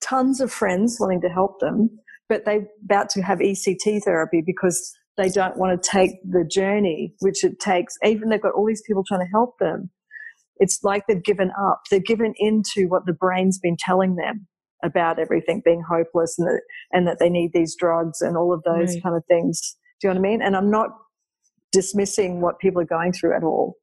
tons 0.00 0.40
of 0.40 0.52
friends 0.52 0.98
wanting 1.00 1.22
to 1.22 1.28
help 1.28 1.60
them 1.60 1.98
but 2.28 2.44
they're 2.44 2.66
about 2.84 3.08
to 3.10 3.22
have 3.22 3.38
ECT 3.38 4.02
therapy 4.04 4.42
because 4.44 4.92
they 5.16 5.28
don't 5.28 5.56
want 5.56 5.82
to 5.82 5.90
take 5.90 6.10
the 6.24 6.44
journey 6.44 7.14
which 7.20 7.44
it 7.44 7.58
takes. 7.58 7.94
Even 8.04 8.28
they've 8.28 8.42
got 8.42 8.52
all 8.52 8.66
these 8.66 8.82
people 8.86 9.04
trying 9.06 9.20
to 9.20 9.30
help 9.32 9.58
them. 9.58 9.90
It's 10.58 10.80
like 10.82 11.04
they've 11.06 11.22
given 11.22 11.50
up. 11.58 11.82
They've 11.90 12.04
given 12.04 12.34
into 12.36 12.86
what 12.88 13.06
the 13.06 13.12
brain's 13.12 13.58
been 13.58 13.76
telling 13.78 14.16
them 14.16 14.46
about 14.84 15.18
everything 15.18 15.62
being 15.64 15.82
hopeless 15.88 16.38
and 16.38 16.48
that, 16.48 16.60
and 16.92 17.06
that 17.06 17.18
they 17.18 17.30
need 17.30 17.52
these 17.52 17.76
drugs 17.78 18.20
and 18.20 18.36
all 18.36 18.52
of 18.52 18.62
those 18.64 18.94
right. 18.94 19.02
kind 19.02 19.16
of 19.16 19.24
things. 19.26 19.76
Do 20.00 20.08
you 20.08 20.14
know 20.14 20.20
what 20.20 20.26
I 20.26 20.30
mean? 20.30 20.42
And 20.42 20.56
I'm 20.56 20.70
not 20.70 20.90
dismissing 21.72 22.40
what 22.40 22.58
people 22.58 22.80
are 22.80 22.86
going 22.86 23.12
through 23.12 23.34
at 23.36 23.42
all. 23.42 23.76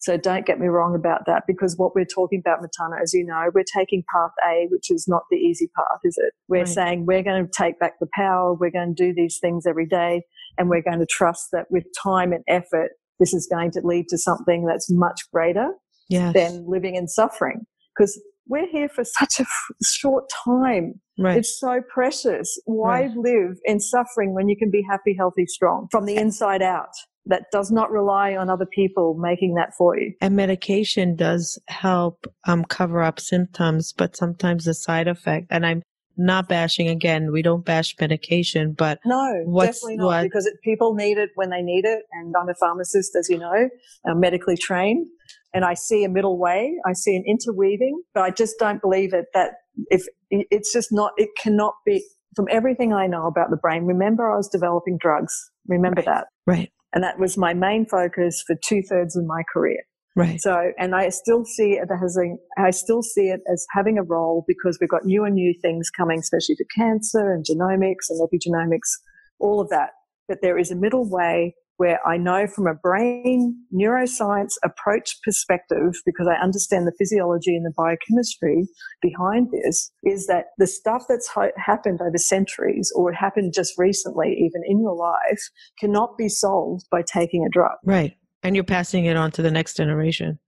So 0.00 0.16
don't 0.16 0.46
get 0.46 0.58
me 0.58 0.66
wrong 0.66 0.94
about 0.94 1.26
that 1.26 1.42
because 1.46 1.76
what 1.76 1.94
we're 1.94 2.06
talking 2.06 2.40
about, 2.40 2.60
Matana, 2.60 3.00
as 3.02 3.12
you 3.12 3.24
know, 3.24 3.50
we're 3.54 3.64
taking 3.76 4.02
path 4.12 4.30
A, 4.48 4.66
which 4.70 4.90
is 4.90 5.06
not 5.06 5.22
the 5.30 5.36
easy 5.36 5.70
path, 5.76 6.00
is 6.04 6.16
it? 6.16 6.32
We're 6.48 6.60
right. 6.60 6.68
saying 6.68 7.06
we're 7.06 7.22
going 7.22 7.44
to 7.44 7.50
take 7.54 7.78
back 7.78 8.00
the 8.00 8.08
power. 8.14 8.54
We're 8.54 8.70
going 8.70 8.94
to 8.94 9.06
do 9.06 9.14
these 9.14 9.38
things 9.38 9.66
every 9.66 9.86
day 9.86 10.22
and 10.56 10.70
we're 10.70 10.82
going 10.82 11.00
to 11.00 11.06
trust 11.06 11.48
that 11.52 11.66
with 11.70 11.84
time 12.02 12.32
and 12.32 12.42
effort, 12.48 12.92
this 13.18 13.34
is 13.34 13.46
going 13.50 13.72
to 13.72 13.82
lead 13.84 14.06
to 14.08 14.16
something 14.16 14.64
that's 14.64 14.90
much 14.90 15.20
greater 15.32 15.68
yes. 16.08 16.32
than 16.32 16.64
living 16.66 16.94
in 16.94 17.06
suffering. 17.06 17.66
Because 17.94 18.18
we're 18.48 18.68
here 18.68 18.88
for 18.88 19.04
such 19.04 19.38
a 19.38 19.42
f- 19.42 19.76
short 19.84 20.30
time. 20.44 20.94
Right. 21.18 21.36
It's 21.36 21.60
so 21.60 21.82
precious. 21.92 22.58
Why 22.64 23.02
right. 23.02 23.16
live 23.16 23.58
in 23.64 23.80
suffering 23.80 24.34
when 24.34 24.48
you 24.48 24.56
can 24.56 24.70
be 24.70 24.82
happy, 24.88 25.14
healthy, 25.16 25.44
strong 25.46 25.88
from 25.90 26.06
the 26.06 26.16
inside 26.16 26.62
out? 26.62 26.88
That 27.26 27.44
does 27.52 27.70
not 27.70 27.90
rely 27.90 28.34
on 28.34 28.48
other 28.48 28.66
people 28.66 29.14
making 29.14 29.54
that 29.54 29.72
for 29.76 29.98
you. 29.98 30.14
And 30.20 30.34
medication 30.34 31.16
does 31.16 31.58
help 31.68 32.26
um, 32.46 32.64
cover 32.64 33.02
up 33.02 33.20
symptoms, 33.20 33.92
but 33.92 34.16
sometimes 34.16 34.64
the 34.64 34.74
side 34.74 35.08
effect, 35.08 35.46
and 35.50 35.66
I'm 35.66 35.82
not 36.16 36.48
bashing 36.48 36.88
again, 36.88 37.32
we 37.32 37.42
don't 37.42 37.64
bash 37.64 37.94
medication, 38.00 38.72
but 38.76 39.00
no, 39.04 39.44
definitely 39.60 39.96
not 39.96 40.06
what, 40.06 40.22
because 40.22 40.46
it, 40.46 40.54
people 40.62 40.94
need 40.94 41.18
it 41.18 41.30
when 41.34 41.50
they 41.50 41.62
need 41.62 41.84
it. 41.84 42.02
And 42.12 42.34
I'm 42.38 42.48
a 42.48 42.54
pharmacist, 42.60 43.16
as 43.16 43.28
you 43.30 43.38
know, 43.38 43.68
I'm 44.06 44.20
medically 44.20 44.56
trained 44.56 45.06
and 45.54 45.64
I 45.64 45.74
see 45.74 46.04
a 46.04 46.08
middle 46.08 46.38
way. 46.38 46.76
I 46.86 46.92
see 46.92 47.16
an 47.16 47.24
interweaving, 47.26 48.02
but 48.14 48.22
I 48.22 48.30
just 48.30 48.56
don't 48.58 48.80
believe 48.80 49.14
it 49.14 49.26
that 49.34 49.52
if 49.88 50.04
it's 50.30 50.72
just 50.72 50.92
not, 50.92 51.12
it 51.16 51.30
cannot 51.42 51.74
be 51.86 52.04
from 52.36 52.46
everything 52.50 52.92
I 52.92 53.06
know 53.06 53.26
about 53.26 53.50
the 53.50 53.56
brain. 53.56 53.84
Remember, 53.84 54.30
I 54.30 54.36
was 54.36 54.48
developing 54.48 54.98
drugs. 55.00 55.50
Remember 55.66 56.02
right. 56.02 56.06
that. 56.06 56.26
Right. 56.46 56.72
And 56.92 57.04
that 57.04 57.18
was 57.18 57.36
my 57.36 57.54
main 57.54 57.86
focus 57.86 58.42
for 58.46 58.56
two 58.64 58.82
thirds 58.88 59.16
of 59.16 59.24
my 59.24 59.42
career. 59.52 59.80
Right. 60.16 60.40
So, 60.40 60.72
and 60.76 60.94
I 60.94 61.08
still 61.10 61.44
see 61.44 61.74
it 61.74 61.88
as 61.90 62.16
a, 62.16 62.36
I 62.60 62.70
still 62.70 63.02
see 63.02 63.28
it 63.28 63.40
as 63.50 63.64
having 63.72 63.96
a 63.96 64.02
role 64.02 64.44
because 64.48 64.78
we've 64.80 64.90
got 64.90 65.04
new 65.04 65.24
and 65.24 65.34
new 65.34 65.54
things 65.62 65.88
coming, 65.88 66.18
especially 66.18 66.56
for 66.56 66.66
cancer 66.76 67.32
and 67.32 67.44
genomics 67.44 68.10
and 68.10 68.20
epigenomics, 68.20 68.90
all 69.38 69.60
of 69.60 69.68
that. 69.70 69.90
But 70.28 70.38
there 70.42 70.58
is 70.58 70.70
a 70.70 70.76
middle 70.76 71.08
way 71.08 71.54
where 71.80 72.06
I 72.06 72.18
know 72.18 72.46
from 72.46 72.66
a 72.66 72.74
brain 72.74 73.56
neuroscience 73.74 74.52
approach 74.62 75.16
perspective, 75.24 75.94
because 76.04 76.28
I 76.28 76.34
understand 76.34 76.86
the 76.86 76.92
physiology 76.98 77.56
and 77.56 77.64
the 77.64 77.72
biochemistry 77.74 78.68
behind 79.00 79.48
this, 79.50 79.90
is 80.02 80.26
that 80.26 80.48
the 80.58 80.66
stuff 80.66 81.06
that's 81.08 81.26
ho- 81.26 81.52
happened 81.56 82.00
over 82.02 82.18
centuries 82.18 82.92
or 82.94 83.14
happened 83.14 83.54
just 83.54 83.78
recently, 83.78 84.28
even 84.28 84.60
in 84.66 84.82
your 84.82 84.94
life, 84.94 85.40
cannot 85.78 86.18
be 86.18 86.28
solved 86.28 86.84
by 86.90 87.00
taking 87.00 87.46
a 87.46 87.48
drug. 87.48 87.78
Right. 87.86 88.14
And 88.42 88.54
you're 88.54 88.62
passing 88.62 89.06
it 89.06 89.16
on 89.16 89.30
to 89.30 89.40
the 89.40 89.50
next 89.50 89.78
generation. 89.78 90.38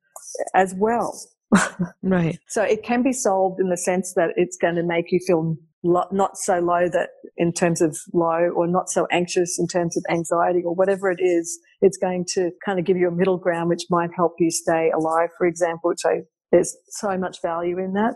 As 0.55 0.75
well. 0.77 1.18
right. 2.03 2.38
So 2.49 2.62
it 2.62 2.83
can 2.83 3.03
be 3.03 3.14
solved 3.14 3.59
in 3.59 3.71
the 3.71 3.79
sense 3.79 4.12
that 4.16 4.35
it's 4.37 4.59
going 4.59 4.75
to 4.75 4.83
make 4.83 5.07
you 5.11 5.18
feel 5.27 5.57
not 5.83 6.37
so 6.37 6.61
low 6.61 6.88
that 6.88 7.11
in 7.37 7.53
terms 7.53 7.81
of 7.81 7.99
low 8.12 8.51
or 8.55 8.66
not 8.66 8.88
so 8.88 9.07
anxious 9.11 9.59
in 9.59 9.66
terms 9.66 9.97
of 9.97 10.05
anxiety 10.11 10.62
or 10.64 10.75
whatever 10.75 11.11
it 11.11 11.21
is, 11.21 11.59
it's 11.81 11.99
going 11.99 12.25
to 12.35 12.51
kind 12.64 12.79
of 12.79 12.85
give 12.85 12.97
you 12.97 13.09
a 13.09 13.12
middle 13.12 13.38
ground, 13.38 13.68
which 13.68 13.85
might 13.90 14.11
help 14.14 14.35
you 14.38 14.51
stay 14.51 14.90
alive, 14.97 15.31
for 15.37 15.47
example, 15.47 15.90
which 15.90 16.03
I, 16.05 16.21
there's 16.53 16.77
so 16.88 17.16
much 17.18 17.38
value 17.42 17.79
in 17.79 17.95
that. 17.95 18.14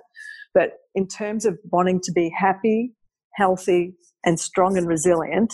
But 0.55 0.75
in 0.95 1.09
terms 1.09 1.45
of 1.45 1.59
wanting 1.73 2.01
to 2.05 2.13
be 2.13 2.33
happy, 2.37 2.95
healthy 3.35 3.95
and 4.25 4.39
strong 4.39 4.79
and 4.79 4.87
resilient, 4.87 5.53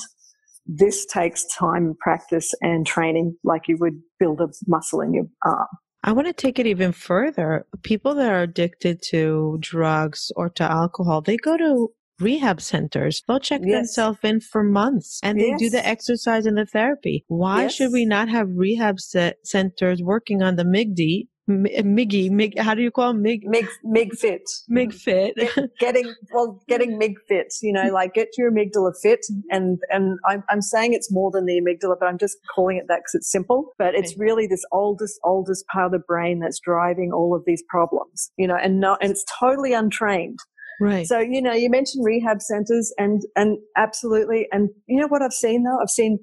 this 0.67 1.07
takes 1.07 1.45
time, 1.47 1.87
and 1.87 1.99
practice, 1.99 2.55
and 2.61 2.87
training, 2.87 3.37
like 3.43 3.63
you 3.67 3.77
would 3.81 4.01
build 4.21 4.41
a 4.41 4.49
muscle 4.69 5.01
in 5.01 5.13
your 5.13 5.25
arm. 5.45 5.67
I 6.05 6.13
want 6.13 6.27
to 6.27 6.33
take 6.33 6.59
it 6.59 6.67
even 6.67 6.93
further. 6.93 7.67
People 7.83 8.15
that 8.17 8.31
are 8.31 8.43
addicted 8.43 9.03
to 9.11 9.59
drugs 9.61 10.31
or 10.37 10.51
to 10.51 10.65
alcohol, 10.65 11.21
they 11.21 11.37
go 11.37 11.57
to 11.57 11.91
rehab 12.21 12.61
centers. 12.61 13.23
They'll 13.27 13.41
check 13.41 13.63
yes. 13.65 13.79
themselves 13.79 14.19
in 14.23 14.41
for 14.41 14.63
months 14.63 15.21
and 15.23 15.39
they 15.39 15.49
yes. 15.49 15.59
do 15.59 15.71
the 15.71 15.87
exercise 15.87 16.47
and 16.47 16.57
the 16.57 16.67
therapy. 16.67 17.25
Why 17.29 17.63
yes. 17.63 17.75
should 17.75 17.93
we 17.93 18.05
not 18.05 18.29
have 18.29 18.49
rehab 18.55 18.99
centers 19.01 20.03
working 20.03 20.43
on 20.43 20.57
the 20.57 20.65
MIGD 20.65 21.29
eh, 21.49 21.83
Miggy, 21.83 22.31
Mig, 22.31 22.57
how 22.59 22.75
do 22.75 22.83
you 22.83 22.91
call 22.91 23.13
them? 23.13 23.23
Mig, 23.23 23.43
Mig, 23.45 23.67
Mig 23.83 24.15
fit. 24.15 24.43
Mig 24.69 24.93
fit. 24.93 25.35
getting, 25.81 26.15
well, 26.33 26.63
getting 26.69 26.99
Mig 26.99 27.17
fit, 27.29 27.53
you 27.63 27.73
know, 27.73 27.91
like 27.93 28.15
get 28.15 28.29
your 28.39 28.53
amygdala 28.53 28.93
fit. 29.03 29.21
And, 29.51 29.79
and 29.91 30.19
I'm, 30.25 30.45
I'm 30.49 30.63
saying 30.63 30.95
it's 30.95 31.11
more 31.11 31.31
than 31.33 31.47
the 31.47 31.61
amygdala, 31.61 31.97
but 31.99 32.07
I'm 32.07 32.19
just 32.19 32.37
calling 32.55 32.77
it 32.77 32.85
that 32.89 33.01
because 33.01 33.15
it's 33.15 33.31
simple. 33.31 33.73
But 33.79 33.95
it's 33.95 34.17
really 34.17 34.47
this 34.47 34.65
oldest, 34.73 35.19
oldest 35.25 35.67
part 35.67 35.87
of 35.87 35.93
the 35.93 35.99
brain 35.99 36.39
that's 36.39 36.61
driving 36.61 37.11
all 37.13 37.35
of 37.35 37.43
these 37.45 37.63
problems, 37.69 38.31
you 38.37 38.47
know, 38.47 38.57
and 38.57 38.79
not, 38.79 38.99
and 39.03 39.11
it's 39.11 39.25
totally 39.41 39.73
untrained. 39.73 40.39
Right. 40.81 41.07
So, 41.07 41.19
you 41.19 41.41
know, 41.41 41.53
you 41.53 41.71
mentioned 41.71 42.05
rehab 42.05 42.41
centers 42.41 42.93
and, 42.99 43.23
and 43.37 43.59
absolutely. 43.77 44.49
And 44.53 44.71
you 44.87 45.01
know 45.01 45.09
what 45.09 45.23
I've 45.23 45.33
seen 45.33 45.65
though? 45.65 45.79
I've 45.81 45.91
seen 45.91 46.19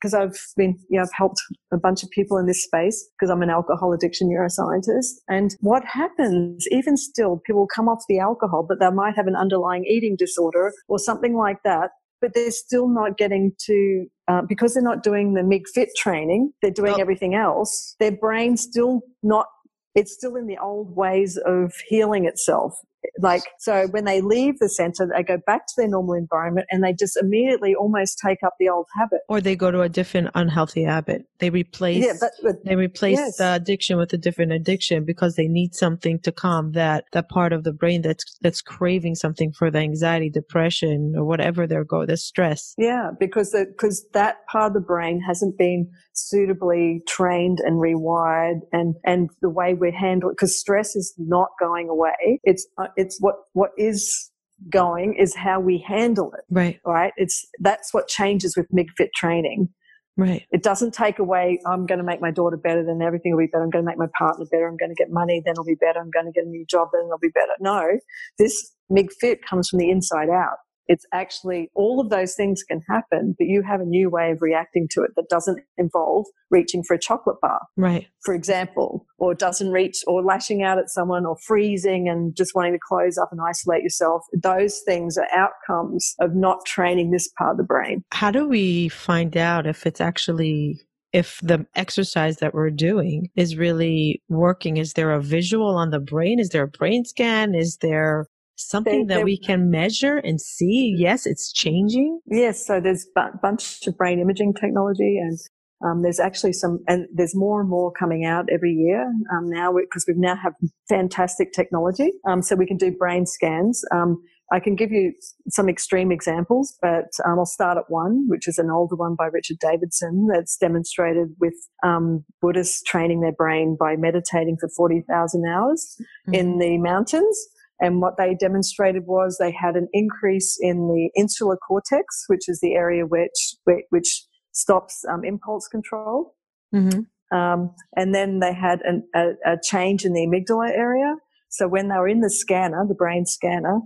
because 0.00 0.14
I've 0.14 0.38
been, 0.56 0.78
you 0.88 0.98
know, 0.98 1.02
I've 1.02 1.12
helped 1.12 1.40
a 1.72 1.76
bunch 1.76 2.02
of 2.02 2.10
people 2.10 2.38
in 2.38 2.46
this 2.46 2.62
space 2.64 3.06
because 3.18 3.30
I'm 3.30 3.42
an 3.42 3.50
alcohol 3.50 3.92
addiction 3.92 4.28
neuroscientist. 4.28 5.20
And 5.28 5.54
what 5.60 5.84
happens, 5.84 6.66
even 6.70 6.96
still, 6.96 7.40
people 7.44 7.66
come 7.66 7.88
off 7.88 8.04
the 8.08 8.18
alcohol, 8.18 8.64
but 8.66 8.80
they 8.80 8.90
might 8.90 9.16
have 9.16 9.26
an 9.26 9.36
underlying 9.36 9.84
eating 9.84 10.16
disorder 10.18 10.72
or 10.88 10.98
something 10.98 11.36
like 11.36 11.58
that. 11.64 11.90
But 12.20 12.32
they're 12.34 12.50
still 12.50 12.88
not 12.88 13.18
getting 13.18 13.52
to, 13.66 14.06
uh, 14.28 14.42
because 14.48 14.74
they're 14.74 14.82
not 14.82 15.02
doing 15.02 15.34
the 15.34 15.42
MIG 15.42 15.64
fit 15.74 15.90
training, 15.96 16.52
they're 16.62 16.70
doing 16.70 16.94
oh. 16.96 17.00
everything 17.00 17.34
else. 17.34 17.96
Their 18.00 18.12
brain's 18.12 18.62
still 18.62 19.02
not 19.22 19.46
it's 19.94 20.12
still 20.12 20.34
in 20.36 20.46
the 20.46 20.58
old 20.58 20.96
ways 20.96 21.38
of 21.46 21.72
healing 21.86 22.26
itself. 22.26 22.74
Like, 23.18 23.42
so 23.58 23.86
when 23.88 24.04
they 24.04 24.20
leave 24.20 24.58
the 24.58 24.68
center, 24.68 25.06
they 25.06 25.22
go 25.22 25.38
back 25.46 25.66
to 25.66 25.74
their 25.76 25.88
normal 25.88 26.14
environment 26.14 26.66
and 26.70 26.82
they 26.82 26.92
just 26.92 27.16
immediately 27.16 27.74
almost 27.74 28.18
take 28.24 28.38
up 28.44 28.54
the 28.58 28.68
old 28.68 28.86
habit. 28.96 29.20
Or 29.28 29.40
they 29.40 29.56
go 29.56 29.70
to 29.70 29.82
a 29.82 29.88
different 29.88 30.30
unhealthy 30.34 30.84
habit. 30.84 31.26
They 31.38 31.50
replace, 31.50 32.04
yeah, 32.04 32.14
but, 32.42 32.64
they 32.64 32.76
replace 32.76 33.18
yes. 33.18 33.36
the 33.36 33.54
addiction 33.54 33.98
with 33.98 34.12
a 34.12 34.18
different 34.18 34.52
addiction 34.52 35.04
because 35.04 35.36
they 35.36 35.48
need 35.48 35.74
something 35.74 36.18
to 36.20 36.32
calm 36.32 36.72
that, 36.72 37.04
that 37.12 37.28
part 37.28 37.52
of 37.52 37.64
the 37.64 37.72
brain 37.72 38.02
that's, 38.02 38.24
that's 38.40 38.62
craving 38.62 39.14
something 39.14 39.52
for 39.52 39.70
the 39.70 39.78
anxiety, 39.78 40.30
depression, 40.30 41.14
or 41.16 41.24
whatever 41.24 41.66
they're 41.66 41.84
going, 41.84 42.06
the 42.06 42.16
stress. 42.16 42.74
Yeah, 42.78 43.10
because 43.18 43.50
the, 43.50 43.66
because 43.66 44.06
that 44.12 44.46
part 44.46 44.68
of 44.68 44.74
the 44.74 44.80
brain 44.80 45.20
hasn't 45.20 45.58
been 45.58 45.90
suitably 46.12 47.02
trained 47.06 47.58
and 47.60 47.80
rewired 47.80 48.60
and, 48.72 48.94
and 49.04 49.30
the 49.42 49.50
way 49.50 49.74
we 49.74 49.92
handle 49.92 50.30
it, 50.30 50.36
because 50.36 50.58
stress 50.58 50.96
is 50.96 51.14
not 51.18 51.48
going 51.60 51.88
away. 51.88 52.40
It's, 52.44 52.66
uh, 52.78 52.86
it's 52.96 53.18
what, 53.20 53.36
what 53.52 53.70
is 53.76 54.30
going 54.70 55.14
is 55.18 55.34
how 55.34 55.60
we 55.60 55.84
handle 55.86 56.32
it. 56.32 56.44
Right. 56.50 56.80
Right. 56.84 57.12
It's, 57.16 57.44
that's 57.60 57.92
what 57.92 58.08
changes 58.08 58.56
with 58.56 58.66
MIGFIT 58.72 59.10
training. 59.14 59.68
Right. 60.16 60.46
It 60.52 60.62
doesn't 60.62 60.94
take 60.94 61.18
away, 61.18 61.60
I'm 61.66 61.86
going 61.86 61.98
to 61.98 62.04
make 62.04 62.20
my 62.20 62.30
daughter 62.30 62.56
better, 62.56 62.84
then 62.84 63.02
everything 63.02 63.32
will 63.32 63.40
be 63.40 63.48
better. 63.48 63.64
I'm 63.64 63.70
going 63.70 63.84
to 63.84 63.90
make 63.90 63.98
my 63.98 64.06
partner 64.16 64.44
better. 64.50 64.68
I'm 64.68 64.76
going 64.76 64.90
to 64.90 64.94
get 64.94 65.10
money, 65.10 65.42
then 65.44 65.52
it'll 65.52 65.64
be 65.64 65.74
better. 65.74 65.98
I'm 65.98 66.10
going 66.10 66.26
to 66.26 66.32
get 66.32 66.44
a 66.44 66.48
new 66.48 66.64
job, 66.70 66.88
then 66.92 67.02
it'll 67.06 67.18
be 67.18 67.30
better. 67.30 67.52
No, 67.58 67.98
this 68.38 68.72
MIGFIT 68.92 69.38
comes 69.48 69.68
from 69.68 69.80
the 69.80 69.90
inside 69.90 70.28
out. 70.28 70.58
It's 70.86 71.06
actually 71.12 71.70
all 71.74 72.00
of 72.00 72.10
those 72.10 72.34
things 72.34 72.62
can 72.62 72.80
happen, 72.88 73.34
but 73.38 73.46
you 73.46 73.62
have 73.62 73.80
a 73.80 73.84
new 73.84 74.10
way 74.10 74.30
of 74.30 74.42
reacting 74.42 74.88
to 74.92 75.02
it 75.02 75.10
that 75.16 75.28
doesn't 75.28 75.60
involve 75.78 76.26
reaching 76.50 76.82
for 76.82 76.94
a 76.94 76.98
chocolate 76.98 77.40
bar. 77.40 77.60
Right. 77.76 78.06
For 78.24 78.34
example, 78.34 79.06
or 79.18 79.34
doesn't 79.34 79.70
reach 79.70 80.02
or 80.06 80.22
lashing 80.22 80.62
out 80.62 80.78
at 80.78 80.90
someone 80.90 81.26
or 81.26 81.36
freezing 81.46 82.08
and 82.08 82.36
just 82.36 82.54
wanting 82.54 82.72
to 82.72 82.78
close 82.86 83.18
up 83.18 83.28
and 83.32 83.40
isolate 83.40 83.82
yourself. 83.82 84.22
Those 84.32 84.80
things 84.86 85.16
are 85.16 85.28
outcomes 85.34 86.14
of 86.20 86.34
not 86.34 86.64
training 86.66 87.10
this 87.10 87.28
part 87.38 87.52
of 87.52 87.56
the 87.56 87.64
brain. 87.64 88.04
How 88.12 88.30
do 88.30 88.46
we 88.46 88.88
find 88.88 89.36
out 89.36 89.66
if 89.66 89.86
it's 89.86 90.00
actually 90.00 90.80
if 91.12 91.38
the 91.42 91.64
exercise 91.76 92.38
that 92.38 92.54
we're 92.54 92.70
doing 92.70 93.30
is 93.36 93.56
really 93.56 94.20
working 94.28 94.76
is 94.76 94.94
there 94.94 95.12
a 95.12 95.22
visual 95.22 95.76
on 95.76 95.90
the 95.90 96.00
brain 96.00 96.40
is 96.40 96.48
there 96.48 96.64
a 96.64 96.68
brain 96.68 97.04
scan 97.04 97.54
is 97.54 97.78
there 97.80 98.26
something 98.56 99.06
they, 99.06 99.16
that 99.16 99.24
we 99.24 99.38
can 99.38 99.70
measure 99.70 100.18
and 100.18 100.40
see. 100.40 100.94
Yes 100.96 101.26
it's 101.26 101.52
changing. 101.52 102.20
Yes 102.26 102.66
so 102.66 102.80
there's 102.80 103.06
a 103.16 103.36
bunch 103.42 103.86
of 103.86 103.96
brain 103.96 104.20
imaging 104.20 104.54
technology 104.54 105.18
and 105.18 105.38
um, 105.84 106.02
there's 106.02 106.20
actually 106.20 106.52
some 106.52 106.82
and 106.88 107.06
there's 107.12 107.34
more 107.34 107.60
and 107.60 107.68
more 107.68 107.92
coming 107.92 108.24
out 108.24 108.46
every 108.50 108.72
year. 108.72 109.06
Um, 109.32 109.50
now 109.50 109.72
because 109.72 110.04
we 110.06 110.14
now 110.16 110.36
have 110.36 110.54
fantastic 110.88 111.52
technology 111.52 112.12
um, 112.28 112.42
so 112.42 112.56
we 112.56 112.66
can 112.66 112.76
do 112.76 112.90
brain 112.90 113.26
scans. 113.26 113.84
Um, 113.92 114.22
I 114.52 114.60
can 114.60 114.76
give 114.76 114.92
you 114.92 115.12
some 115.48 115.68
extreme 115.68 116.12
examples, 116.12 116.76
but 116.82 117.06
um, 117.24 117.38
I'll 117.38 117.46
start 117.46 117.78
at 117.78 117.84
one, 117.88 118.26
which 118.28 118.46
is 118.46 118.58
an 118.58 118.70
older 118.70 118.94
one 118.94 119.14
by 119.14 119.26
Richard 119.26 119.56
Davidson 119.58 120.28
that's 120.32 120.56
demonstrated 120.56 121.34
with 121.40 121.54
um, 121.82 122.24
Buddhists 122.42 122.82
training 122.82 123.20
their 123.20 123.32
brain 123.32 123.76
by 123.78 123.96
meditating 123.96 124.58
for 124.60 124.68
40,000 124.68 125.46
hours 125.48 125.96
mm-hmm. 126.00 126.34
in 126.34 126.58
the 126.58 126.78
mountains. 126.78 127.48
And 127.80 128.00
what 128.00 128.16
they 128.16 128.34
demonstrated 128.34 129.04
was 129.06 129.36
they 129.38 129.52
had 129.52 129.74
an 129.74 129.88
increase 129.92 130.56
in 130.60 130.88
the 130.88 131.10
insular 131.20 131.56
cortex, 131.56 132.24
which 132.28 132.48
is 132.48 132.60
the 132.60 132.74
area 132.74 133.04
which 133.04 133.56
which 133.90 134.24
stops 134.52 135.04
um, 135.10 135.24
impulse 135.24 135.68
control. 135.68 136.34
Mm-hmm. 136.74 137.36
Um, 137.36 137.74
and 137.96 138.14
then 138.14 138.38
they 138.38 138.52
had 138.54 138.80
an, 138.82 139.02
a, 139.14 139.30
a, 139.44 139.56
change 139.60 140.04
in 140.04 140.12
the 140.12 140.20
amygdala 140.20 140.70
area. 140.70 141.16
So 141.48 141.66
when 141.66 141.88
they 141.88 141.96
were 141.96 142.08
in 142.08 142.20
the 142.20 142.30
scanner, 142.30 142.84
the 142.86 142.94
brain 142.94 143.26
scanner, 143.26 143.80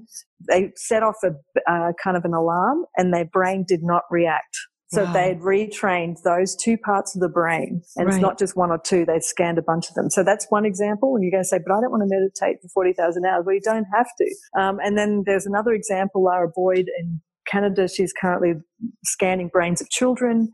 they 0.50 0.72
set 0.76 1.02
off 1.02 1.16
a 1.24 1.30
uh, 1.70 1.92
kind 2.02 2.16
of 2.16 2.24
an 2.24 2.34
alarm, 2.34 2.84
and 2.96 3.12
their 3.12 3.24
brain 3.24 3.64
did 3.66 3.82
not 3.82 4.02
react. 4.10 4.58
So 4.90 5.04
wow. 5.04 5.12
they 5.12 5.28
had 5.28 5.40
retrained 5.40 6.22
those 6.22 6.56
two 6.56 6.78
parts 6.78 7.14
of 7.14 7.20
the 7.20 7.28
brain. 7.28 7.82
And 7.96 8.06
right. 8.06 8.14
it's 8.14 8.22
not 8.22 8.38
just 8.38 8.56
one 8.56 8.70
or 8.70 8.78
two, 8.78 9.04
they'd 9.04 9.22
scanned 9.22 9.58
a 9.58 9.62
bunch 9.62 9.88
of 9.88 9.94
them. 9.94 10.08
So 10.08 10.24
that's 10.24 10.46
one 10.48 10.64
example. 10.64 11.14
And 11.14 11.22
you're 11.22 11.30
going 11.30 11.44
to 11.44 11.48
say, 11.48 11.58
but 11.64 11.74
I 11.74 11.80
don't 11.80 11.90
want 11.90 12.02
to 12.02 12.08
meditate 12.08 12.62
for 12.62 12.68
40,000 12.68 13.24
hours. 13.26 13.44
Well, 13.44 13.54
you 13.54 13.60
don't 13.62 13.86
have 13.94 14.08
to. 14.18 14.34
Um, 14.58 14.78
and 14.82 14.96
then 14.96 15.24
there's 15.26 15.44
another 15.44 15.72
example, 15.72 16.24
Lara 16.24 16.48
Boyd 16.48 16.86
in 16.98 17.20
Canada. 17.46 17.86
She's 17.86 18.14
currently 18.18 18.54
scanning 19.04 19.50
brains 19.52 19.82
of 19.82 19.90
children 19.90 20.50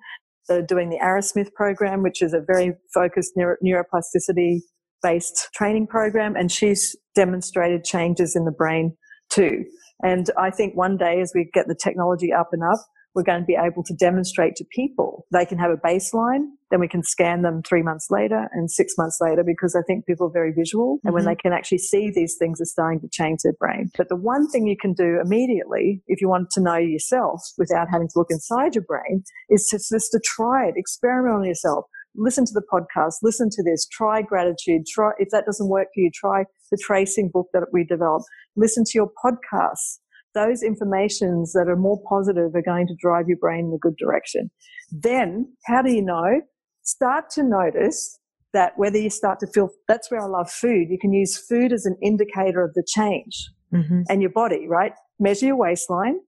that 0.48 0.58
are 0.58 0.66
doing 0.66 0.90
the 0.90 0.98
Arrowsmith 0.98 1.52
program, 1.54 2.02
which 2.02 2.20
is 2.20 2.34
a 2.34 2.40
very 2.44 2.72
focused 2.92 3.34
neuro- 3.36 3.56
neuroplasticity 3.64 4.58
based 5.00 5.48
training 5.54 5.86
program. 5.86 6.34
And 6.34 6.50
she's 6.50 6.96
demonstrated 7.14 7.84
changes 7.84 8.34
in 8.34 8.46
the 8.46 8.52
brain 8.52 8.96
too. 9.30 9.64
And 10.02 10.28
I 10.36 10.50
think 10.50 10.76
one 10.76 10.96
day 10.96 11.20
as 11.20 11.32
we 11.34 11.48
get 11.54 11.68
the 11.68 11.76
technology 11.80 12.32
up 12.32 12.48
and 12.52 12.62
up, 12.64 12.80
we're 13.14 13.22
going 13.22 13.40
to 13.40 13.46
be 13.46 13.56
able 13.60 13.82
to 13.84 13.94
demonstrate 13.94 14.56
to 14.56 14.64
people. 14.70 15.26
They 15.32 15.46
can 15.46 15.58
have 15.58 15.70
a 15.70 15.76
baseline 15.76 16.48
then 16.70 16.80
we 16.80 16.88
can 16.88 17.04
scan 17.04 17.42
them 17.42 17.62
three 17.62 17.82
months 17.82 18.08
later 18.10 18.48
and 18.52 18.68
six 18.68 18.94
months 18.98 19.18
later 19.20 19.44
because 19.44 19.76
i 19.76 19.82
think 19.86 20.06
people 20.06 20.26
are 20.26 20.32
very 20.32 20.52
visual 20.52 20.98
and 21.04 21.10
mm-hmm. 21.10 21.14
when 21.14 21.24
they 21.24 21.36
can 21.36 21.52
actually 21.52 21.78
see 21.78 22.10
these 22.10 22.34
things 22.36 22.60
are 22.60 22.64
starting 22.64 23.00
to 23.00 23.08
change 23.08 23.40
their 23.44 23.52
brain. 23.52 23.90
But 23.96 24.08
the 24.08 24.16
one 24.16 24.48
thing 24.48 24.66
you 24.66 24.76
can 24.76 24.92
do 24.92 25.20
immediately 25.20 26.02
if 26.08 26.20
you 26.20 26.28
want 26.28 26.50
to 26.50 26.60
know 26.60 26.76
yourself 26.76 27.42
without 27.58 27.88
having 27.90 28.08
to 28.08 28.18
look 28.18 28.30
inside 28.30 28.74
your 28.74 28.84
brain 28.84 29.22
is 29.48 29.66
to, 29.68 29.78
just 29.78 30.10
to 30.12 30.20
try 30.24 30.66
it. 30.66 30.74
Experiment 30.76 31.36
on 31.36 31.44
yourself. 31.44 31.84
Listen 32.16 32.44
to 32.44 32.52
the 32.52 32.62
podcast, 32.72 33.14
listen 33.22 33.50
to 33.50 33.62
this, 33.62 33.86
try 33.88 34.22
gratitude, 34.22 34.82
try, 34.86 35.10
if 35.18 35.30
that 35.30 35.46
doesn't 35.46 35.68
work 35.68 35.88
for 35.94 36.00
you, 36.00 36.10
try 36.14 36.44
the 36.70 36.78
tracing 36.80 37.28
book 37.28 37.48
that 37.52 37.64
we 37.72 37.84
developed, 37.84 38.26
listen 38.56 38.84
to 38.84 38.92
your 38.94 39.10
podcasts, 39.24 39.98
those 40.34 40.62
informations 40.62 41.52
that 41.52 41.68
are 41.68 41.76
more 41.76 42.00
positive 42.08 42.54
are 42.54 42.62
going 42.62 42.86
to 42.88 42.94
drive 42.98 43.28
your 43.28 43.38
brain 43.38 43.66
in 43.66 43.72
a 43.74 43.78
good 43.78 43.96
direction. 43.96 44.50
Then, 44.90 45.54
how 45.66 45.82
do 45.82 45.92
you 45.92 46.02
know? 46.02 46.40
Start 46.82 47.30
to 47.30 47.42
notice 47.42 48.18
that 48.52 48.72
whether 48.76 48.98
you 48.98 49.10
start 49.10 49.40
to 49.40 49.46
feel, 49.46 49.70
that's 49.88 50.10
where 50.10 50.20
I 50.20 50.26
love 50.26 50.50
food. 50.50 50.88
You 50.90 50.98
can 51.00 51.12
use 51.12 51.36
food 51.36 51.72
as 51.72 51.86
an 51.86 51.96
indicator 52.02 52.62
of 52.62 52.74
the 52.74 52.84
change 52.86 53.50
mm-hmm. 53.72 54.02
and 54.08 54.20
your 54.20 54.30
body, 54.30 54.66
right? 54.68 54.92
Measure 55.18 55.46
your 55.46 55.56
waistline 55.56 56.20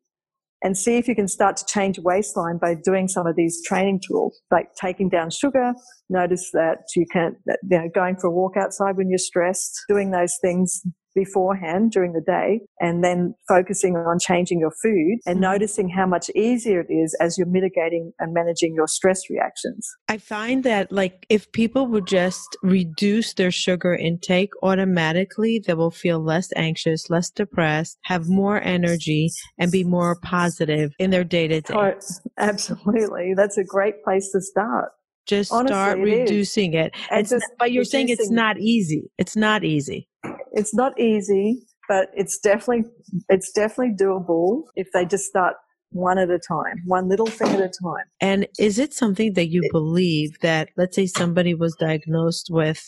and 0.63 0.77
see 0.77 0.97
if 0.97 1.07
you 1.07 1.15
can 1.15 1.29
start 1.29 1.57
to 1.59 1.65
change 1.67 1.99
waistline 1.99 2.59
by 2.59 2.75
doing 2.75 3.09
some 3.09 3.27
of 3.27 3.37
these 3.37 3.63
training 3.65 4.01
tools, 4.07 4.41
like 4.51 4.75
taking 4.81 5.09
down 5.09 5.31
sugar. 5.31 5.75
Notice 6.09 6.51
that 6.53 6.79
you 6.97 7.07
can, 7.13 7.37
you 7.47 7.79
know, 7.79 7.89
going 7.95 8.17
for 8.17 8.29
a 8.29 8.33
walk 8.33 8.57
outside 8.57 8.97
when 8.97 9.11
you're 9.11 9.19
stressed, 9.19 9.79
doing 9.89 10.11
those 10.11 10.37
things 10.41 10.83
beforehand 11.17 11.91
during 11.91 12.13
the 12.13 12.21
day 12.21 12.61
and 12.79 13.03
then 13.03 13.35
focusing 13.49 13.97
on 13.97 14.19
changing 14.21 14.61
your 14.61 14.71
food 14.83 15.19
and 15.27 15.37
mm-hmm. 15.37 15.53
noticing 15.53 15.89
how 15.89 16.07
much 16.07 16.31
easier 16.37 16.81
it 16.81 16.93
is 16.93 17.17
as 17.21 17.37
you're 17.37 17.49
mitigating 17.49 18.13
and 18.21 18.33
managing 18.35 18.75
your 18.75 18.87
stress 18.87 19.23
reactions. 19.29 19.89
I 20.09 20.19
find 20.19 20.63
that 20.63 20.93
like 20.93 21.27
if 21.29 21.51
people 21.53 21.89
would 21.89 22.07
just 22.07 22.57
reduce 22.63 23.35
their 23.35 23.51
sugar 23.51 23.95
intake 23.95 24.51
automatically, 24.63 25.61
they 25.67 25.75
will 25.75 25.91
feel 25.91 26.21
less 26.21 26.51
anxious, 26.55 27.11
less 27.11 27.31
depressed, 27.31 27.99
have 28.05 28.29
more 28.29 28.63
energy 28.63 29.31
and 29.59 29.73
be 29.73 29.83
more 29.83 30.19
positive 30.23 30.93
in 30.99 31.11
their 31.11 31.25
day 31.25 31.49
to 31.49 31.63
day. 31.63 31.95
Absolutely. 32.39 33.33
That's 33.35 33.57
a 33.57 33.65
great 33.65 34.05
place 34.05 34.31
to 34.33 34.41
start. 34.41 34.91
Just 35.27 35.53
Honestly, 35.53 35.75
start 35.75 35.99
reducing 35.99 36.75
it. 36.75 36.95
it. 37.11 37.29
Just 37.29 37.45
but 37.59 37.73
you're 37.73 37.85
saying 37.85 38.11
it's 38.11 38.31
not 38.31 38.61
easy. 38.61 39.11
It's 39.19 39.35
not 39.35 39.65
easy. 39.65 40.09
It's 40.53 40.75
not 40.75 40.99
easy, 40.99 41.67
but 41.89 42.09
it's 42.15 42.39
definitely 42.39 42.91
it's 43.29 43.53
definitely 43.53 43.95
doable 43.95 44.63
if 44.75 44.89
they 44.93 45.05
just 45.05 45.25
start 45.25 45.55
one 45.91 46.19
at 46.19 46.31
a 46.31 46.39
time, 46.39 46.83
one 46.85 47.09
little 47.09 47.27
thing 47.27 47.49
at 47.49 47.61
a 47.61 47.71
time. 47.83 48.05
And 48.21 48.47
is 48.59 48.79
it 48.79 48.93
something 48.93 49.35
that 49.35 49.47
you 49.47 49.69
believe 49.73 50.39
that 50.41 50.71
let's 50.77 50.97
say 50.97 51.07
somebody 51.07 51.55
was 51.55 51.75
diagnosed 51.77 52.49
with 52.51 52.85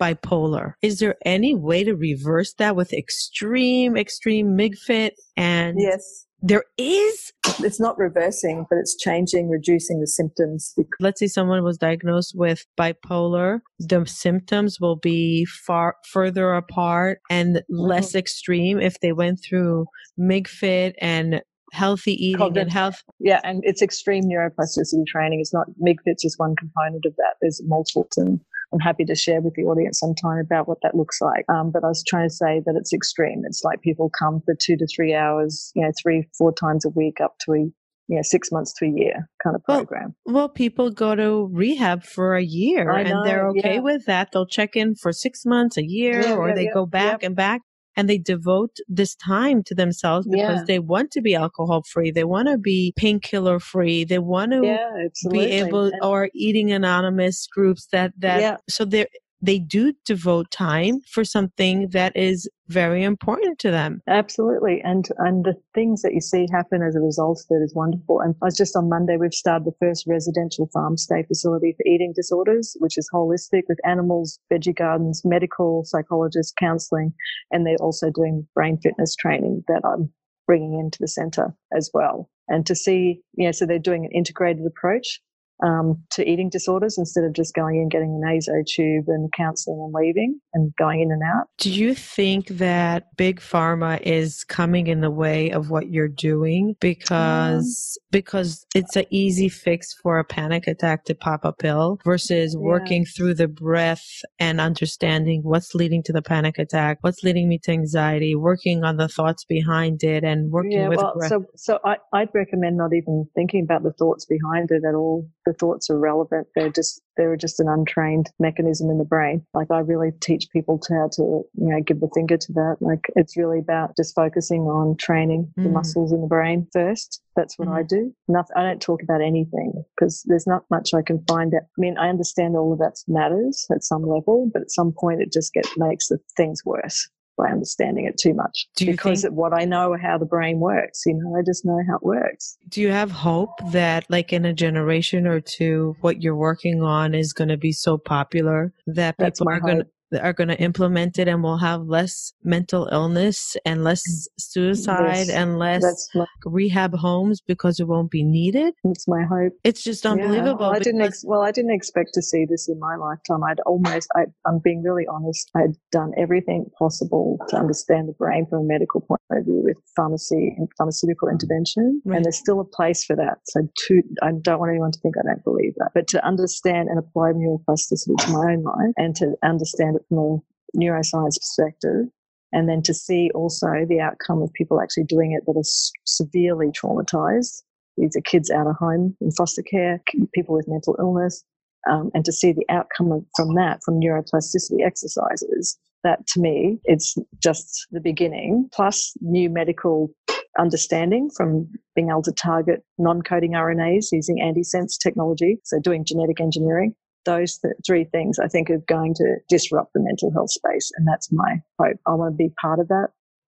bipolar. 0.00 0.74
Is 0.82 0.98
there 0.98 1.16
any 1.24 1.54
way 1.54 1.84
to 1.84 1.94
reverse 1.94 2.54
that 2.54 2.76
with 2.76 2.92
extreme, 2.92 3.96
extreme 3.96 4.56
MIGFIT 4.56 5.12
and 5.36 5.76
yes. 5.78 6.26
There 6.40 6.64
is. 6.76 7.32
It's 7.58 7.80
not 7.80 7.98
reversing, 7.98 8.66
but 8.70 8.76
it's 8.78 8.96
changing, 8.96 9.48
reducing 9.48 10.00
the 10.00 10.06
symptoms. 10.06 10.72
Let's 11.00 11.18
say 11.18 11.26
someone 11.26 11.64
was 11.64 11.78
diagnosed 11.78 12.34
with 12.36 12.64
bipolar. 12.78 13.58
The 13.80 14.06
symptoms 14.06 14.78
will 14.80 14.96
be 14.96 15.44
far 15.46 15.96
further 16.12 16.54
apart 16.54 17.18
and 17.28 17.56
mm-hmm. 17.56 17.76
less 17.76 18.14
extreme 18.14 18.78
if 18.78 19.00
they 19.00 19.12
went 19.12 19.40
through 19.42 19.86
MIGFIT 20.18 20.94
and 21.00 21.42
healthy 21.72 22.12
eating 22.12 22.38
Cognitive. 22.38 22.62
and 22.62 22.72
health. 22.72 23.02
Yeah, 23.18 23.40
and 23.44 23.62
it's 23.64 23.82
extreme 23.82 24.24
neuroplasticity 24.24 25.06
training. 25.06 25.40
It's 25.40 25.52
not 25.52 25.66
MIGFIT's 25.82 26.22
just 26.22 26.38
one 26.38 26.54
component 26.56 27.04
of 27.04 27.14
that. 27.16 27.34
There's 27.40 27.60
multiple 27.64 28.08
and 28.16 28.40
I'm 28.72 28.80
happy 28.80 29.04
to 29.06 29.14
share 29.14 29.40
with 29.40 29.54
the 29.54 29.62
audience 29.62 30.00
sometime 30.00 30.38
about 30.38 30.68
what 30.68 30.78
that 30.82 30.94
looks 30.94 31.20
like. 31.20 31.44
Um, 31.48 31.70
but 31.70 31.84
I 31.84 31.88
was 31.88 32.04
trying 32.06 32.28
to 32.28 32.34
say 32.34 32.62
that 32.66 32.74
it's 32.76 32.92
extreme. 32.92 33.42
It's 33.46 33.62
like 33.64 33.80
people 33.80 34.10
come 34.10 34.40
for 34.44 34.54
two 34.54 34.76
to 34.76 34.86
three 34.86 35.14
hours, 35.14 35.72
you 35.74 35.82
know, 35.82 35.92
three, 36.00 36.28
four 36.36 36.52
times 36.52 36.84
a 36.84 36.90
week 36.90 37.20
up 37.20 37.36
to 37.46 37.52
a 37.54 37.66
you 38.08 38.16
know, 38.16 38.22
six 38.22 38.50
months 38.50 38.72
to 38.72 38.86
a 38.86 38.88
year 38.88 39.28
kind 39.42 39.54
of 39.54 39.62
program. 39.64 40.14
Well, 40.24 40.34
well 40.34 40.48
people 40.48 40.90
go 40.90 41.14
to 41.14 41.48
rehab 41.52 42.04
for 42.04 42.36
a 42.36 42.42
year 42.42 42.86
know, 42.86 42.94
and 42.94 43.26
they're 43.26 43.48
okay 43.50 43.74
yeah. 43.74 43.80
with 43.80 44.06
that. 44.06 44.32
They'll 44.32 44.46
check 44.46 44.76
in 44.76 44.94
for 44.94 45.12
six 45.12 45.44
months, 45.44 45.76
a 45.76 45.84
year, 45.84 46.22
yeah, 46.22 46.34
or 46.34 46.48
yeah, 46.48 46.54
they 46.54 46.68
go 46.72 46.86
back 46.86 47.22
and 47.22 47.36
back 47.36 47.60
and 47.98 48.08
they 48.08 48.16
devote 48.16 48.76
this 48.86 49.16
time 49.16 49.64
to 49.64 49.74
themselves 49.74 50.24
because 50.30 50.60
yeah. 50.60 50.64
they 50.68 50.78
want 50.78 51.10
to 51.10 51.20
be 51.20 51.34
alcohol 51.34 51.82
free. 51.82 52.12
They 52.12 52.22
want 52.22 52.46
to 52.46 52.56
be 52.56 52.94
painkiller 52.96 53.58
free. 53.58 54.04
They 54.04 54.20
want 54.20 54.52
to 54.52 54.64
yeah, 54.64 55.08
be 55.32 55.40
able 55.40 55.90
or 56.00 56.30
eating 56.32 56.70
anonymous 56.70 57.48
groups 57.48 57.88
that, 57.90 58.12
that, 58.18 58.40
yeah. 58.40 58.56
so 58.68 58.84
they're, 58.84 59.08
they 59.40 59.58
do 59.58 59.92
devote 60.04 60.50
time 60.50 61.00
for 61.08 61.24
something 61.24 61.88
that 61.90 62.16
is 62.16 62.48
very 62.68 63.02
important 63.02 63.58
to 63.60 63.70
them. 63.70 64.02
Absolutely. 64.08 64.80
And 64.84 65.08
and 65.18 65.44
the 65.44 65.54
things 65.74 66.02
that 66.02 66.12
you 66.12 66.20
see 66.20 66.46
happen 66.52 66.82
as 66.82 66.94
a 66.94 67.00
result 67.00 67.40
of 67.40 67.56
it 67.56 67.64
is 67.64 67.74
wonderful. 67.74 68.20
And 68.20 68.34
I 68.42 68.46
was 68.46 68.56
just 68.56 68.76
on 68.76 68.88
Monday, 68.88 69.16
we've 69.16 69.32
started 69.32 69.66
the 69.66 69.76
first 69.80 70.04
residential 70.06 70.68
farm 70.72 70.96
stay 70.96 71.22
facility 71.22 71.74
for 71.76 71.88
eating 71.88 72.12
disorders, 72.14 72.76
which 72.80 72.98
is 72.98 73.08
holistic 73.12 73.62
with 73.68 73.78
animals, 73.84 74.38
veggie 74.52 74.76
gardens, 74.76 75.22
medical, 75.24 75.84
psychologists, 75.84 76.52
counseling, 76.58 77.12
and 77.50 77.66
they're 77.66 77.76
also 77.80 78.10
doing 78.10 78.46
brain 78.54 78.78
fitness 78.82 79.14
training 79.16 79.64
that 79.68 79.82
I'm 79.84 80.12
bringing 80.46 80.78
into 80.78 80.98
the 81.00 81.08
center 81.08 81.54
as 81.76 81.90
well. 81.92 82.30
And 82.48 82.66
to 82.66 82.74
see, 82.74 83.20
you 83.34 83.46
know, 83.46 83.52
so 83.52 83.66
they're 83.66 83.78
doing 83.78 84.06
an 84.06 84.12
integrated 84.12 84.64
approach 84.66 85.20
um, 85.62 86.02
to 86.12 86.28
eating 86.28 86.48
disorders 86.50 86.96
instead 86.98 87.24
of 87.24 87.34
just 87.34 87.54
going 87.54 87.76
in, 87.76 87.88
getting 87.88 88.20
a 88.22 88.26
naso 88.26 88.62
tube 88.66 89.04
and 89.08 89.30
counseling 89.36 89.80
and 89.80 89.94
leaving 89.94 90.40
and 90.54 90.72
going 90.78 91.00
in 91.00 91.10
and 91.10 91.22
out. 91.22 91.46
Do 91.58 91.70
you 91.70 91.94
think 91.94 92.48
that 92.48 93.16
big 93.16 93.40
pharma 93.40 94.00
is 94.02 94.44
coming 94.44 94.86
in 94.86 95.00
the 95.00 95.10
way 95.10 95.50
of 95.50 95.70
what 95.70 95.90
you're 95.90 96.08
doing 96.08 96.76
because 96.80 97.98
um, 98.00 98.08
because 98.10 98.66
it's 98.74 98.96
an 98.96 99.04
easy 99.10 99.48
fix 99.48 99.94
for 100.02 100.18
a 100.18 100.24
panic 100.24 100.66
attack 100.66 101.04
to 101.04 101.14
pop 101.14 101.44
a 101.44 101.52
pill 101.52 101.98
versus 102.04 102.54
yeah. 102.54 102.60
working 102.60 103.04
through 103.04 103.34
the 103.34 103.48
breath 103.48 104.06
and 104.38 104.60
understanding 104.60 105.40
what's 105.42 105.74
leading 105.74 106.02
to 106.04 106.12
the 106.12 106.22
panic 106.22 106.58
attack, 106.58 106.98
what's 107.02 107.22
leading 107.22 107.48
me 107.48 107.58
to 107.62 107.72
anxiety, 107.72 108.34
working 108.34 108.84
on 108.84 108.96
the 108.96 109.08
thoughts 109.08 109.44
behind 109.44 110.02
it, 110.02 110.24
and 110.24 110.50
working 110.50 110.72
yeah, 110.72 110.88
with 110.88 110.98
well, 110.98 111.14
breath. 111.16 111.28
So, 111.28 111.44
so 111.56 111.78
I, 111.84 111.96
I'd 112.12 112.28
recommend 112.34 112.76
not 112.76 112.90
even 112.94 113.26
thinking 113.34 113.62
about 113.64 113.82
the 113.82 113.92
thoughts 113.92 114.24
behind 114.24 114.70
it 114.70 114.82
at 114.88 114.94
all 114.94 115.28
the 115.48 115.54
thoughts 115.54 115.88
are 115.88 115.98
relevant. 115.98 116.46
They're 116.54 116.70
just 116.70 117.00
they're 117.16 117.36
just 117.36 117.58
an 117.58 117.68
untrained 117.68 118.30
mechanism 118.38 118.90
in 118.90 118.98
the 118.98 119.04
brain. 119.04 119.44
Like 119.54 119.70
I 119.70 119.78
really 119.78 120.12
teach 120.20 120.46
people 120.52 120.78
to 120.80 120.94
how 120.94 121.08
to 121.12 121.22
you 121.22 121.44
know 121.54 121.80
give 121.80 122.00
the 122.00 122.10
finger 122.14 122.36
to 122.36 122.52
that. 122.52 122.76
Like 122.80 123.06
it's 123.16 123.36
really 123.36 123.58
about 123.58 123.96
just 123.96 124.14
focusing 124.14 124.62
on 124.62 124.96
training 124.96 125.50
mm. 125.58 125.64
the 125.64 125.70
muscles 125.70 126.12
in 126.12 126.20
the 126.20 126.26
brain 126.26 126.66
first. 126.72 127.22
That's 127.34 127.58
what 127.58 127.68
mm. 127.68 127.78
I 127.78 127.82
do. 127.82 128.14
Nothing. 128.28 128.56
I 128.56 128.62
don't 128.62 128.82
talk 128.82 129.02
about 129.02 129.22
anything 129.22 129.72
because 129.96 130.22
there's 130.26 130.46
not 130.46 130.64
much 130.70 130.92
I 130.92 131.00
can 131.00 131.24
find 131.26 131.54
out. 131.54 131.62
I 131.62 131.78
mean, 131.78 131.96
I 131.96 132.10
understand 132.10 132.54
all 132.54 132.74
of 132.74 132.78
that 132.80 132.96
matters 133.08 133.66
at 133.70 133.84
some 133.84 134.02
level, 134.02 134.50
but 134.52 134.60
at 134.60 134.70
some 134.70 134.92
point 134.92 135.22
it 135.22 135.32
just 135.32 135.54
gets 135.54 135.72
makes 135.78 136.08
the 136.08 136.18
things 136.36 136.62
worse 136.64 137.08
by 137.38 137.48
understanding 137.48 138.04
it 138.04 138.18
too 138.18 138.34
much 138.34 138.66
because 138.78 139.22
think, 139.22 139.32
of 139.32 139.36
what 139.36 139.54
I 139.54 139.64
know 139.64 139.96
how 140.00 140.18
the 140.18 140.26
brain 140.26 140.60
works. 140.60 141.04
You 141.06 141.14
know, 141.14 141.36
I 141.36 141.42
just 141.42 141.64
know 141.64 141.80
how 141.88 141.96
it 141.96 142.02
works. 142.02 142.58
Do 142.68 142.80
you 142.82 142.90
have 142.90 143.10
hope 143.10 143.50
that, 143.72 144.04
like 144.10 144.32
in 144.32 144.44
a 144.44 144.52
generation 144.52 145.26
or 145.26 145.40
two, 145.40 145.96
what 146.00 146.20
you're 146.20 146.36
working 146.36 146.82
on 146.82 147.14
is 147.14 147.32
going 147.32 147.48
to 147.48 147.56
be 147.56 147.72
so 147.72 147.96
popular 147.96 148.72
that 148.86 149.16
people 149.18 149.48
are 149.48 149.60
going 149.60 149.78
to 149.78 149.86
are 150.12 150.32
going 150.32 150.48
to 150.48 150.58
implement 150.60 151.18
it 151.18 151.28
and 151.28 151.42
we'll 151.42 151.58
have 151.58 151.82
less 151.86 152.32
mental 152.42 152.88
illness 152.90 153.56
and 153.64 153.84
less 153.84 154.02
mm. 154.02 154.26
suicide 154.38 155.26
yes, 155.26 155.30
and 155.30 155.58
less 155.58 156.08
my, 156.14 156.26
rehab 156.44 156.94
homes 156.94 157.40
because 157.40 157.80
it 157.80 157.86
won't 157.86 158.10
be 158.10 158.24
needed. 158.24 158.74
It's 158.84 159.06
my 159.06 159.22
hope. 159.24 159.52
It's 159.64 159.82
just 159.82 160.06
unbelievable. 160.06 160.66
Yeah, 160.66 160.76
I 160.76 160.78
didn't 160.78 161.02
ex- 161.02 161.24
well, 161.26 161.42
I 161.42 161.50
didn't 161.50 161.72
expect 161.74 162.14
to 162.14 162.22
see 162.22 162.46
this 162.48 162.68
in 162.68 162.78
my 162.78 162.96
lifetime. 162.96 163.44
I'd 163.44 163.60
almost, 163.60 164.08
I, 164.16 164.26
am 164.46 164.60
being 164.62 164.82
really 164.82 165.06
honest, 165.06 165.50
I'd 165.54 165.76
done 165.92 166.12
everything 166.16 166.70
possible 166.78 167.38
to 167.48 167.56
understand 167.56 168.08
the 168.08 168.12
brain 168.12 168.46
from 168.48 168.60
a 168.60 168.64
medical 168.64 169.00
point 169.00 169.20
of 169.30 169.44
view 169.44 169.62
with 169.64 169.76
pharmacy 169.94 170.54
mm. 170.54 170.58
and 170.58 170.68
pharmaceutical 170.78 171.28
intervention. 171.28 172.02
Right. 172.04 172.16
And 172.16 172.24
there's 172.24 172.38
still 172.38 172.60
a 172.60 172.64
place 172.64 173.04
for 173.04 173.16
that. 173.16 173.38
So 173.44 173.68
to, 173.88 174.02
I 174.22 174.32
don't 174.40 174.58
want 174.58 174.70
anyone 174.70 174.92
to 174.92 175.00
think 175.00 175.16
I 175.18 175.26
don't 175.26 175.44
believe 175.44 175.74
that, 175.76 175.90
but 175.94 176.06
to 176.08 176.24
understand 176.24 176.88
and 176.88 176.98
apply 176.98 177.32
neuroplasticity 177.32 178.16
to 178.16 178.30
my 178.32 178.52
own 178.52 178.62
mind 178.64 178.94
and 178.96 179.14
to 179.16 179.34
understand 179.42 179.97
from 180.08 180.18
a 180.18 180.78
neuroscience 180.78 181.38
perspective. 181.38 182.06
And 182.52 182.68
then 182.68 182.82
to 182.82 182.94
see 182.94 183.30
also 183.34 183.66
the 183.86 184.00
outcome 184.00 184.42
of 184.42 184.52
people 184.54 184.80
actually 184.80 185.04
doing 185.04 185.32
it 185.32 185.44
that 185.46 185.58
are 185.58 185.98
severely 186.04 186.68
traumatized. 186.68 187.62
These 187.98 188.16
are 188.16 188.22
kids 188.22 188.50
out 188.50 188.66
of 188.66 188.76
home 188.76 189.16
in 189.20 189.30
foster 189.32 189.62
care, 189.62 190.00
people 190.32 190.54
with 190.54 190.68
mental 190.68 190.96
illness, 190.98 191.44
um, 191.88 192.10
and 192.14 192.24
to 192.24 192.32
see 192.32 192.52
the 192.52 192.66
outcome 192.68 193.12
of, 193.12 193.24
from 193.36 193.54
that, 193.54 193.80
from 193.84 194.00
neuroplasticity 194.00 194.84
exercises, 194.84 195.78
that 196.04 196.26
to 196.28 196.40
me, 196.40 196.78
it's 196.84 197.16
just 197.42 197.86
the 197.90 198.00
beginning, 198.00 198.68
plus 198.72 199.14
new 199.20 199.50
medical 199.50 200.10
understanding 200.58 201.30
from 201.36 201.68
being 201.94 202.10
able 202.10 202.22
to 202.22 202.32
target 202.32 202.82
non 202.98 203.22
coding 203.22 203.52
RNAs 203.52 204.06
using 204.12 204.38
antisense 204.38 204.98
technology, 205.00 205.58
so 205.64 205.78
doing 205.80 206.04
genetic 206.04 206.40
engineering, 206.40 206.94
those 207.24 207.58
th- 207.58 207.74
three 207.86 208.04
things 208.04 208.38
I 208.38 208.48
think 208.48 208.70
are 208.70 208.82
going 208.88 209.14
to 209.14 209.36
disrupt 209.48 209.92
the 209.92 210.00
mental 210.00 210.32
health 210.32 210.50
space. 210.50 210.90
And 210.96 211.06
that's 211.06 211.30
my 211.32 211.60
hope. 211.78 211.96
I 212.06 212.14
want 212.14 212.32
to 212.32 212.36
be 212.36 212.52
part 212.60 212.80
of 212.80 212.88
that 212.88 213.08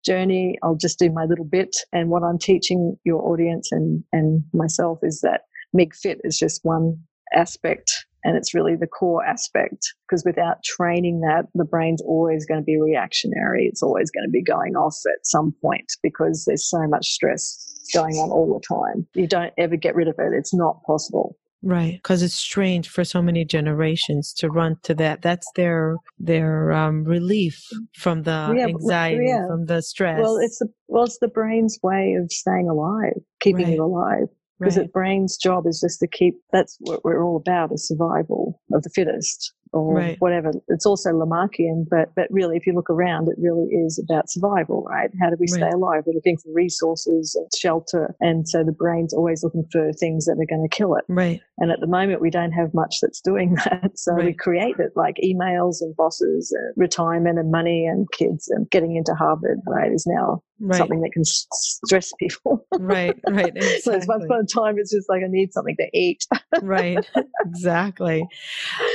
journey. 0.05 0.57
I'll 0.63 0.76
just 0.76 0.99
do 0.99 1.11
my 1.11 1.26
little 1.26 1.45
bit. 1.45 1.76
And 1.91 2.09
what 2.09 2.24
I'm 2.24 2.38
teaching 2.38 2.97
your 3.03 3.22
audience 3.22 3.72
and, 3.72 4.03
and 4.11 4.43
myself 4.53 4.99
is 5.01 5.22
that 5.22 5.41
MIG-FIT 5.74 6.22
is 6.24 6.38
just 6.38 6.61
one 6.63 6.97
aspect 7.34 8.05
and 8.26 8.36
it's 8.36 8.53
really 8.53 8.76
the 8.76 8.88
core 8.88 9.24
aspect 9.24 9.93
because 10.07 10.24
without 10.26 10.63
training 10.63 11.22
that 11.22 11.45
the 11.53 11.63
brain's 11.63 12.01
always 12.01 12.45
going 12.45 12.59
to 12.59 12.63
be 12.63 12.80
reactionary 12.80 13.66
it's 13.66 13.84
always 13.84 14.11
going 14.11 14.26
to 14.26 14.32
be 14.32 14.43
going 14.43 14.76
off 14.76 14.95
at 15.05 15.26
some 15.26 15.53
point 15.61 15.91
because 16.03 16.45
there's 16.45 16.68
so 16.70 16.88
much 16.88 17.07
stress 17.07 17.61
going 17.93 18.16
on 18.16 18.30
all 18.32 18.53
the 18.53 18.76
time 18.76 19.07
you 19.13 19.28
don't 19.28 19.53
ever 19.57 19.76
get 19.76 19.95
rid 19.95 20.07
of 20.07 20.16
it 20.18 20.34
it's 20.34 20.53
not 20.53 20.84
possible 20.84 21.38
Right, 21.64 21.93
because 21.95 22.22
it's 22.22 22.36
strange 22.36 22.89
for 22.89 23.03
so 23.03 23.22
many 23.22 23.43
generations 23.43 24.34
to 24.34 24.49
run 24.49 24.78
to 24.84 24.93
that. 24.95 25.24
That's 25.24 25.49
their 25.56 25.95
their 26.20 26.72
um, 26.72 27.03
relief 27.03 27.60
from 27.95 28.24
the 28.24 28.53
yeah, 28.56 28.68
anxiety, 28.68 29.26
yeah. 29.28 29.47
from 29.47 29.66
the 29.66 29.82
stress. 29.82 30.20
Well, 30.22 30.38
it's 30.38 30.60
the 30.60 30.68
well, 30.88 31.06
it's 31.06 31.18
the 31.20 31.28
brain's 31.28 31.80
way 31.82 32.16
of 32.22 32.32
staying 32.32 32.70
alive, 32.70 33.20
keeping 33.39 33.66
right. 33.66 33.74
you 33.76 33.84
alive. 33.84 34.28
Because 34.60 34.78
right. 34.78 34.84
the 34.84 34.91
brain's 34.91 35.36
job 35.36 35.66
is 35.68 35.82
just 35.82 35.99
to 35.99 36.08
keep. 36.08 36.36
That's 36.53 36.78
what 36.80 37.03
we're 37.03 37.24
all 37.24 37.36
about: 37.36 37.74
is 37.74 37.88
survival 37.88 38.62
of 38.72 38.84
the 38.84 38.89
fittest 38.91 39.53
or 39.76 39.96
Right. 39.96 40.16
whatever. 40.20 40.52
It's 40.70 40.86
also 40.86 41.12
Lamarckian, 41.12 41.86
but 41.90 42.10
but 42.16 42.28
really, 42.32 42.58
if 42.58 42.66
you 42.66 42.74
look 42.74 42.90
around, 42.90 43.28
it 43.28 43.36
really 43.38 43.66
is 43.68 44.00
about 44.04 44.30
survival, 44.30 44.84
right? 44.90 45.12
How 45.20 45.30
do 45.30 45.36
we 45.40 45.48
stay 45.48 45.64
Right. 45.64 45.74
alive? 45.74 46.04
We're 46.06 46.14
looking 46.14 46.38
for 46.38 46.52
resources 46.54 47.36
and 47.36 47.48
shelter, 47.56 48.16
and 48.22 48.48
so 48.48 48.64
the 48.64 48.72
brain's 48.72 49.14
always 49.14 49.44
looking 49.44 49.66
for 49.72 49.92
things 49.94 50.26
that 50.26 50.38
are 50.40 50.46
going 50.50 50.68
to 50.68 50.76
kill 50.76 50.96
it. 50.96 51.04
Right. 51.10 51.42
And 51.58 51.72
at 51.72 51.80
the 51.80 51.88
moment, 51.88 52.22
we 52.22 52.30
don't 52.30 52.52
have 52.52 52.74
much 52.74 52.98
that's 53.02 53.22
doing 53.22 53.56
that. 53.66 53.92
So 53.96 54.14
we 54.16 54.34
create 54.34 54.76
it 54.80 54.92
like 54.96 55.18
emails 55.24 55.82
and 55.82 55.96
bosses, 55.96 56.52
and 56.52 56.74
retirement 56.78 57.38
and 57.40 57.52
money 57.52 57.86
and 57.86 58.10
kids 58.12 58.48
and 58.50 58.70
getting 58.70 58.96
into 58.96 59.14
Harvard, 59.14 59.60
right, 59.68 59.92
is 59.92 60.06
now 60.08 60.42
Right. 60.60 60.78
something 60.78 61.01
that 61.01 61.12
can 61.12 61.26
stress 61.26 62.14
people. 62.18 62.66
Right. 62.72 63.16
Right. 63.28 63.53
so 63.82 63.91
it's 63.93 64.08
once 64.08 64.24
Exactly. 64.24 64.26
upon 64.26 64.39
a 64.41 64.47
time, 64.47 64.76
it's 64.80 64.91
just 64.91 65.10
like, 65.10 65.22
I 65.24 65.28
need 65.28 65.51
something 65.53 65.76
to 65.78 65.88
eat. 65.93 66.26
right 66.62 67.06
exactly 67.45 68.26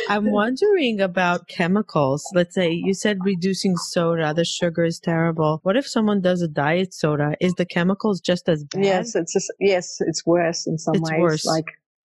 i'm 0.09 0.31
wondering 0.41 1.01
about 1.01 1.47
chemicals 1.49 2.25
let's 2.35 2.55
say 2.55 2.71
you 2.71 2.95
said 2.95 3.19
reducing 3.23 3.77
soda 3.77 4.33
the 4.35 4.45
sugar 4.47 4.83
is 4.85 4.99
terrible 4.99 5.61
what 5.63 5.77
if 5.77 5.87
someone 5.87 6.21
does 6.23 6.41
a 6.41 6.49
diet 6.49 6.95
soda 6.95 7.35
is 7.41 7.53
the 7.55 7.67
chemicals 7.67 8.19
just 8.21 8.49
as 8.49 8.65
bad 8.65 8.83
Yes, 8.83 9.15
it's 9.15 9.33
just, 9.35 9.53
yes, 9.61 9.99
it's 10.01 10.25
worse 10.25 10.67
in 10.67 10.79
some 10.79 10.95
ways. 10.95 11.03
It's 11.03 11.11
ways. 11.11 11.21
worse. 11.21 11.45
Like, 11.47 11.67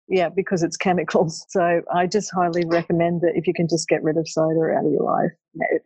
yeah, 0.08 0.30
because 0.30 0.64
it's 0.64 0.78
chemicals. 0.78 1.46
So 1.50 1.82
I 1.94 2.08
just 2.08 2.32
highly 2.34 2.64
recommend 2.66 3.22
that 3.22 3.34
if 3.36 3.48
you 3.48 3.54
can 3.54 3.68
just 3.68 3.88
get 3.88 4.04
rid 4.04 4.18
of 4.18 4.28
soda 4.28 4.74
out 4.78 4.86
of 4.86 4.92
your 4.92 5.04
life 5.04 5.32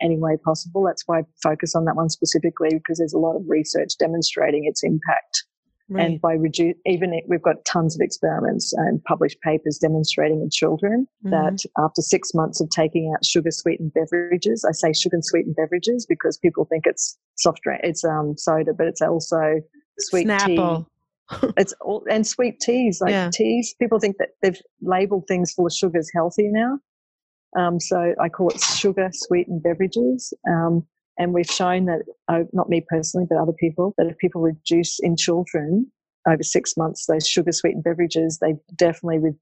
any 0.02 0.18
way 0.18 0.38
possible. 0.44 0.84
That's 0.84 1.04
why 1.06 1.20
I 1.20 1.24
focus 1.42 1.76
on 1.76 1.86
that 1.86 1.96
one 1.96 2.10
specifically 2.10 2.70
because 2.74 2.98
there's 2.98 3.14
a 3.14 3.20
lot 3.20 3.36
of 3.36 3.44
research 3.48 3.98
demonstrating 3.98 4.66
its 4.66 4.84
impact. 4.84 5.46
right 5.90 6.06
And 6.06 6.22
by 6.22 6.34
reduce, 6.34 6.76
even 6.86 7.14
if 7.14 7.24
we've 7.28 7.42
got 7.42 7.64
tons 7.66 7.96
of 7.96 8.02
experiments 8.02 8.74
and 8.74 9.02
published 9.06 9.40
papers 9.42 9.78
demonstrating 9.78 10.42
in 10.42 10.50
children 10.50 11.08
Mhm. 11.26 11.32
that 11.32 11.60
after 11.78 12.02
six 12.02 12.34
months 12.34 12.60
of 12.62 12.70
taking 12.70 13.12
out 13.14 13.24
sugar 13.26 13.52
sweetened 13.52 13.94
beverages, 13.94 14.66
I 14.68 14.74
say 14.74 14.92
sugar 14.94 15.20
sweetened 15.22 15.56
beverages 15.56 16.06
because 16.06 16.38
people 16.38 16.66
think 16.66 16.86
it's 16.86 17.18
soft 17.36 17.62
drink, 17.64 17.82
it's 17.84 18.04
um 18.04 18.38
soda, 18.38 18.74
but 18.74 18.88
it's 18.88 19.02
also 19.02 19.62
sweet 20.00 20.24
tea 20.24 20.58
snapple 20.58 20.86
it's 21.58 21.74
all 21.82 22.04
and 22.10 22.26
sweet 22.26 22.60
teas 22.60 23.00
like 23.02 23.12
Yeah. 23.12 23.30
teas 23.32 23.76
people 23.80 24.00
think 24.00 24.18
that 24.18 24.30
they've 24.42 24.60
labeled 24.82 25.26
things 25.28 25.54
full 25.54 25.66
of 25.68 25.74
sugars 25.74 26.10
healthy 26.14 26.50
now. 26.50 26.80
Um, 27.58 27.80
so 27.80 28.14
i 28.22 28.30
call 28.30 28.50
it 28.50 28.62
sugar 28.62 29.10
sweetened 29.12 29.62
beverages 29.64 30.34
um, 30.50 30.86
and 31.18 31.34
we've 31.34 31.46
shown 31.46 31.86
that 31.86 32.04
uh, 32.30 32.44
not 32.54 32.70
me 32.70 32.84
personally 32.88 33.28
but 33.30 33.38
other 33.38 33.52
people 33.54 33.94
that 33.98 34.08
if 34.08 34.18
people 34.18 34.42
reduce 34.42 35.00
in 35.02 35.18
children 35.18 35.92
over 36.28 36.44
six 36.44 36.78
months 36.78 37.06
those 37.08 37.28
sugar 37.28 37.52
sweetened 37.52 37.84
beverages 37.84 38.40
they 38.40 38.56
definitely 38.78 39.20
re- 39.20 39.34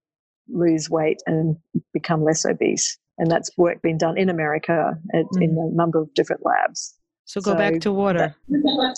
lose 0.52 0.90
weight 0.90 1.22
and 1.28 1.56
become 1.94 2.24
less 2.24 2.46
obese. 2.46 2.98
And 3.20 3.30
that's 3.30 3.52
work 3.58 3.82
being 3.82 3.98
done 3.98 4.18
in 4.18 4.30
america 4.30 4.94
at, 5.14 5.26
in 5.40 5.52
a 5.58 5.76
number 5.76 6.00
of 6.02 6.12
different 6.16 6.44
labs. 6.46 6.96
So 7.26 7.42
go 7.42 7.54
back 7.54 7.80
to 7.82 7.92
water. 7.92 8.36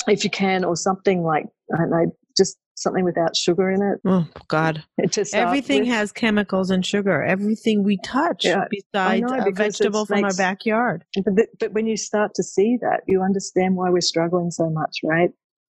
if 0.08 0.24
you 0.24 0.30
can 0.30 0.64
or 0.64 0.76
something 0.78 1.24
like 1.24 1.46
i 1.74 1.78
don't 1.78 1.90
know 1.90 2.16
just 2.38 2.58
something 2.82 3.04
without 3.04 3.36
sugar 3.36 3.70
in 3.70 3.82
it. 3.82 4.00
Oh 4.06 4.28
god. 4.48 4.84
To 5.12 5.26
start 5.26 5.48
everything 5.48 5.82
with. 5.82 5.90
has 5.90 6.12
chemicals 6.12 6.70
and 6.70 6.86
sugar. 6.86 7.24
Everything 7.24 7.84
we 7.84 7.98
touch 7.98 8.46
Yeah, 8.46 8.66
besides 8.70 9.22
know, 9.22 9.46
a 9.46 9.52
vegetable 9.52 10.04
it 10.04 10.08
from 10.08 10.24
our 10.24 10.34
backyard. 10.34 11.04
But, 11.26 11.48
but 11.60 11.74
when 11.74 11.88
you 11.88 11.98
start 11.98 12.34
to 12.36 12.44
see 12.44 12.78
that 12.82 13.02
you 13.08 13.22
understand 13.22 13.76
why 13.76 13.90
we're 13.90 14.02
struggling 14.02 14.52
so 14.52 14.70
much 14.70 15.00
right 15.04 15.32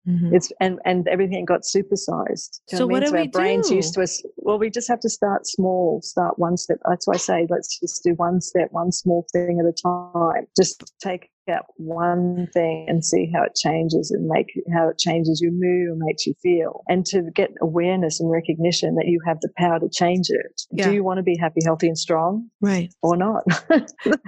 Mhm. 0.08 0.34
it's 0.34 0.52
and 0.62 0.80
and 0.86 1.08
everything 1.08 1.44
got 1.46 1.62
supersized. 1.62 2.60
So 2.70 2.88
what 2.88 3.02
do 3.02 3.08
So 3.08 3.16
our 3.18 3.22
we 3.24 3.28
brains 3.28 3.70
do? 3.70 3.76
used 3.76 3.94
to 3.96 4.02
us 4.02 4.24
well 4.38 4.58
we 4.60 4.70
just 4.70 4.88
have 4.88 5.00
to 5.02 5.10
start 5.10 5.46
small 5.46 6.02
start 6.02 6.40
one 6.40 6.58
step. 6.58 6.78
That's 6.88 7.08
why 7.08 7.16
i 7.16 7.18
say 7.18 7.48
let's 7.50 7.80
just 7.80 8.04
do 8.04 8.14
one 8.16 8.40
step 8.42 8.70
one 8.72 8.92
small 8.92 9.26
thing 9.34 9.60
at 9.60 9.66
a 9.66 9.74
time. 9.74 10.48
Just 10.56 10.94
take 11.02 11.30
out 11.50 11.66
one 11.78 12.48
thing 12.54 12.86
and 12.90 13.06
see 13.06 13.32
how 13.34 13.42
it 13.44 13.56
changes 13.56 14.12
and 14.12 14.28
make 14.28 14.48
how 14.74 14.90
it 14.90 14.98
changes 14.98 15.40
your 15.42 15.52
mood 15.54 15.90
or 15.92 15.96
makes 15.98 16.26
you 16.28 16.34
feel. 16.44 16.84
And 16.90 17.06
to 17.08 17.24
get 17.36 17.52
awareness 17.62 18.20
and 18.20 18.30
recognition 18.30 18.96
that 18.96 19.08
you 19.08 19.20
have 19.26 19.40
the 19.42 19.50
power 19.58 19.80
to 19.80 19.88
change 19.90 20.28
it. 20.30 20.62
Yeah. 20.72 20.90
do 20.90 20.94
you 20.94 21.04
want 21.06 21.18
to 21.20 21.24
be 21.24 21.38
happy 21.38 21.62
healthy 21.64 21.88
and 21.88 21.98
strong? 21.98 22.50
Right. 22.62 22.94
Or 23.02 23.16
not? 23.16 23.44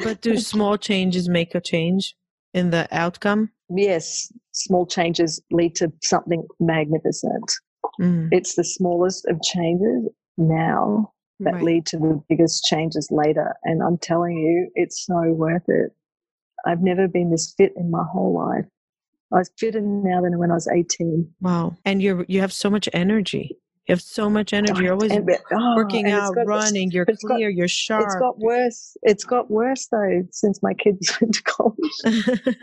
But 0.03 0.21
do 0.21 0.37
small 0.37 0.77
changes 0.77 1.27
make 1.27 1.55
a 1.55 1.61
change 1.61 2.15
in 2.53 2.69
the 2.71 2.87
outcome 2.91 3.51
yes, 3.69 4.31
small 4.51 4.85
changes 4.85 5.41
lead 5.51 5.75
to 5.75 5.91
something 6.03 6.43
magnificent. 6.59 7.51
Mhm. 8.01 8.29
It's 8.31 8.55
the 8.55 8.63
smallest 8.63 9.27
of 9.27 9.41
changes 9.41 10.09
now 10.37 11.13
that 11.41 11.53
Right. 11.55 11.63
lead 11.63 11.85
to 11.87 11.97
the 11.99 12.21
biggest 12.29 12.63
changes 12.63 13.07
later. 13.11 13.55
And 13.63 13.81
I'm 13.83 13.97
telling 13.97 14.37
you, 14.37 14.69
it's 14.75 15.05
so 15.05 15.31
worth 15.33 15.67
it. 15.69 15.91
I've 16.65 16.81
never 16.81 17.07
been 17.07 17.29
this 17.31 17.53
fit 17.57 17.73
in 17.77 17.89
my 17.91 18.03
whole 18.03 18.33
life. 18.33 18.65
I 19.31 19.37
was 19.37 19.51
fitter 19.57 19.81
now 19.81 20.21
than 20.21 20.37
when 20.39 20.51
I 20.51 20.55
was 20.55 20.67
18. 20.67 21.31
Wow. 21.39 21.77
And 21.85 22.01
you're 22.01 22.25
you 22.27 22.41
have 22.41 22.51
so 22.51 22.69
much 22.69 22.89
energy. 22.91 23.55
You 23.89 23.93
have 23.93 24.01
so 24.03 24.29
much 24.29 24.53
energy. 24.53 24.83
You're 24.83 24.93
always 24.93 25.11
And- 25.11 25.27
oh, 25.51 25.75
working 25.75 26.11
out, 26.11 26.35
got- 26.35 26.45
running, 26.45 26.91
you're 26.91 27.05
it's 27.07 27.23
got- 27.23 27.37
clear, 27.37 27.49
you're 27.49 27.67
sharp. 27.67 28.03
It's 28.05 28.15
got 28.17 28.37
worse. 28.37 28.95
It's 29.01 29.23
got 29.23 29.49
worse 29.49 29.87
though 29.87 30.21
since 30.29 30.61
my 30.61 30.75
kids 30.75 31.11
went 31.19 31.33
to 31.33 31.41
college. 31.41 32.55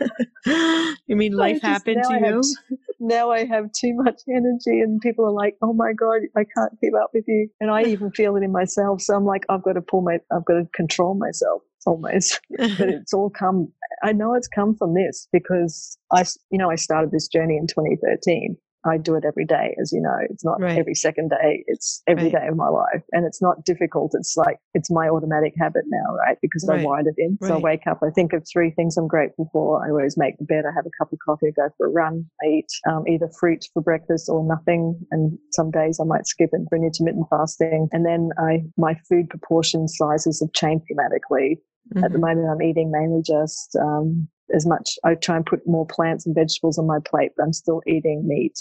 you 1.05 1.17
mean 1.17 1.33
life 1.33 1.55
just- 1.55 1.65
happened 1.65 2.01
to 2.07 2.13
I 2.15 2.29
you? 2.29 2.41
t- 2.41 2.77
now 3.01 3.29
I 3.29 3.43
have 3.45 3.73
too 3.73 3.93
much 3.95 4.21
energy, 4.29 4.79
and 4.79 5.01
people 5.01 5.25
are 5.25 5.33
like, 5.33 5.57
"Oh 5.61 5.73
my 5.73 5.91
god, 5.91 6.21
I 6.37 6.45
can't 6.57 6.71
keep 6.79 6.93
up 6.95 7.09
with 7.13 7.25
you," 7.27 7.49
and 7.59 7.71
I 7.71 7.83
even 7.83 8.09
feel 8.11 8.37
it 8.37 8.43
in 8.43 8.53
myself. 8.53 9.01
So 9.01 9.13
I'm 9.13 9.25
like, 9.25 9.43
I've 9.49 9.63
got 9.63 9.73
to 9.73 9.81
pull 9.81 10.01
my, 10.03 10.19
I've 10.31 10.45
got 10.45 10.53
to 10.53 10.67
control 10.73 11.13
myself 11.13 11.61
almost. 11.85 12.39
but 12.57 12.87
it's 12.89 13.13
all 13.13 13.29
come. 13.29 13.67
I 14.01 14.13
know 14.13 14.33
it's 14.33 14.47
come 14.47 14.75
from 14.77 14.93
this 14.93 15.27
because 15.33 15.97
i 16.11 16.23
you 16.51 16.57
know, 16.57 16.69
I 16.71 16.75
started 16.75 17.11
this 17.11 17.27
journey 17.27 17.57
in 17.57 17.67
2013. 17.67 18.55
I 18.87 18.97
do 18.97 19.15
it 19.15 19.25
every 19.25 19.45
day, 19.45 19.75
as 19.81 19.91
you 19.91 20.01
know. 20.01 20.17
It's 20.29 20.43
not 20.45 20.61
Right. 20.61 20.77
every 20.77 20.95
second 20.95 21.29
day. 21.29 21.63
It's 21.67 22.01
every 22.07 22.29
day 22.29 22.39
Right. 22.39 22.49
of 22.49 22.55
my 22.57 22.69
life, 22.69 23.03
and 23.11 23.25
it's 23.25 23.41
not 23.41 23.63
difficult. 23.65 24.11
It's 24.13 24.35
like 24.37 24.57
it's 24.73 24.89
my 24.91 25.07
automatic 25.09 25.53
habit 25.57 25.83
now, 25.87 26.15
right? 26.15 26.37
Because 26.41 26.67
I 26.69 26.73
Right. 26.75 26.83
wired 26.83 27.07
it 27.07 27.15
in. 27.17 27.37
So 27.41 27.55
I 27.55 27.57
wake 27.57 27.87
up. 27.87 27.99
I 28.03 28.09
think 28.11 28.33
of 28.33 28.43
three 28.51 28.71
things 28.71 28.97
I'm 28.97 29.07
grateful 29.07 29.49
for. 29.51 29.85
I 29.85 29.89
always 29.89 30.17
make 30.17 30.37
the 30.37 30.45
bed. 30.45 30.65
I 30.65 30.71
have 30.73 30.85
a 30.85 30.91
cup 30.97 31.11
of 31.11 31.19
coffee. 31.25 31.47
I 31.47 31.51
go 31.51 31.69
for 31.77 31.87
a 31.87 31.89
run. 31.89 32.25
I 32.43 32.47
eat 32.47 32.67
um, 32.89 33.07
either 33.07 33.29
fruit 33.39 33.65
for 33.73 33.81
breakfast 33.81 34.29
or 34.29 34.43
nothing. 34.43 34.99
And 35.11 35.37
some 35.51 35.71
days 35.71 35.99
I 35.99 36.03
might 36.05 36.27
skip 36.27 36.49
it 36.53 36.61
for 36.69 36.75
an 36.75 36.83
intermittent 36.83 37.27
fasting. 37.29 37.89
And 37.91 38.05
then 38.05 38.29
I 38.37 38.63
my 38.77 38.95
food 39.09 39.29
proportion 39.29 39.87
sizes 39.87 40.39
have 40.41 40.53
changed 40.53 40.85
dramatically. 40.87 41.61
At 42.03 42.11
the 42.11 42.17
Mhm. 42.17 42.21
moment, 42.21 42.49
I'm 42.49 42.61
eating 42.61 42.91
mainly 42.91 43.21
just 43.21 43.75
um, 43.77 44.27
as 44.53 44.65
much. 44.65 44.97
I 45.03 45.15
try 45.15 45.37
and 45.37 45.45
put 45.45 45.65
more 45.65 45.85
plants 45.85 46.25
and 46.25 46.35
vegetables 46.35 46.77
on 46.77 46.85
my 46.85 46.99
plate, 46.99 47.31
but 47.37 47.43
I'm 47.43 47.53
still 47.53 47.81
eating 47.87 48.27
meat 48.27 48.57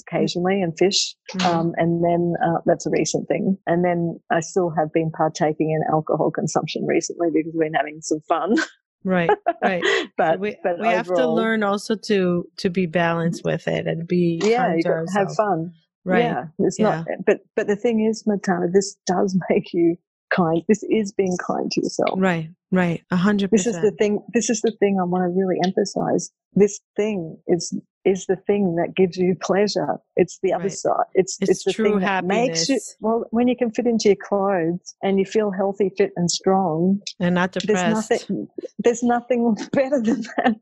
occasionally 0.00 0.62
and 0.62 0.76
fish. 0.78 1.14
Mhm. 1.32 1.44
Um, 1.44 1.72
and 1.76 2.02
then 2.02 2.34
uh, 2.44 2.58
that's 2.66 2.86
a 2.86 2.90
recent 2.90 3.28
thing. 3.28 3.58
And 3.66 3.84
then 3.84 4.20
I 4.30 4.40
still 4.40 4.70
have 4.76 4.92
been 4.92 5.10
partaking 5.10 5.70
in 5.70 5.82
alcohol 5.92 6.30
consumption 6.30 6.86
recently 6.86 7.28
because 7.32 7.52
we're 7.54 7.70
having 7.74 8.00
some 8.00 8.20
fun. 8.28 8.56
right, 9.04 9.30
right. 9.62 9.82
but 10.16 10.34
So 10.34 10.38
we 10.40 10.56
but 10.62 10.78
we 10.80 10.88
have 10.88 11.06
to 11.06 11.28
learn 11.28 11.62
also 11.62 11.96
to 12.06 12.46
to 12.58 12.70
be 12.70 12.86
balanced 12.86 13.44
with 13.44 13.68
it 13.68 13.86
and 13.86 14.06
be 14.06 14.40
Yeah, 14.42 14.74
you 14.74 14.82
got 14.82 15.04
have 15.14 15.34
fun. 15.34 15.72
Right. 16.04 16.24
Yeah, 16.24 16.44
it's 16.58 16.80
not. 16.80 17.06
But 17.26 17.40
but 17.54 17.66
the 17.66 17.76
thing 17.76 18.04
is, 18.04 18.24
Matana, 18.26 18.72
this 18.72 18.96
does 19.06 19.38
make 19.50 19.72
you 19.72 19.96
kind. 20.34 20.62
This 20.68 20.82
is 20.82 21.12
being 21.12 21.36
kind 21.46 21.70
to 21.70 21.80
yourself. 21.80 22.18
Right. 22.18 22.48
Right. 22.72 23.02
A 23.10 23.16
hundred 23.16 23.50
This 23.50 23.66
is 23.66 23.80
the 23.80 23.92
thing. 23.98 24.20
This 24.32 24.48
is 24.50 24.62
the 24.62 24.72
thing 24.80 24.98
I 25.00 25.04
want 25.04 25.22
to 25.22 25.38
really 25.38 25.58
emphasize. 25.64 26.30
This 26.54 26.80
thing 26.96 27.36
is 27.46 27.78
is 28.04 28.26
the 28.26 28.36
thing 28.36 28.76
that 28.76 28.94
gives 28.94 29.16
you 29.16 29.36
pleasure. 29.40 29.98
It's 30.16 30.38
the 30.42 30.52
other 30.52 30.64
Right. 30.64 30.72
side. 30.72 31.06
It's 31.14 31.38
It's 31.40 31.64
the 31.64 31.72
true 31.72 31.84
thing 31.86 32.00
that 32.00 32.24
makes 32.24 32.68
you. 32.68 32.74
happiness. 32.74 32.96
Well, 33.00 33.24
when 33.30 33.48
you 33.48 33.56
can 33.56 33.70
fit 33.70 33.86
into 33.86 34.08
your 34.08 34.16
clothes 34.16 34.94
and 35.02 35.18
you 35.18 35.24
feel 35.24 35.50
healthy, 35.50 35.90
fit, 35.96 36.12
and 36.16 36.30
strong, 36.30 37.00
And 37.20 37.34
not 37.34 37.52
there's 37.52 37.84
depressed. 37.84 38.10
nothing. 38.12 38.48
There's 38.78 39.02
nothing 39.02 39.54
better 39.72 40.00
than 40.00 40.22
that. 40.36 40.56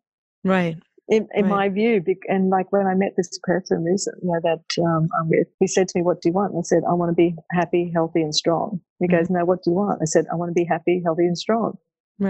Right. 0.45 0.77
in, 1.09 1.29
in 1.35 1.45
Right. 1.47 1.51
my 1.51 1.69
view. 1.71 2.03
And 2.29 2.51
like 2.51 2.71
when 2.73 2.87
I 2.87 2.95
met 2.95 3.15
this 3.17 3.39
person 3.43 3.85
recently, 3.85 4.21
you 4.23 4.33
know, 4.33 4.41
that 4.43 4.83
um, 4.83 5.09
I'm 5.21 5.29
with, 5.29 5.49
he 5.59 5.67
said 5.67 5.89
to 5.89 5.99
me, 5.99 6.03
"What 6.03 6.21
do 6.23 6.29
you 6.29 6.33
want?" 6.33 6.53
And 6.53 6.61
I 6.61 6.63
said, 6.63 6.83
"I 6.89 6.95
want 6.95 7.11
to 7.11 7.15
be 7.15 7.35
happy, 7.53 7.91
healthy, 7.93 8.23
and 8.23 8.35
strong." 8.35 8.81
He 9.01 9.07
Mm-hmm. 9.07 9.17
goes, 9.17 9.31
"No, 9.31 9.45
what 9.45 9.63
do 9.65 9.71
you 9.71 9.77
want?" 9.77 10.01
I 10.03 10.05
said, 10.07 10.27
"I 10.33 10.37
want 10.37 10.51
to 10.51 10.55
be 10.55 10.65
happy, 10.65 11.01
healthy, 11.05 11.27
and 11.27 11.37
strong." 11.37 11.79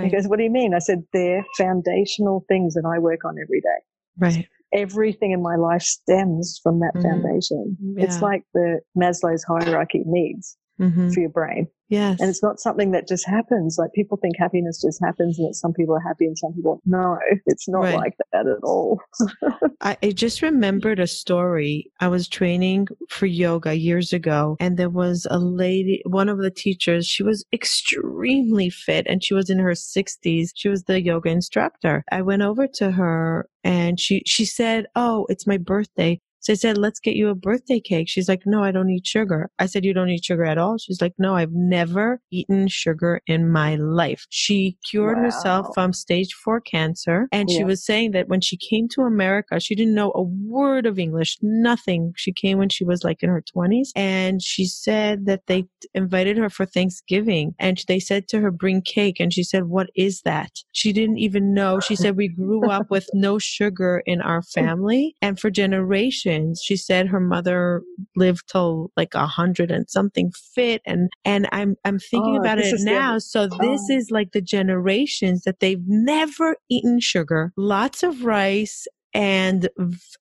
He 0.02 0.08
goes, 0.08 0.26
"What 0.28 0.38
do 0.38 0.44
you 0.44 0.50
mean?" 0.50 0.72
I 0.72 0.78
said, 0.78 1.04
"They're 1.12 1.44
foundational 1.58 2.44
things 2.48 2.74
that 2.74 2.84
I 2.86 2.98
work 3.00 3.24
on 3.24 3.36
every 3.42 3.60
day. 3.60 3.80
Right. 4.18 4.48
Everything 4.72 5.32
in 5.32 5.42
my 5.42 5.56
life 5.56 5.82
stems 5.82 6.60
from 6.62 6.80
that 6.80 6.94
Mhm. 6.94 7.02
foundation. 7.02 7.76
It's 7.96 8.22
like 8.22 8.44
the 8.54 8.80
Maslow's 8.96 9.44
hierarchy 9.44 10.00
of 10.00 10.06
needs 10.06 10.56
hmm 10.78 11.10
for 11.10 11.20
your 11.20 11.30
brain. 11.30 11.68
Yes. 11.90 12.20
And 12.20 12.30
it's 12.30 12.42
not 12.42 12.60
something 12.60 12.92
that 12.92 13.06
just 13.08 13.26
happens. 13.26 13.76
Like 13.78 13.92
people 13.92 14.16
think 14.16 14.36
happiness 14.38 14.80
just 14.80 15.00
happens 15.02 15.38
and 15.38 15.48
that 15.48 15.54
some 15.54 15.72
people 15.72 15.94
are 15.94 16.00
happy 16.00 16.24
and 16.24 16.38
some 16.38 16.54
people 16.54 16.80
no, 16.86 17.18
it's 17.46 17.68
not 17.68 17.80
Right. 17.82 17.96
like 17.96 18.14
that 18.32 18.46
at 18.46 18.62
all. 18.62 19.00
I, 19.80 19.96
I 20.02 20.10
just 20.12 20.40
remembered 20.40 21.00
a 21.00 21.06
story. 21.06 21.90
I 22.00 22.08
was 22.08 22.28
training 22.28 22.86
for 23.08 23.26
yoga 23.26 23.74
years 23.76 24.12
ago, 24.12 24.56
and 24.60 24.76
there 24.76 24.90
was 24.90 25.26
a 25.30 25.38
lady, 25.38 26.02
one 26.06 26.28
of 26.28 26.38
the 26.38 26.50
teachers, 26.50 27.06
she 27.06 27.22
was 27.22 27.44
extremely 27.52 28.70
fit 28.70 29.06
and 29.08 29.22
she 29.24 29.34
was 29.34 29.50
in 29.50 29.58
her 29.58 29.72
60s. 29.72 30.50
She 30.54 30.68
was 30.68 30.84
the 30.84 31.00
yoga 31.02 31.30
instructor. 31.30 32.04
I 32.12 32.22
went 32.22 32.42
over 32.42 32.66
to 32.74 32.92
her 32.92 33.48
and 33.64 33.98
she, 33.98 34.22
she 34.26 34.44
said, 34.44 34.86
Oh, 34.94 35.26
it's 35.28 35.46
my 35.46 35.56
birthday. 35.58 36.20
So 36.40 36.52
I 36.54 36.56
said, 36.56 36.78
let's 36.78 37.00
get 37.00 37.16
you 37.16 37.28
a 37.28 37.34
birthday 37.34 37.80
cake. 37.80 38.08
She's 38.08 38.28
like, 38.28 38.42
no, 38.46 38.64
I 38.64 38.70
don't 38.70 38.88
eat 38.90 39.06
sugar. 39.06 39.50
I 39.58 39.66
said, 39.66 39.84
you 39.84 39.92
don't 39.92 40.08
eat 40.08 40.24
sugar 40.24 40.44
at 40.44 40.58
all? 40.58 40.78
She's 40.78 41.00
like, 41.00 41.12
no, 41.18 41.34
I've 41.34 41.52
never 41.52 42.20
eaten 42.30 42.66
sugar 42.68 43.20
in 43.26 43.50
my 43.50 43.76
life. 43.76 44.26
She 44.30 44.78
cured 44.90 45.18
herself 45.18 45.68
from 45.74 45.92
stage 45.92 46.32
four 46.32 46.60
cancer. 46.60 47.28
And 47.30 47.50
she 47.50 47.64
was 47.64 47.84
saying 47.84 48.12
that 48.12 48.28
when 48.28 48.40
she 48.40 48.56
came 48.56 48.88
to 48.94 49.02
America, 49.02 49.60
she 49.60 49.74
didn't 49.74 49.94
know 49.94 50.12
a 50.14 50.22
word 50.22 50.86
of 50.86 50.98
English, 50.98 51.36
nothing. 51.42 52.14
She 52.16 52.32
came 52.32 52.56
when 52.56 52.70
she 52.70 52.84
was 52.84 53.04
like 53.04 53.22
in 53.22 53.28
her 53.28 53.44
20s. 53.54 53.88
And 53.94 54.42
she 54.42 54.64
said 54.66 55.26
that 55.26 55.46
they 55.46 55.66
invited 55.94 56.38
her 56.38 56.48
for 56.48 56.64
Thanksgiving 56.64 57.54
and 57.58 57.82
they 57.86 58.00
said 58.00 58.28
to 58.28 58.40
her, 58.40 58.50
bring 58.50 58.80
cake. 58.80 59.20
And 59.20 59.32
she 59.32 59.42
said, 59.42 59.64
what 59.64 59.90
is 59.94 60.22
that? 60.22 60.50
She 60.72 60.92
didn't 60.92 61.18
even 61.18 61.52
know. 61.52 61.80
She 61.80 61.96
said, 61.96 62.16
we 62.16 62.28
grew 62.28 62.68
up 62.70 62.90
with 62.90 63.08
no 63.12 63.38
sugar 63.38 64.02
in 64.06 64.22
our 64.22 64.42
family. 64.54 65.16
And 65.20 65.38
for 65.38 65.50
generations, 65.50 66.29
she 66.62 66.76
said 66.76 67.06
her 67.08 67.20
mother 67.20 67.82
lived 68.16 68.42
till 68.50 68.90
like 68.96 69.14
a 69.14 69.26
hundred 69.26 69.70
and 69.70 69.88
something 69.90 70.30
fit. 70.54 70.82
And, 70.86 71.10
and 71.24 71.48
I'm, 71.52 71.76
I'm 71.84 71.98
thinking 71.98 72.36
Oh, 72.36 72.40
about 72.40 72.58
it 72.58 72.66
is 72.72 72.84
the- 72.84 72.90
now. 72.90 73.18
So 73.18 73.46
this 73.46 73.82
Oh. 73.90 73.94
is 73.94 74.10
like 74.10 74.32
the 74.32 74.40
generations 74.40 75.42
that 75.42 75.60
they've 75.60 75.82
never 75.86 76.56
eaten 76.68 77.00
sugar, 77.00 77.52
lots 77.56 78.02
of 78.02 78.24
rice 78.24 78.86
and 79.12 79.68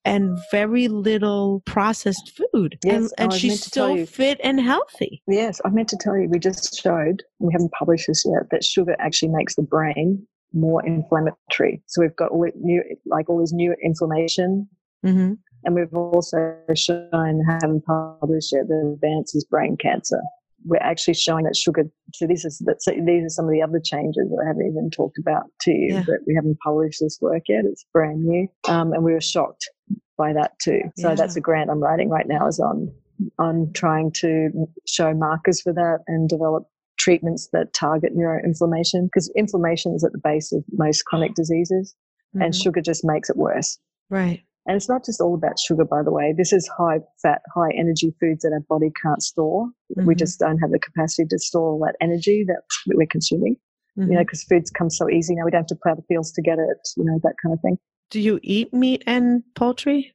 and 0.03 0.35
very 0.51 0.87
little 0.87 1.61
processed 1.67 2.31
food. 2.35 2.79
Yes, 2.83 2.95
and 2.95 3.11
and 3.19 3.27
was 3.29 3.39
she's 3.39 3.51
meant 3.51 3.61
to 3.61 3.69
tell 3.71 3.93
still 3.95 4.05
fit 4.07 4.39
and 4.43 4.59
healthy. 4.59 5.21
Yes, 5.27 5.61
I 5.63 5.69
meant 5.69 5.89
to 5.89 5.97
tell 5.97 6.17
you, 6.17 6.27
we 6.27 6.39
just 6.39 6.81
showed, 6.81 7.21
we 7.37 7.53
haven't 7.53 7.71
published 7.73 8.07
this 8.07 8.25
yet, 8.25 8.49
that 8.49 8.63
sugar 8.63 8.95
actually 8.97 9.29
makes 9.29 9.55
the 9.55 9.61
brain 9.61 10.25
more 10.53 10.83
inflammatory. 10.83 11.83
So 11.85 12.01
we've 12.01 12.15
got 12.15 12.31
all 12.31 12.49
new, 12.55 12.81
like 13.05 13.29
all 13.29 13.39
this 13.39 13.53
new 13.53 13.75
inflammation. 13.83 14.67
hmm 15.03 15.33
And 15.63 15.75
we've 15.75 15.93
also 15.93 16.55
shown, 16.75 17.43
haven't 17.47 17.85
published 17.85 18.53
yet, 18.53 18.67
that 18.67 18.91
advances 18.93 19.43
brain 19.45 19.77
cancer. 19.77 20.21
We're 20.65 20.77
actually 20.77 21.13
showing 21.13 21.45
that 21.45 21.55
sugar. 21.55 21.83
So 22.13 22.27
this 22.27 22.43
is 22.45 22.59
that. 22.65 22.81
So 22.81 22.91
these 22.91 23.23
are 23.25 23.29
some 23.29 23.45
of 23.45 23.51
the 23.51 23.61
other 23.61 23.79
changes 23.83 24.29
that 24.29 24.41
I 24.43 24.47
haven't 24.47 24.67
even 24.67 24.89
talked 24.89 25.17
about 25.17 25.43
to 25.61 25.71
you. 25.71 25.93
Yeah. 25.95 26.03
But 26.05 26.17
we 26.27 26.35
haven't 26.35 26.59
published 26.59 26.99
this 27.01 27.17
work 27.21 27.43
yet. 27.47 27.63
It's 27.65 27.85
brand 27.93 28.25
new, 28.25 28.47
um, 28.67 28.91
and 28.93 29.03
we 29.03 29.13
were 29.13 29.21
shocked 29.21 29.69
by 30.17 30.33
that 30.33 30.59
too. 30.61 30.81
So 30.97 31.09
Yeah. 31.09 31.15
that's 31.15 31.37
a 31.37 31.41
grant 31.41 31.69
I'm 31.69 31.79
writing 31.81 32.09
right 32.09 32.27
now. 32.27 32.45
Is 32.47 32.59
on 32.59 32.91
on 33.37 33.71
trying 33.73 34.11
to 34.15 34.49
show 34.85 35.13
markers 35.13 35.61
for 35.61 35.73
that 35.73 35.99
and 36.07 36.27
develop 36.29 36.67
treatments 36.97 37.49
that 37.53 37.73
target 37.73 38.15
neuroinflammation 38.15 39.05
because 39.05 39.29
inflammation 39.35 39.93
is 39.93 40.03
at 40.03 40.11
the 40.11 40.17
base 40.21 40.51
of 40.51 40.63
most 40.73 41.03
chronic 41.05 41.33
diseases, 41.35 41.95
and 42.33 42.53
Mhm. 42.53 42.63
sugar 42.63 42.81
just 42.81 43.03
makes 43.05 43.29
it 43.29 43.37
worse. 43.37 43.77
Right. 44.09 44.41
And 44.69 44.75
it's 44.75 44.87
not 44.87 45.03
just 45.03 45.19
all 45.19 45.33
about 45.33 45.57
sugar, 45.57 45.83
by 45.83 46.03
the 46.03 46.11
way. 46.11 46.31
This 46.37 46.53
is 46.53 46.69
high 46.77 46.99
fat, 47.23 47.41
high 47.55 47.71
energy 47.75 48.13
foods 48.19 48.43
that 48.43 48.53
our 48.53 48.59
body 48.69 48.91
can't 49.01 49.23
store. 49.23 49.67
We 49.95 50.13
Mhm. 50.13 50.17
just 50.19 50.39
don't 50.39 50.59
have 50.59 50.69
the 50.69 50.77
capacity 50.77 51.27
to 51.27 51.39
store 51.39 51.71
all 51.71 51.79
that 51.79 51.95
energy 51.99 52.43
that 52.47 52.61
we're 52.85 53.07
consuming, 53.07 53.57
you 53.95 54.05
know, 54.05 54.19
because 54.19 54.43
foods 54.43 54.69
come 54.69 54.91
so 54.91 55.09
easy 55.09 55.33
now. 55.33 55.45
We 55.45 55.49
don't 55.49 55.61
have 55.61 55.67
to 55.69 55.75
plow 55.75 55.95
the 55.95 56.03
fields 56.03 56.31
to 56.33 56.43
get 56.43 56.59
it, 56.59 56.87
you 56.97 57.03
know, 57.03 57.19
that 57.23 57.33
kind 57.41 57.51
of 57.53 57.59
thing. 57.61 57.79
Do 58.11 58.19
you 58.19 58.39
eat 58.43 58.71
meat 58.71 59.03
and 59.07 59.41
poultry? 59.55 60.13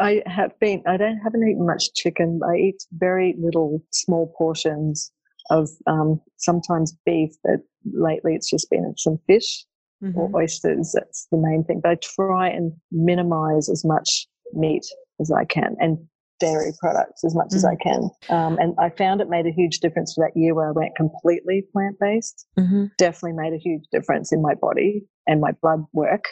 I 0.00 0.22
have 0.24 0.58
been, 0.60 0.82
I 0.86 0.96
don't, 0.96 1.18
haven't 1.18 1.46
eaten 1.46 1.66
much 1.66 1.92
chicken. 1.92 2.40
I 2.42 2.56
eat 2.56 2.82
very 2.92 3.34
little 3.38 3.82
small 3.90 4.32
portions 4.38 5.12
of 5.50 5.68
um, 5.86 6.22
sometimes 6.38 6.96
beef, 7.04 7.32
but 7.44 7.60
lately 7.92 8.34
it's 8.34 8.48
just 8.48 8.70
been 8.70 8.94
some 8.96 9.18
fish 9.26 9.66
Mhm. 10.02 10.16
or 10.16 10.30
oysters. 10.34 10.92
That's 10.94 11.26
the 11.30 11.38
main 11.38 11.64
thing. 11.64 11.80
But 11.82 11.90
I 11.92 11.96
try 12.02 12.48
and 12.48 12.72
minimize 12.90 13.68
as 13.68 13.84
much 13.84 14.26
meat 14.54 14.84
as 15.20 15.30
I 15.30 15.44
can 15.44 15.76
and 15.78 15.98
dairy 16.38 16.72
products 16.80 17.22
as 17.22 17.34
much 17.34 17.52
as 17.52 17.66
I 17.66 17.76
can. 17.76 18.08
Um, 18.30 18.56
and 18.58 18.74
I 18.78 18.88
found 18.88 19.20
it 19.20 19.28
made 19.28 19.46
a 19.46 19.50
huge 19.52 19.80
difference 19.80 20.14
for 20.14 20.26
that 20.26 20.38
year 20.40 20.54
where 20.54 20.68
I 20.68 20.72
went 20.72 20.96
completely 20.96 21.66
plant 21.72 21.96
based. 22.00 22.46
Mhm. 22.58 22.90
Definitely 22.96 23.36
made 23.36 23.52
a 23.52 23.58
huge 23.58 23.84
difference 23.92 24.32
in 24.32 24.40
my 24.40 24.54
body 24.54 25.06
and 25.26 25.40
my 25.40 25.52
blood 25.60 25.84
work. 25.92 26.24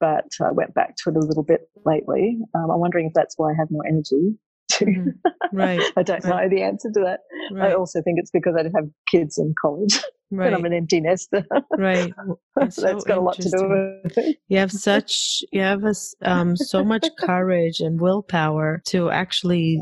But 0.00 0.26
I 0.40 0.52
went 0.52 0.74
back 0.74 0.94
to 0.98 1.10
it 1.10 1.16
a 1.16 1.18
little 1.18 1.42
bit 1.42 1.68
lately. 1.84 2.38
Um, 2.54 2.70
I'm 2.70 2.78
wondering 2.78 3.06
if 3.06 3.14
that's 3.14 3.36
why 3.36 3.50
I 3.50 3.54
have 3.54 3.68
more 3.72 3.84
energy. 3.84 4.38
To, 4.78 4.84
Mhm. 4.86 5.14
Right. 5.52 5.82
I 5.96 6.02
don't 6.02 6.24
Right. 6.24 6.50
know 6.50 6.56
the 6.56 6.62
answer 6.62 6.90
to 6.92 7.00
that. 7.00 7.20
Right. 7.52 7.70
I 7.70 7.74
also 7.74 8.02
think 8.02 8.18
it's 8.18 8.30
because 8.30 8.54
I 8.58 8.62
don't 8.62 8.74
have 8.74 8.88
kids 9.10 9.38
in 9.38 9.54
college 9.60 9.98
Right. 10.30 10.46
and 10.46 10.54
I'm 10.56 10.64
an 10.64 10.72
empty 10.72 11.00
nester. 11.00 11.44
Right. 11.76 12.12
That's 12.56 12.76
so 12.76 12.82
that's 12.82 13.04
got 13.04 13.18
a 13.18 13.20
lot 13.20 13.36
to 13.36 13.48
do 13.50 13.68
with 14.02 14.18
it. 14.18 14.38
You 14.48 14.58
have 14.58 14.72
such 14.72 15.42
you 15.52 15.60
have 15.60 15.84
a 15.84 15.94
um 16.22 16.56
so 16.56 16.84
much 16.84 17.06
courage 17.20 17.78
and 17.80 18.00
willpower 18.00 18.82
to 18.86 19.10
actually 19.10 19.80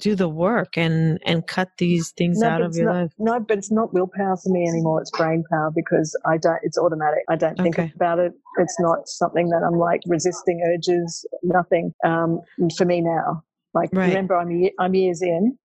do 0.00 0.16
the 0.16 0.28
work 0.28 0.76
and 0.76 1.20
and 1.24 1.46
cut 1.46 1.68
these 1.78 2.10
things 2.10 2.42
out 2.42 2.60
of 2.60 2.74
your 2.74 2.86
not, 2.86 3.02
life. 3.02 3.12
No, 3.18 3.38
but 3.38 3.58
it's 3.58 3.70
not 3.70 3.94
willpower 3.94 4.36
for 4.36 4.50
me 4.50 4.66
anymore. 4.68 5.00
It's 5.00 5.12
brain 5.16 5.44
power 5.48 5.70
because 5.72 6.18
I 6.26 6.36
don't. 6.38 6.58
It's 6.64 6.76
automatic. 6.76 7.20
I 7.28 7.36
don't 7.36 7.56
think 7.56 7.78
Okay. 7.78 7.92
about 7.94 8.18
it. 8.18 8.32
It's 8.58 8.74
not 8.80 9.06
something 9.06 9.48
that 9.50 9.62
I'm 9.64 9.78
like 9.78 10.00
resisting 10.08 10.60
urges. 10.74 11.24
Nothing 11.44 11.94
um, 12.04 12.40
for 12.76 12.84
me 12.84 13.00
now. 13.00 13.44
Like 13.76 13.90
Right. 13.92 14.08
remember, 14.08 14.36
I'm 14.36 14.50
I'm 14.80 14.94
years 14.94 15.20
in, 15.22 15.56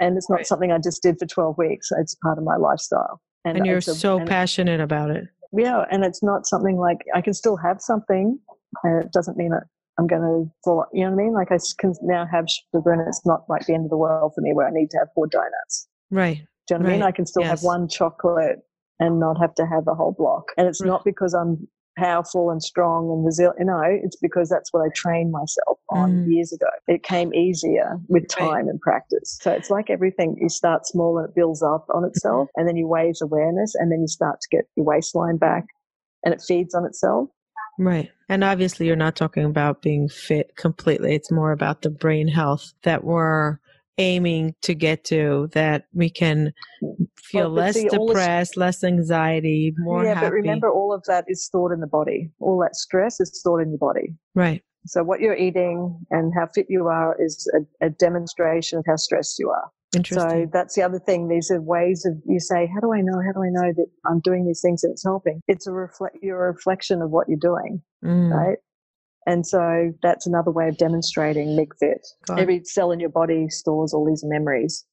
and 0.00 0.16
it's 0.16 0.28
not 0.30 0.36
Right. 0.36 0.46
something 0.46 0.72
I 0.72 0.78
just 0.78 1.02
did 1.02 1.18
for 1.18 1.26
12 1.26 1.56
weeks. 1.58 1.88
It's 1.92 2.14
part 2.16 2.38
of 2.38 2.44
my 2.44 2.56
lifestyle. 2.56 3.20
And 3.44 3.64
you're 3.66 3.78
a- 3.78 3.82
so 3.82 4.18
and- 4.18 4.28
passionate 4.28 4.80
about 4.80 5.10
it. 5.10 5.24
Yeah, 5.52 5.84
and 5.90 6.04
it's 6.04 6.22
not 6.22 6.46
something 6.46 6.76
like 6.78 6.98
I 7.14 7.20
can 7.20 7.34
still 7.34 7.56
have 7.58 7.80
something, 7.80 8.38
and 8.84 9.04
it 9.04 9.12
doesn't 9.12 9.36
mean 9.36 9.50
that 9.50 9.64
I'm 9.98 10.06
going 10.06 10.22
to 10.22 10.50
fall. 10.64 10.86
You 10.92 11.04
know 11.04 11.10
what 11.12 11.20
I 11.20 11.24
mean? 11.24 11.32
Like 11.34 11.52
I 11.52 11.58
can 11.78 11.92
now 12.02 12.26
have 12.26 12.46
sugar, 12.48 12.92
and 12.92 13.06
it's 13.06 13.24
not 13.26 13.44
like 13.48 13.66
the 13.66 13.74
end 13.74 13.84
of 13.84 13.90
the 13.90 13.96
world 13.98 14.32
for 14.34 14.40
me 14.40 14.52
where 14.54 14.66
I 14.66 14.70
need 14.70 14.90
to 14.90 14.98
have 14.98 15.08
four 15.14 15.26
donuts. 15.26 15.88
Right. 16.10 16.38
Do 16.66 16.74
you 16.74 16.78
know 16.78 16.84
what 16.84 16.90
I 16.90 16.92
mean? 16.94 17.02
I 17.02 17.12
can 17.12 17.26
still 17.26 17.42
have 17.44 17.62
one 17.62 17.88
chocolate 17.88 18.60
and 19.00 19.18
not 19.20 19.38
have 19.40 19.54
to 19.56 19.66
have 19.66 19.86
a 19.88 19.94
whole 19.94 20.12
block. 20.12 20.44
And 20.58 20.68
it's 20.68 20.80
Right. 20.82 20.88
not 20.88 21.04
because 21.04 21.32
I'm 21.34 21.66
powerful 21.98 22.50
and 22.50 22.62
strong 22.62 23.10
and 23.10 23.24
resilient. 23.24 23.56
No, 23.60 23.80
it's 23.84 24.16
because 24.16 24.48
that's 24.48 24.72
what 24.72 24.80
I 24.80 24.88
trained 24.94 25.32
myself 25.32 25.78
on 25.90 26.10
Mm. 26.10 26.32
years 26.32 26.52
ago. 26.52 26.68
It 26.86 27.02
came 27.02 27.34
easier 27.34 27.98
with 28.08 28.24
Right. 28.38 28.48
time 28.48 28.68
and 28.68 28.80
practice. 28.80 29.38
So 29.42 29.50
it's 29.52 29.70
like 29.70 29.90
everything. 29.90 30.36
You 30.40 30.48
start 30.48 30.86
small 30.86 31.18
and 31.18 31.28
it 31.28 31.34
builds 31.34 31.62
up 31.62 31.86
on 31.92 32.04
itself, 32.04 32.48
and 32.56 32.68
then 32.68 32.76
you 32.76 32.92
raise 32.92 33.20
awareness, 33.20 33.74
and 33.74 33.90
then 33.90 34.00
you 34.00 34.08
start 34.08 34.40
to 34.40 34.48
get 34.56 34.66
your 34.76 34.86
waistline 34.86 35.36
back, 35.36 35.66
and 36.24 36.32
it 36.32 36.40
feeds 36.40 36.74
on 36.74 36.84
itself. 36.84 37.28
Right. 37.78 38.10
And 38.28 38.42
obviously 38.42 38.86
you're 38.86 38.96
not 38.96 39.14
talking 39.16 39.44
about 39.44 39.82
being 39.82 40.08
fit 40.08 40.56
completely. 40.56 41.14
It's 41.14 41.30
more 41.30 41.52
about 41.52 41.82
the 41.82 41.90
brain 41.90 42.28
health 42.28 42.72
that 42.82 43.04
we're 43.04 43.58
aiming 43.98 44.54
to 44.62 44.74
get 44.74 45.04
to 45.04 45.48
that 45.52 45.84
we 45.92 46.08
can 46.10 46.52
feel 47.16 47.42
Well, 47.44 47.50
less 47.50 47.74
see, 47.74 47.88
depressed, 47.88 48.56
less 48.56 48.82
anxiety, 48.84 49.74
more 49.78 50.04
yeah, 50.04 50.14
happy. 50.14 50.26
but 50.26 50.32
remember, 50.32 50.70
all 50.72 50.92
of 50.94 51.02
that 51.08 51.24
is 51.28 51.44
stored 51.44 51.72
in 51.72 51.80
the 51.80 51.86
body. 51.86 52.30
All 52.40 52.58
that 52.60 52.74
stress 52.76 53.20
is 53.20 53.30
stored 53.38 53.62
in 53.62 53.70
your 53.70 53.78
body. 53.78 54.14
right. 54.34 54.62
So 54.86 55.02
what 55.04 55.20
you're 55.20 55.36
eating 55.36 55.98
and 56.10 56.32
how 56.34 56.46
fit 56.54 56.66
you 56.70 56.86
are 56.86 57.14
is 57.20 57.50
a, 57.54 57.86
a 57.86 57.90
demonstration 57.90 58.78
of 58.78 58.84
how 58.86 58.96
stressed 58.96 59.38
you 59.38 59.50
are. 59.50 59.70
So 60.06 60.48
that's 60.52 60.74
the 60.76 60.82
other 60.82 60.98
thing. 60.98 61.28
These 61.28 61.50
are 61.50 61.60
ways 61.60 62.06
of 62.06 62.14
you 62.26 62.38
say, 62.40 62.70
how 62.72 62.80
do 62.80 62.92
I 62.94 63.00
know? 63.00 63.20
How 63.20 63.32
do 63.32 63.42
I 63.42 63.50
know 63.50 63.72
that 63.74 63.86
I'm 64.06 64.20
doing 64.20 64.46
these 64.46 64.60
things 64.62 64.84
and 64.84 64.92
it's 64.92 65.02
helping? 65.04 65.40
It's 65.48 65.66
a 65.66 65.72
reflect. 65.72 66.16
You're 66.22 66.46
a 66.48 66.52
reflection 66.52 67.02
of 67.02 67.10
what 67.10 67.28
you're 67.28 67.38
doing, 67.40 67.82
Mm, 68.04 68.30
right? 68.32 68.58
And 69.28 69.46
so 69.46 69.92
that's 70.02 70.26
another 70.26 70.50
way 70.50 70.68
of 70.68 70.78
demonstrating 70.78 71.54
MIG-FIT. 71.54 72.06
Every 72.38 72.64
cell 72.64 72.90
in 72.92 72.98
your 72.98 73.10
body 73.10 73.50
stores 73.50 73.92
all 73.92 74.06
these 74.06 74.24
memories 74.24 74.86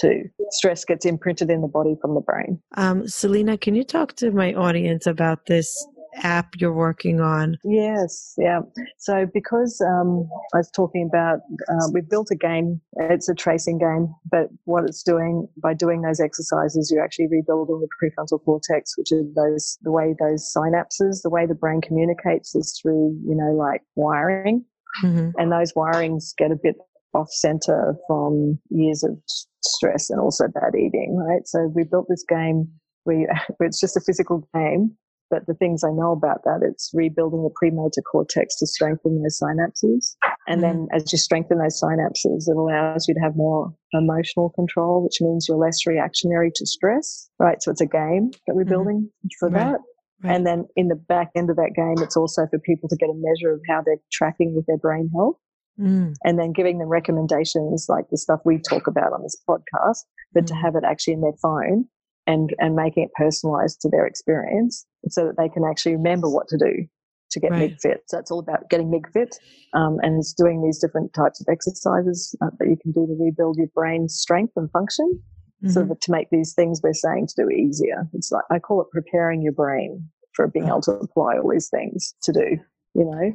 too. 0.00 0.22
Stress 0.48 0.86
gets 0.86 1.04
imprinted 1.04 1.50
in 1.50 1.60
the 1.60 1.68
body 1.68 1.96
from 2.00 2.14
the 2.14 2.22
brain. 2.22 2.58
Um, 2.78 3.06
Selena, 3.06 3.58
can 3.58 3.74
you 3.74 3.84
talk 3.84 4.16
to 4.16 4.30
my 4.30 4.54
audience 4.54 5.06
about 5.06 5.44
this 5.44 5.86
app 6.16 6.54
you're 6.58 6.72
working 6.72 7.20
on? 7.20 7.56
Yes, 7.64 8.34
yeah. 8.38 8.60
So 8.98 9.26
because 9.32 9.80
um, 9.80 10.28
I 10.54 10.58
was 10.58 10.70
talking 10.70 11.08
about, 11.08 11.40
uh, 11.68 11.88
we've 11.92 12.08
built 12.08 12.28
a 12.30 12.36
game. 12.36 12.80
It's 12.96 13.28
a 13.28 13.34
tracing 13.34 13.78
game, 13.78 14.14
but 14.30 14.48
what 14.64 14.84
it's 14.84 15.02
doing 15.02 15.48
by 15.62 15.74
doing 15.74 16.02
those 16.02 16.20
exercises, 16.20 16.90
you're 16.92 17.04
actually 17.04 17.28
rebuilding 17.28 17.80
the 17.80 17.88
prefrontal 18.00 18.42
cortex, 18.44 18.96
which 18.96 19.12
is 19.12 19.24
those 19.34 19.78
the 19.82 19.92
way 19.92 20.14
those 20.20 20.52
synapses, 20.56 21.22
the 21.22 21.30
way 21.30 21.46
the 21.46 21.54
brain 21.54 21.80
communicates 21.80 22.54
is 22.54 22.78
through, 22.80 23.18
you 23.26 23.34
know, 23.34 23.52
like 23.52 23.82
wiring, 23.96 24.64
hmm 25.00 25.30
and 25.38 25.50
those 25.50 25.72
wirings 25.72 26.34
get 26.36 26.50
a 26.50 26.58
bit 26.62 26.76
off 27.14 27.30
center 27.30 27.94
from 28.06 28.58
years 28.70 29.02
of 29.02 29.16
stress 29.62 30.10
and 30.10 30.20
also 30.20 30.48
bad 30.48 30.74
eating, 30.74 31.16
right? 31.16 31.46
So 31.46 31.70
we 31.74 31.84
built 31.84 32.06
this 32.08 32.24
game 32.28 32.68
where, 33.04 33.16
you, 33.16 33.28
where 33.56 33.66
it's 33.66 33.80
just 33.80 33.96
a 33.96 34.00
physical 34.00 34.48
game, 34.54 34.96
but 35.32 35.46
the 35.46 35.54
things 35.54 35.82
I 35.82 35.90
know 35.90 36.12
about 36.12 36.44
that, 36.44 36.60
it's 36.60 36.90
rebuilding 36.92 37.42
the 37.42 37.54
premotor 37.54 38.02
cortex 38.02 38.54
to 38.56 38.66
strengthen 38.66 39.22
those 39.22 39.40
synapses. 39.42 40.14
And 40.46 40.60
mm-hmm. 40.60 40.60
then 40.60 40.88
as 40.92 41.10
you 41.10 41.16
strengthen 41.16 41.56
those 41.56 41.80
synapses, 41.82 42.48
it 42.48 42.56
allows 42.56 43.08
you 43.08 43.14
to 43.14 43.20
have 43.20 43.34
more 43.34 43.72
emotional 43.94 44.50
control, 44.50 45.02
which 45.02 45.22
means 45.22 45.46
you're 45.48 45.56
less 45.56 45.86
reactionary 45.86 46.52
to 46.54 46.66
stress, 46.66 47.30
right? 47.38 47.62
So 47.62 47.70
it's 47.70 47.80
a 47.80 47.86
game 47.86 48.32
that 48.46 48.54
we're 48.54 48.64
mm-hmm. 48.64 48.70
building 48.70 49.00
mm-hmm. 49.08 49.28
for 49.40 49.48
right. 49.48 49.72
that. 49.72 49.80
Right. 50.22 50.36
And 50.36 50.46
then 50.46 50.66
in 50.76 50.88
the 50.88 50.96
back 50.96 51.30
end 51.34 51.48
of 51.48 51.56
that 51.56 51.72
game, 51.74 52.04
it's 52.04 52.16
also 52.16 52.46
for 52.50 52.58
people 52.58 52.90
to 52.90 52.96
get 52.96 53.08
a 53.08 53.14
measure 53.16 53.54
of 53.54 53.62
how 53.70 53.80
they're 53.82 53.96
tracking 54.12 54.54
with 54.54 54.66
their 54.66 54.76
brain 54.76 55.10
health. 55.16 55.36
Mm. 55.80 56.12
And 56.24 56.38
then 56.38 56.52
giving 56.52 56.78
them 56.78 56.88
recommendations 56.88 57.86
like 57.88 58.04
the 58.10 58.18
stuff 58.18 58.40
we 58.44 58.58
talk 58.58 58.86
about 58.86 59.14
on 59.14 59.22
this 59.22 59.40
podcast, 59.48 60.04
but 60.34 60.44
mm. 60.44 60.48
to 60.48 60.54
have 60.54 60.76
it 60.76 60.84
actually 60.84 61.14
in 61.14 61.22
their 61.22 61.32
phone 61.40 61.86
and, 62.26 62.54
and 62.58 62.74
making 62.74 63.04
it 63.04 63.10
personalized 63.14 63.80
to 63.80 63.88
their 63.88 64.06
experience 64.06 64.86
so 65.08 65.26
that 65.26 65.36
they 65.36 65.48
can 65.48 65.64
actually 65.68 65.96
remember 65.96 66.28
what 66.28 66.48
to 66.48 66.58
do 66.58 66.86
to 67.30 67.40
get 67.40 67.50
right. 67.50 67.70
MIG 67.70 67.80
fit. 67.80 68.02
So 68.08 68.18
it's 68.18 68.30
all 68.30 68.38
about 68.38 68.68
getting 68.70 68.90
MIG 68.90 69.08
fit. 69.12 69.38
Um, 69.74 69.98
and 70.02 70.18
it's 70.18 70.34
doing 70.34 70.62
these 70.62 70.78
different 70.78 71.14
types 71.14 71.40
of 71.40 71.46
exercises 71.50 72.34
uh, 72.42 72.50
that 72.58 72.68
you 72.68 72.76
can 72.80 72.92
do 72.92 73.06
to 73.06 73.16
rebuild 73.18 73.56
your 73.56 73.68
brain's 73.74 74.14
strength 74.14 74.52
and 74.56 74.70
function. 74.70 75.20
Mm-hmm. 75.64 75.70
So 75.70 75.84
that 75.84 76.00
to 76.00 76.10
make 76.10 76.28
these 76.30 76.54
things 76.54 76.80
we're 76.82 76.92
saying 76.92 77.28
to 77.28 77.44
do 77.44 77.50
easier. 77.50 78.08
It's 78.14 78.32
like, 78.32 78.44
I 78.50 78.58
call 78.58 78.82
it 78.82 78.88
preparing 78.90 79.42
your 79.42 79.52
brain 79.52 80.08
for 80.34 80.48
being 80.48 80.66
able 80.66 80.82
to 80.82 80.92
apply 80.92 81.38
all 81.38 81.50
these 81.50 81.68
things 81.68 82.14
to 82.24 82.32
do, 82.32 82.58
you 82.94 83.04
know, 83.04 83.32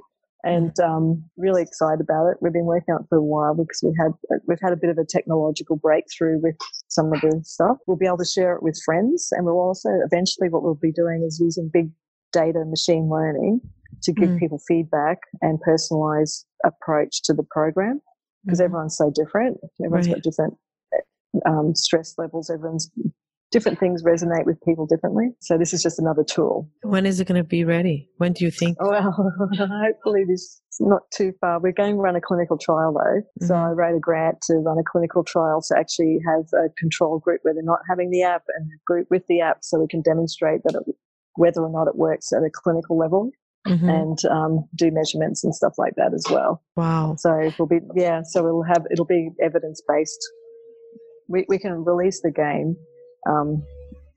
and 0.47 0.79
um, 0.79 1.23
really 1.35 1.61
excited 1.61 1.99
about 1.99 2.27
it. 2.27 2.37
We've 2.39 2.53
been 2.53 2.65
working 2.65 2.95
on 2.95 3.01
it 3.01 3.07
for 3.09 3.17
a 3.17 3.23
while 3.23 3.53
because 3.53 3.81
we 3.83 3.93
had 3.99 4.11
we've 4.47 4.61
had 4.61 4.71
a 4.71 4.77
bit 4.77 4.89
of 4.89 4.97
a 4.97 5.05
technological 5.05 5.75
breakthrough 5.75 6.39
with 6.39 6.55
some 6.87 7.11
of 7.13 7.19
the 7.21 7.41
stuff. 7.43 7.77
We'll 7.85 7.97
be 7.97 8.05
able 8.05 8.19
to 8.19 8.25
share 8.25 8.55
it 8.55 8.63
with 8.63 8.79
friends, 8.85 9.29
and 9.31 9.45
we'll 9.45 9.59
also 9.59 9.89
eventually 10.05 10.47
what 10.49 10.63
we'll 10.63 10.75
be 10.75 10.93
doing 10.93 11.23
is 11.27 11.39
using 11.39 11.69
big 11.71 11.89
data 12.31 12.63
machine 12.65 13.09
learning 13.09 13.59
to 14.03 14.13
give 14.13 14.29
mm. 14.29 14.39
people 14.39 14.59
feedback 14.67 15.17
and 15.41 15.59
personalized 15.61 16.45
approach 16.65 17.23
to 17.23 17.33
the 17.33 17.43
program 17.51 18.01
because 18.45 18.59
mm. 18.59 18.65
everyone's 18.65 18.95
so 18.95 19.11
different. 19.13 19.57
Everyone's 19.83 20.07
right. 20.07 20.15
got 20.15 20.23
different 20.23 20.53
um, 21.45 21.75
stress 21.75 22.15
levels. 22.17 22.49
Everyone's 22.49 22.89
different 23.57 23.79
things 23.79 24.03
resonate 24.03 24.45
with 24.45 24.61
people 24.61 24.85
differently. 24.85 25.29
So 25.41 25.57
this 25.57 25.73
is 25.73 25.81
just 25.81 25.97
another 25.97 26.23
tool. 26.23 26.69
When 26.83 27.07
is 27.07 27.19
it 27.19 27.27
going 27.27 27.41
to 27.41 27.47
be 27.47 27.63
ready? 27.63 28.07
When 28.17 28.33
do 28.33 28.45
you 28.45 28.51
think? 28.51 28.79
Well, 28.79 29.01
hopefully 29.57 30.25
this 30.27 30.61
not 30.79 31.01
too 31.11 31.33
far. 31.41 31.59
We're 31.59 31.71
going 31.71 31.95
to 31.95 32.01
run 32.01 32.15
a 32.15 32.21
clinical 32.21 32.55
trial 32.57 32.93
though. 32.93 33.21
Mm-hmm. 33.21 33.45
So 33.47 33.55
I 33.55 33.69
wrote 33.69 33.97
a 33.97 33.99
grant 33.99 34.41
to 34.43 34.57
run 34.57 34.77
a 34.77 34.83
clinical 34.83 35.23
trial 35.23 35.63
to 35.69 35.77
actually 35.77 36.19
have 36.27 36.45
a 36.53 36.69
control 36.77 37.17
group 37.17 37.39
where 37.41 37.55
they're 37.55 37.63
not 37.63 37.79
having 37.89 38.11
the 38.11 38.21
app 38.21 38.43
and 38.55 38.67
a 38.67 38.79
group 38.85 39.07
with 39.09 39.25
the 39.27 39.41
app 39.41 39.59
so 39.61 39.79
we 39.79 39.87
can 39.87 40.03
demonstrate 40.03 40.61
that 40.65 40.75
it, 40.75 40.95
whether 41.33 41.61
or 41.61 41.71
not 41.71 41.87
it 41.87 41.95
works 41.95 42.31
at 42.31 42.43
a 42.43 42.51
clinical 42.53 42.97
level. 42.97 43.31
Mm-hmm. 43.65 43.89
and 43.89 44.25
um, 44.31 44.65
do 44.75 44.91
measurements 44.91 45.43
and 45.43 45.53
stuff 45.53 45.73
like 45.77 45.95
that 45.97 46.13
as 46.13 46.25
well. 46.29 46.63
Wow! 46.77 47.15
So 47.17 47.37
it'll 47.37 47.67
be 47.67 47.79
yeah. 47.95 48.21
So 48.23 48.47
it'll 48.47 48.63
have 48.63 48.85
it'll 48.89 49.03
be 49.03 49.31
evidence 49.43 49.81
based. 49.85 50.25
We 51.27 51.45
we 51.49 51.59
can 51.59 51.83
release 51.83 52.21
the 52.21 52.31
game 52.31 52.77
um, 53.25 53.65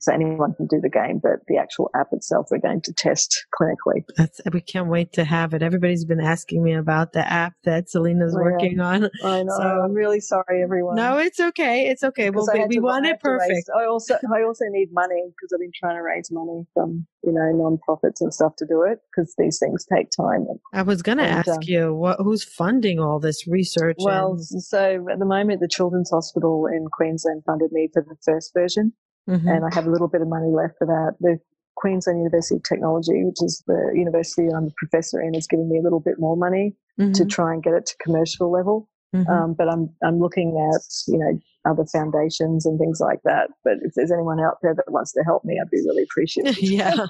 so 0.01 0.13
anyone 0.13 0.55
can 0.55 0.67
do 0.67 0.81
the 0.81 0.89
game, 0.89 1.21
but 1.23 1.41
the 1.47 1.59
actual 1.59 1.91
app 1.95 2.09
itself 2.13 2.47
we're 2.51 2.59
going 2.59 2.81
to 2.83 2.93
test 2.93 3.47
clinically. 3.55 4.03
That's, 4.17 4.41
we 4.51 4.63
can't 4.63 4.89
wait 4.89 5.13
to 5.13 5.25
have 5.25 5.53
it. 5.53 5.63
Everybody's 5.63 6.07
been 6.07 6.21
asking 6.21 6.63
me 6.63 6.73
about 6.73 7.13
the 7.13 7.31
app 7.31 7.53
that 7.65 7.91
Selena's 7.91 8.35
yeah, 8.35 8.43
working 8.43 8.81
on. 8.81 9.11
I 9.23 9.43
know. 9.43 9.57
So, 9.57 9.63
I'm 9.63 9.93
really 9.93 10.21
sorry, 10.21 10.63
everyone. 10.63 10.97
No, 10.97 11.19
it's 11.19 11.39
okay. 11.39 11.89
It's 11.89 12.03
okay. 12.03 12.31
Well, 12.31 12.47
we, 12.53 12.65
we 12.67 12.79
want 12.81 13.07
it 13.07 13.21
perfect. 13.21 13.69
I 13.79 13.85
also 13.85 14.15
I 14.35 14.43
also 14.43 14.65
need 14.71 14.89
money 14.91 15.23
because 15.29 15.53
I've 15.53 15.61
been 15.61 15.73
trying 15.79 15.97
to 15.97 16.03
raise 16.03 16.31
money 16.31 16.67
from 16.73 17.07
you 17.23 17.33
know 17.33 17.53
non-profits 17.53 18.23
and 18.23 18.33
stuff 18.33 18.57
to 18.57 18.67
do 18.67 18.83
it 18.83 19.01
because 19.11 19.35
these 19.37 19.59
things 19.59 19.85
take 19.93 20.09
time. 20.11 20.47
I 20.73 20.83
was 20.83 21.03
going 21.03 21.19
to 21.19 21.25
ask 21.25 21.49
um, 21.49 21.59
you 21.61 21.95
what 21.95 22.19
who's 22.21 22.43
funding 22.43 22.99
all 22.99 23.21
this 23.21 23.47
research. 23.47 23.97
Well, 23.99 24.33
and... 24.33 24.63
so 24.63 25.07
at 25.13 25.19
the 25.19 25.27
moment, 25.27 25.61
the 25.61 25.69
Children's 25.69 26.11
Hospital 26.11 26.67
in 26.67 26.87
Queensland 26.91 27.43
funded 27.45 27.71
me 27.73 27.91
for 27.93 28.03
the 28.03 28.17
first 28.25 28.53
version. 28.55 28.95
Mm-hmm. 29.31 29.49
And 29.49 29.65
I 29.65 29.75
have 29.75 29.87
a 29.87 29.91
little 29.91 30.09
bit 30.09 30.23
of 30.23 30.29
money 30.29 30.51
left 30.51 30.75
for 30.79 30.87
that. 30.87 31.15
The 31.21 31.39
Queensland 31.77 32.19
University 32.19 32.57
of 32.57 32.63
Technology, 32.65 33.25
which 33.25 33.43
is 33.43 33.63
the 33.67 33.93
university 33.95 34.49
I'm 34.49 34.67
a 34.67 34.71
professor 34.77 35.21
in, 35.21 35.35
is 35.35 35.47
giving 35.47 35.69
me 35.69 35.79
a 35.79 35.83
little 35.83 36.01
bit 36.01 36.19
more 36.19 36.37
money 36.37 36.75
mm-hmm. 36.99 37.13
to 37.13 37.25
try 37.25 37.55
and 37.55 37.63
get 37.63 37.75
it 37.75 37.87
to 37.87 37.97
commercial 38.03 38.51
level. 38.51 38.89
Mm-hmm. 39.15 39.31
Um, 39.31 39.55
but 39.55 39.69
I'm 39.69 39.91
I'm 40.05 40.21
looking 40.21 40.51
at 40.73 40.83
you 41.09 41.19
know 41.19 41.39
other 41.69 41.85
foundations 41.87 42.65
and 42.65 42.79
things 42.79 43.01
like 43.01 43.21
that. 43.25 43.51
But 43.65 43.75
if 43.83 43.95
there's 43.95 44.13
anyone 44.13 44.41
out 44.41 44.59
there 44.63 44.75
that 44.75 44.91
wants 44.93 45.13
to 45.13 45.23
help 45.25 45.45
me, 45.45 45.59
I'd 45.61 45.71
be 45.71 45.79
really 45.79 46.03
appreciative. 46.11 46.63
yeah. 46.63 47.07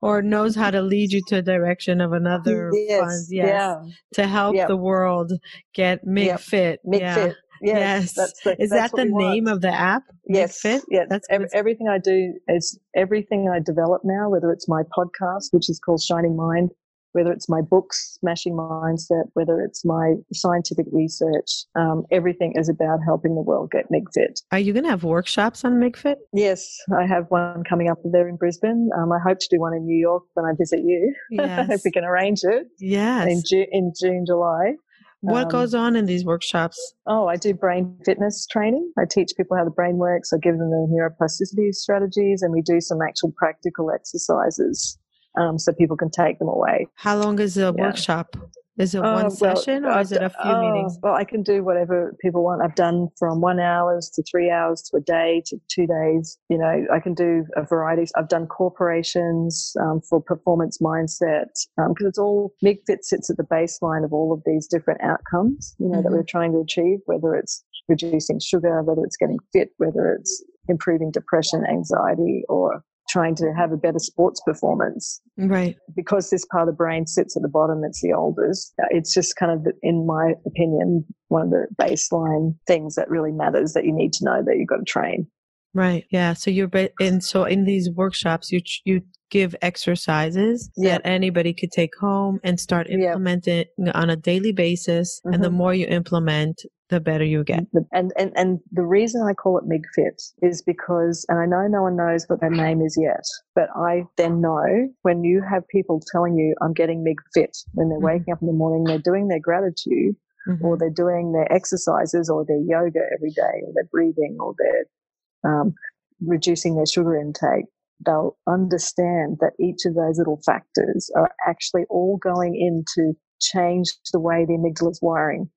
or 0.00 0.20
knows 0.20 0.56
how 0.56 0.70
to 0.70 0.82
lead 0.82 1.12
you 1.12 1.20
to 1.28 1.36
a 1.36 1.42
direction 1.42 2.00
of 2.00 2.12
another 2.12 2.70
yes, 2.74 3.00
fund, 3.00 3.26
yes, 3.30 3.46
yeah. 3.48 3.82
to 4.14 4.26
help 4.26 4.56
yep. 4.56 4.66
the 4.66 4.76
world 4.76 5.32
get 5.74 6.04
MIG 6.04 6.26
yep. 6.26 6.40
fit. 6.40 6.80
MIG 6.84 7.00
yeah. 7.00 7.14
fit. 7.14 7.36
Yes, 7.62 7.76
yes. 7.78 8.12
That's 8.14 8.42
the, 8.42 8.62
is 8.62 8.70
that's 8.70 8.92
that 8.92 8.96
the 8.96 9.04
name 9.04 9.44
want. 9.44 9.56
of 9.56 9.60
the 9.62 9.70
app? 9.72 10.02
Yes, 10.26 10.60
Fit? 10.60 10.82
yeah. 10.88 11.04
That's 11.08 11.26
Every, 11.30 11.46
everything 11.54 11.88
I 11.88 11.98
do 11.98 12.34
is 12.48 12.78
everything 12.96 13.48
I 13.48 13.60
develop 13.60 14.02
now, 14.04 14.28
whether 14.30 14.50
it's 14.50 14.68
my 14.68 14.82
podcast, 14.96 15.52
which 15.52 15.68
is 15.70 15.78
called 15.78 16.02
Shining 16.02 16.36
Mind, 16.36 16.70
whether 17.12 17.30
it's 17.30 17.48
my 17.48 17.60
books, 17.60 18.16
Smashing 18.20 18.54
Mindset, 18.54 19.24
whether 19.34 19.60
it's 19.60 19.84
my 19.84 20.14
scientific 20.32 20.86
research, 20.92 21.64
um, 21.74 22.04
everything 22.10 22.54
is 22.56 22.68
about 22.70 23.00
helping 23.04 23.34
the 23.34 23.42
world 23.42 23.70
get 23.70 23.90
MIG-Fit. 23.90 24.40
Are 24.50 24.58
you 24.58 24.72
going 24.72 24.84
to 24.84 24.90
have 24.90 25.04
workshops 25.04 25.62
on 25.64 25.78
MIG-Fit? 25.78 26.18
Yes, 26.32 26.74
I 26.98 27.06
have 27.06 27.26
one 27.28 27.64
coming 27.68 27.88
up 27.90 27.98
there 28.04 28.28
in 28.28 28.36
Brisbane. 28.36 28.88
Um, 28.96 29.12
I 29.12 29.18
hope 29.24 29.38
to 29.40 29.46
do 29.50 29.60
one 29.60 29.74
in 29.74 29.84
New 29.84 29.98
York 30.00 30.22
when 30.34 30.46
I 30.46 30.52
visit 30.58 30.80
you. 30.84 31.14
Yes. 31.30 31.70
if 31.70 31.82
we 31.84 31.90
can 31.90 32.04
arrange 32.04 32.40
it. 32.44 32.66
Yes. 32.78 33.26
In, 33.28 33.42
Ju- 33.46 33.66
in 33.70 33.92
June, 34.00 34.24
July. 34.26 34.74
What 35.22 35.44
um, 35.44 35.48
goes 35.50 35.72
on 35.72 35.94
in 35.94 36.06
these 36.06 36.24
workshops? 36.24 36.94
Oh, 37.06 37.28
I 37.28 37.36
do 37.36 37.54
brain 37.54 37.96
fitness 38.04 38.44
training. 38.50 38.92
I 38.98 39.04
teach 39.08 39.30
people 39.36 39.56
how 39.56 39.64
the 39.64 39.70
brain 39.70 39.96
works. 39.96 40.32
I 40.32 40.38
give 40.38 40.58
them 40.58 40.70
the 40.70 40.88
neuroplasticity 40.90 41.72
strategies, 41.74 42.42
and 42.42 42.52
we 42.52 42.60
do 42.60 42.80
some 42.80 42.98
actual 43.00 43.32
practical 43.36 43.92
exercises 43.92 44.98
um, 45.38 45.60
so 45.60 45.72
people 45.72 45.96
can 45.96 46.10
take 46.10 46.40
them 46.40 46.48
away. 46.48 46.88
How 46.96 47.16
long 47.16 47.38
is 47.38 47.54
the 47.54 47.72
yeah. 47.76 47.84
workshop? 47.86 48.36
Is 48.78 48.94
it 48.94 49.00
one 49.00 49.26
uh, 49.26 49.30
session 49.30 49.84
or 49.84 50.00
is 50.00 50.12
it 50.12 50.22
a 50.22 50.30
few 50.30 50.50
uh, 50.50 50.60
meetings? 50.60 50.98
Well, 51.02 51.14
I 51.14 51.24
can 51.24 51.42
do 51.42 51.62
whatever 51.62 52.16
people 52.20 52.42
want. 52.42 52.62
I've 52.62 52.74
done 52.74 53.08
from 53.18 53.40
one 53.40 53.60
hours 53.60 54.10
to 54.14 54.22
three 54.22 54.50
hours 54.50 54.82
to 54.82 54.96
a 54.96 55.00
day 55.00 55.42
to 55.46 55.58
two 55.68 55.86
days. 55.86 56.38
You 56.48 56.58
know, 56.58 56.86
I 56.92 56.98
can 56.98 57.12
do 57.12 57.44
a 57.54 57.64
variety. 57.64 58.10
I've 58.16 58.28
done 58.28 58.46
corporations 58.46 59.74
um, 59.80 60.00
for 60.08 60.22
performance 60.22 60.78
mindset 60.78 61.52
because 61.76 62.04
um, 62.04 62.06
it's 62.06 62.18
all 62.18 62.54
MIGFIT 62.64 63.02
sits 63.02 63.28
at 63.28 63.36
the 63.36 63.44
baseline 63.44 64.04
of 64.04 64.12
all 64.12 64.32
of 64.32 64.42
these 64.46 64.66
different 64.66 65.02
outcomes. 65.02 65.74
You 65.78 65.88
know 65.88 65.98
mm-hmm. 65.98 66.04
that 66.04 66.12
we're 66.12 66.22
trying 66.22 66.52
to 66.52 66.60
achieve, 66.60 67.00
whether 67.04 67.34
it's 67.34 67.62
reducing 67.88 68.40
sugar, 68.40 68.82
whether 68.82 69.04
it's 69.04 69.16
getting 69.16 69.38
fit, 69.52 69.70
whether 69.76 70.16
it's 70.18 70.42
improving 70.68 71.10
depression, 71.10 71.64
anxiety, 71.68 72.44
or 72.48 72.82
trying 73.08 73.34
to 73.36 73.52
have 73.56 73.72
a 73.72 73.76
better 73.76 73.98
sports 73.98 74.40
performance. 74.44 75.20
Right. 75.36 75.76
Because 75.94 76.30
this 76.30 76.44
part 76.46 76.68
of 76.68 76.74
the 76.74 76.76
brain 76.76 77.06
sits 77.06 77.36
at 77.36 77.42
the 77.42 77.48
bottom, 77.48 77.82
it's 77.84 78.00
the 78.00 78.12
oldest. 78.12 78.72
Uh, 78.82 78.86
it's 78.90 79.12
just 79.12 79.36
kind 79.36 79.52
of, 79.52 79.66
in 79.82 80.06
my 80.06 80.34
opinion, 80.46 81.04
one 81.28 81.42
of 81.42 81.50
the 81.50 81.66
baseline 81.80 82.54
things 82.66 82.94
that 82.94 83.10
really 83.10 83.32
matters 83.32 83.72
that 83.72 83.84
you 83.84 83.92
need 83.92 84.12
to 84.14 84.24
know 84.24 84.42
that 84.44 84.56
you've 84.56 84.68
got 84.68 84.78
to 84.78 84.84
train. 84.84 85.26
Right. 85.74 86.04
Yeah. 86.10 86.34
So 86.34 86.50
you're, 86.50 86.70
and 87.00 87.24
so 87.24 87.44
in 87.44 87.64
these 87.64 87.90
workshops, 87.90 88.52
you, 88.52 88.60
you 88.84 89.02
give 89.32 89.56
exercises 89.62 90.70
yep. 90.76 91.02
that 91.02 91.08
anybody 91.08 91.54
could 91.54 91.72
take 91.72 91.96
home 91.98 92.38
and 92.44 92.60
start 92.60 92.88
implementing 92.90 93.64
yep. 93.78 93.94
on 93.96 94.10
a 94.10 94.16
daily 94.16 94.52
basis. 94.52 95.20
Mm-hmm. 95.20 95.34
And 95.34 95.42
the 95.42 95.48
mm-hmm. 95.48 95.56
more 95.56 95.74
you 95.74 95.86
implement, 95.86 96.62
the 96.90 97.00
better 97.00 97.24
you 97.24 97.42
get. 97.42 97.64
And, 97.92 98.12
and, 98.18 98.32
and 98.36 98.60
the 98.70 98.82
reason 98.82 99.26
I 99.26 99.32
call 99.32 99.56
it 99.56 99.64
MIGFIT 99.64 100.32
is 100.42 100.62
because, 100.62 101.24
and 101.30 101.38
I 101.38 101.46
know 101.46 101.66
no 101.66 101.82
one 101.82 101.96
knows 101.96 102.26
what 102.28 102.42
that 102.42 102.52
name 102.52 102.82
is 102.82 102.98
yet, 103.00 103.24
but 103.54 103.70
I 103.74 104.04
then 104.18 104.42
know 104.42 104.88
when 105.00 105.24
you 105.24 105.42
have 105.50 105.66
people 105.68 106.02
telling 106.12 106.36
you 106.36 106.54
I'm 106.60 106.74
getting 106.74 107.02
MIGFIT, 107.02 107.64
when 107.72 107.88
they're 107.88 107.96
mm-hmm. 107.96 108.04
waking 108.04 108.34
up 108.34 108.42
in 108.42 108.48
the 108.48 108.52
morning, 108.52 108.84
they're 108.84 108.98
doing 108.98 109.28
their 109.28 109.40
gratitude 109.40 110.14
mm-hmm. 110.46 110.62
or 110.62 110.76
they're 110.76 110.90
doing 110.90 111.32
their 111.32 111.50
exercises 111.50 112.28
or 112.28 112.44
their 112.44 112.60
yoga 112.60 113.00
every 113.16 113.30
day 113.30 113.64
or 113.64 113.72
they're 113.74 113.88
breathing 113.90 114.36
or 114.38 114.54
they're 114.58 115.50
um, 115.50 115.72
reducing 116.20 116.76
their 116.76 116.86
sugar 116.86 117.16
intake 117.16 117.64
they'll 118.04 118.36
understand 118.46 119.38
that 119.40 119.52
each 119.60 119.84
of 119.86 119.94
those 119.94 120.18
little 120.18 120.40
factors 120.44 121.10
are 121.16 121.30
actually 121.46 121.84
all 121.90 122.18
going 122.18 122.54
into 122.56 123.14
change 123.40 123.92
the 124.12 124.20
way 124.20 124.44
the 124.46 124.54
amygdala 124.54 124.90
is 124.90 125.00
wiring 125.02 125.50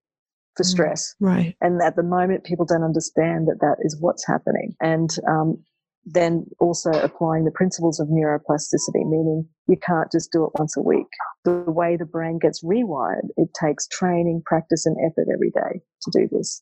for 0.56 0.64
mm, 0.64 0.68
stress. 0.68 1.16
Right. 1.20 1.56
And 1.62 1.82
at 1.82 1.96
the 1.96 2.04
moment, 2.04 2.44
people 2.44 2.66
don't 2.66 2.84
understand 2.84 3.48
that 3.48 3.60
that 3.62 3.78
is 3.82 3.98
what's 4.00 4.26
happening. 4.26 4.76
And 4.82 5.16
um, 5.28 5.64
then 6.06 6.46
also 6.60 6.92
applying 6.92 7.46
the 7.46 7.52
principles 7.52 8.00
of 8.00 8.08
neuroplasticity, 8.08 9.10
meaning 9.10 9.48
you 9.68 9.78
can't 9.78 10.12
just 10.12 10.32
do 10.32 10.46
it 10.46 10.52
once 10.58 10.78
a 10.78 10.82
week. 10.82 11.08
The 11.44 11.64
way 11.68 11.98
the 11.98 12.06
brain 12.06 12.40
gets 12.40 12.64
rewired, 12.64 13.28
it 13.38 13.50
takes 13.60 13.88
training, 13.88 14.44
practice, 14.46 14.86
and 14.86 14.98
effort 15.06 15.28
every 15.34 15.52
day 15.52 15.82
to 16.04 16.12
do 16.12 16.28
this. 16.32 16.62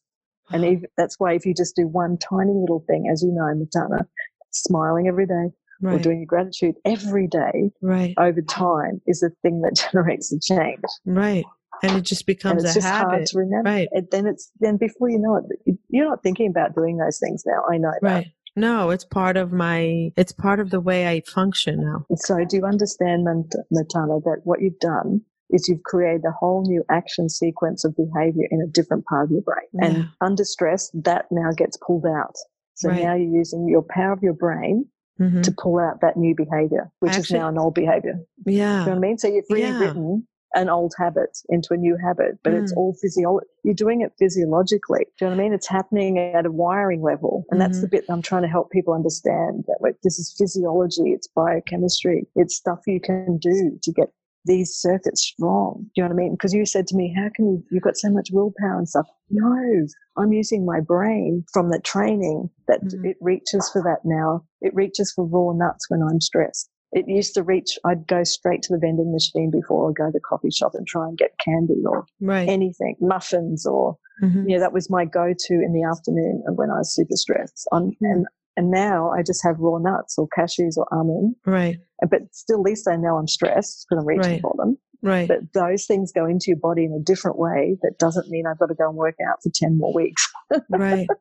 And 0.52 0.66
even, 0.66 0.86
that's 0.98 1.20
why 1.20 1.34
if 1.34 1.46
you 1.46 1.54
just 1.54 1.76
do 1.76 1.88
one 1.88 2.18
tiny 2.18 2.54
little 2.54 2.84
thing, 2.88 3.10
as 3.12 3.24
you 3.24 3.32
know, 3.32 3.54
Matana, 3.54 4.06
smiling 4.52 5.08
every 5.08 5.26
day 5.26 5.52
right. 5.84 5.96
or 5.96 6.00
doing 6.00 6.20
your 6.20 6.26
gratitude 6.26 6.76
every 6.86 7.28
day 7.28 7.72
right. 7.82 8.14
over 8.18 8.42
time 8.42 9.02
is 9.06 9.20
the 9.20 9.32
thing 9.42 9.62
that 9.62 9.76
generates 9.92 10.30
the 10.30 10.40
change. 10.40 10.82
Right. 11.06 11.46
And 11.82 11.98
it 11.98 12.02
just 12.02 12.26
becomes 12.26 12.64
a 12.64 12.74
just 12.74 12.88
habit. 12.88 13.30
Right. 13.36 13.90
And 13.92 14.08
then 14.12 14.26
it's 14.26 14.52
then 14.60 14.78
before 14.78 15.10
you 15.10 15.20
know 15.20 15.38
it, 15.66 15.78
you're 15.90 16.08
not 16.08 16.24
thinking 16.24 16.50
about 16.50 16.76
doing 16.76 16.98
those 16.98 17.20
things 17.20 17.44
now. 17.46 17.64
I 17.70 17.78
know 17.78 17.92
that. 18.02 18.08
Right. 18.08 18.28
No, 18.56 18.92
it's 18.92 19.04
part 19.04 19.36
of 19.36 19.52
my, 19.52 20.12
it's 20.16 20.32
part 20.32 20.60
of 20.60 20.70
the 20.70 20.80
way 20.80 21.08
I 21.08 21.22
function 21.22 21.82
now. 21.82 22.06
So 22.16 22.46
do 22.46 22.58
you 22.58 22.66
understand, 22.66 23.26
Matana, 23.26 24.24
that 24.24 24.42
what 24.44 24.62
you've 24.62 24.80
done 24.80 25.22
is 25.50 25.68
you've 25.68 25.84
created 25.84 26.24
a 26.26 26.32
whole 26.32 26.64
new 26.64 26.84
action 26.90 27.30
sequence 27.30 27.84
of 27.84 27.96
behavior 27.96 28.48
in 28.50 28.62
a 28.62 28.68
different 28.68 29.06
part 29.06 29.26
of 29.26 29.32
your 29.32 29.42
brain. 29.42 29.68
Yeah. 29.74 29.86
And 29.86 30.10
under 30.22 30.44
stress, 30.44 30.92
that 30.94 31.26
now 31.32 31.50
gets 31.58 31.78
pulled 31.78 32.06
out. 32.06 32.36
So 32.76 32.90
Right. 32.90 33.04
now 33.04 33.16
you're 33.16 33.38
using 33.38 33.68
your 33.68 33.84
power 33.84 34.14
of 34.14 34.24
your 34.24 34.34
brain 34.34 34.86
hmm 35.18 35.42
to 35.42 35.52
pull 35.52 35.80
out 35.80 36.02
that 36.02 36.18
new 36.18 36.34
behavior, 36.36 36.92
which 37.00 37.18
is 37.18 37.30
now 37.32 37.48
an 37.50 37.58
old 37.58 37.74
behavior. 37.74 38.14
Do 38.46 38.52
Yeah. 38.54 38.80
you 38.80 38.86
know 38.86 38.92
what 38.94 38.98
I 38.98 39.00
mean? 39.00 39.18
So 39.18 39.28
you've 39.28 39.46
Yeah. 39.50 39.56
rewritten 39.72 40.28
an 40.56 40.70
old 40.70 40.94
habit 41.00 41.38
into 41.50 41.74
a 41.74 41.78
new 41.78 41.98
habit, 41.98 42.38
but 42.44 42.54
it's 42.54 42.72
Mm. 42.72 42.78
all 42.78 42.94
physiology. 43.02 43.48
You're 43.64 43.74
doing 43.74 44.02
it 44.02 44.14
physiologically. 44.20 45.06
Do 45.18 45.26
you 45.26 45.30
know 45.32 45.36
what 45.36 45.42
I 45.42 45.44
mean? 45.46 45.54
It's 45.54 45.68
happening 45.68 46.20
at 46.20 46.46
a 46.46 46.52
wiring 46.52 47.02
level. 47.02 47.44
And 47.50 47.60
that's 47.60 47.80
Mm-hmm. 47.80 47.82
the 47.82 47.88
bit 47.90 48.06
I'm 48.10 48.22
trying 48.22 48.44
to 48.44 48.48
help 48.48 48.70
people 48.70 48.94
understand 48.94 49.66
that 49.68 49.78
like, 49.82 49.96
this 50.04 50.20
is 50.20 50.34
physiology. 50.38 51.12
It's 51.12 51.28
biochemistry. 51.28 52.28
It's 52.36 52.56
stuff 52.56 52.80
you 52.86 53.00
can 53.00 53.38
do 53.40 53.80
to 53.82 53.92
get 53.92 54.10
these 54.46 54.76
circuits 54.76 55.22
strong. 55.24 55.84
Do 55.96 56.02
you 56.02 56.04
know 56.04 56.10
what 56.10 56.22
I 56.22 56.24
mean? 56.24 56.34
Because 56.34 56.54
you 56.54 56.66
said 56.66 56.88
to 56.88 56.96
me, 56.96 57.14
how 57.16 57.30
can 57.36 57.46
you, 57.46 57.64
you've 57.72 57.84
got 57.84 57.98
so 57.98 58.10
much 58.10 58.30
willpower 58.32 58.78
and 58.78 58.88
stuff. 58.90 59.08
No, 59.30 59.86
I'm 60.18 60.34
using 60.34 60.66
my 60.66 60.80
brain 60.80 61.46
from 61.54 61.70
the 61.70 61.80
training 61.80 62.50
that 62.68 62.82
Mhm. 62.84 63.06
it 63.06 63.18
reaches 63.22 63.70
for 63.72 63.82
that 63.84 64.00
now. 64.06 64.44
It 64.62 64.74
reaches 64.76 65.12
for 65.12 65.26
raw 65.26 65.54
nuts 65.54 65.90
when 65.90 66.02
I'm 66.04 66.20
stressed. 66.22 66.70
It 66.92 67.08
used 67.08 67.34
to 67.34 67.44
reach, 67.44 67.80
I'd 67.86 68.06
go 68.06 68.24
straight 68.24 68.62
to 68.64 68.74
the 68.74 68.80
vending 68.80 69.12
machine 69.12 69.50
before 69.50 69.90
I 69.90 69.94
go 69.94 70.06
to 70.08 70.12
the 70.12 70.20
coffee 70.20 70.52
shop 70.52 70.74
and 70.76 70.86
try 70.86 71.08
and 71.08 71.18
get 71.18 71.32
candy 71.44 71.82
or 71.86 72.06
Right. 72.22 72.48
anything, 72.48 72.96
muffins 73.00 73.66
or, 73.66 73.98
Mhm. 74.22 74.48
you 74.48 74.56
know, 74.56 74.60
that 74.60 74.74
was 74.74 74.90
my 74.92 75.04
go-to 75.06 75.54
in 75.56 75.74
the 75.74 75.82
afternoon 75.84 76.44
when 76.56 76.70
I 76.70 76.78
was 76.78 76.94
super 76.94 77.16
stressed. 77.16 77.68
Um, 77.72 77.92
and, 78.02 78.28
and 78.56 78.70
now 78.72 79.12
I 79.12 79.24
just 79.24 79.44
have 79.44 79.60
raw 79.60 79.78
nuts 79.78 80.16
or 80.18 80.28
cashews 80.38 80.78
or 80.78 80.88
almond, 80.94 81.36
Right. 81.46 81.78
but 82.10 82.22
still 82.32 82.58
at 82.60 82.64
least 82.64 82.88
I 82.88 82.96
know 82.96 83.18
I'm 83.18 83.28
stressed 83.28 83.86
because 83.90 84.02
I'm 84.02 84.08
reaching 84.08 84.34
Right. 84.34 84.42
for 84.42 84.54
them. 84.58 84.78
Right. 85.04 85.28
But 85.28 85.52
those 85.54 85.86
things 85.86 86.14
go 86.14 86.26
into 86.26 86.46
your 86.48 86.58
body 86.58 86.86
in 86.86 86.94
a 86.94 87.04
different 87.04 87.38
way. 87.38 87.76
That 87.82 88.00
doesn't 88.00 88.30
mean 88.30 88.46
I've 88.48 88.58
got 88.58 88.68
to 88.68 88.74
go 88.74 88.88
and 88.88 88.98
work 88.98 89.16
out 89.30 89.44
for 89.44 89.52
10 89.54 89.78
more 89.78 89.94
weeks. 89.94 90.28
right. 90.70 91.08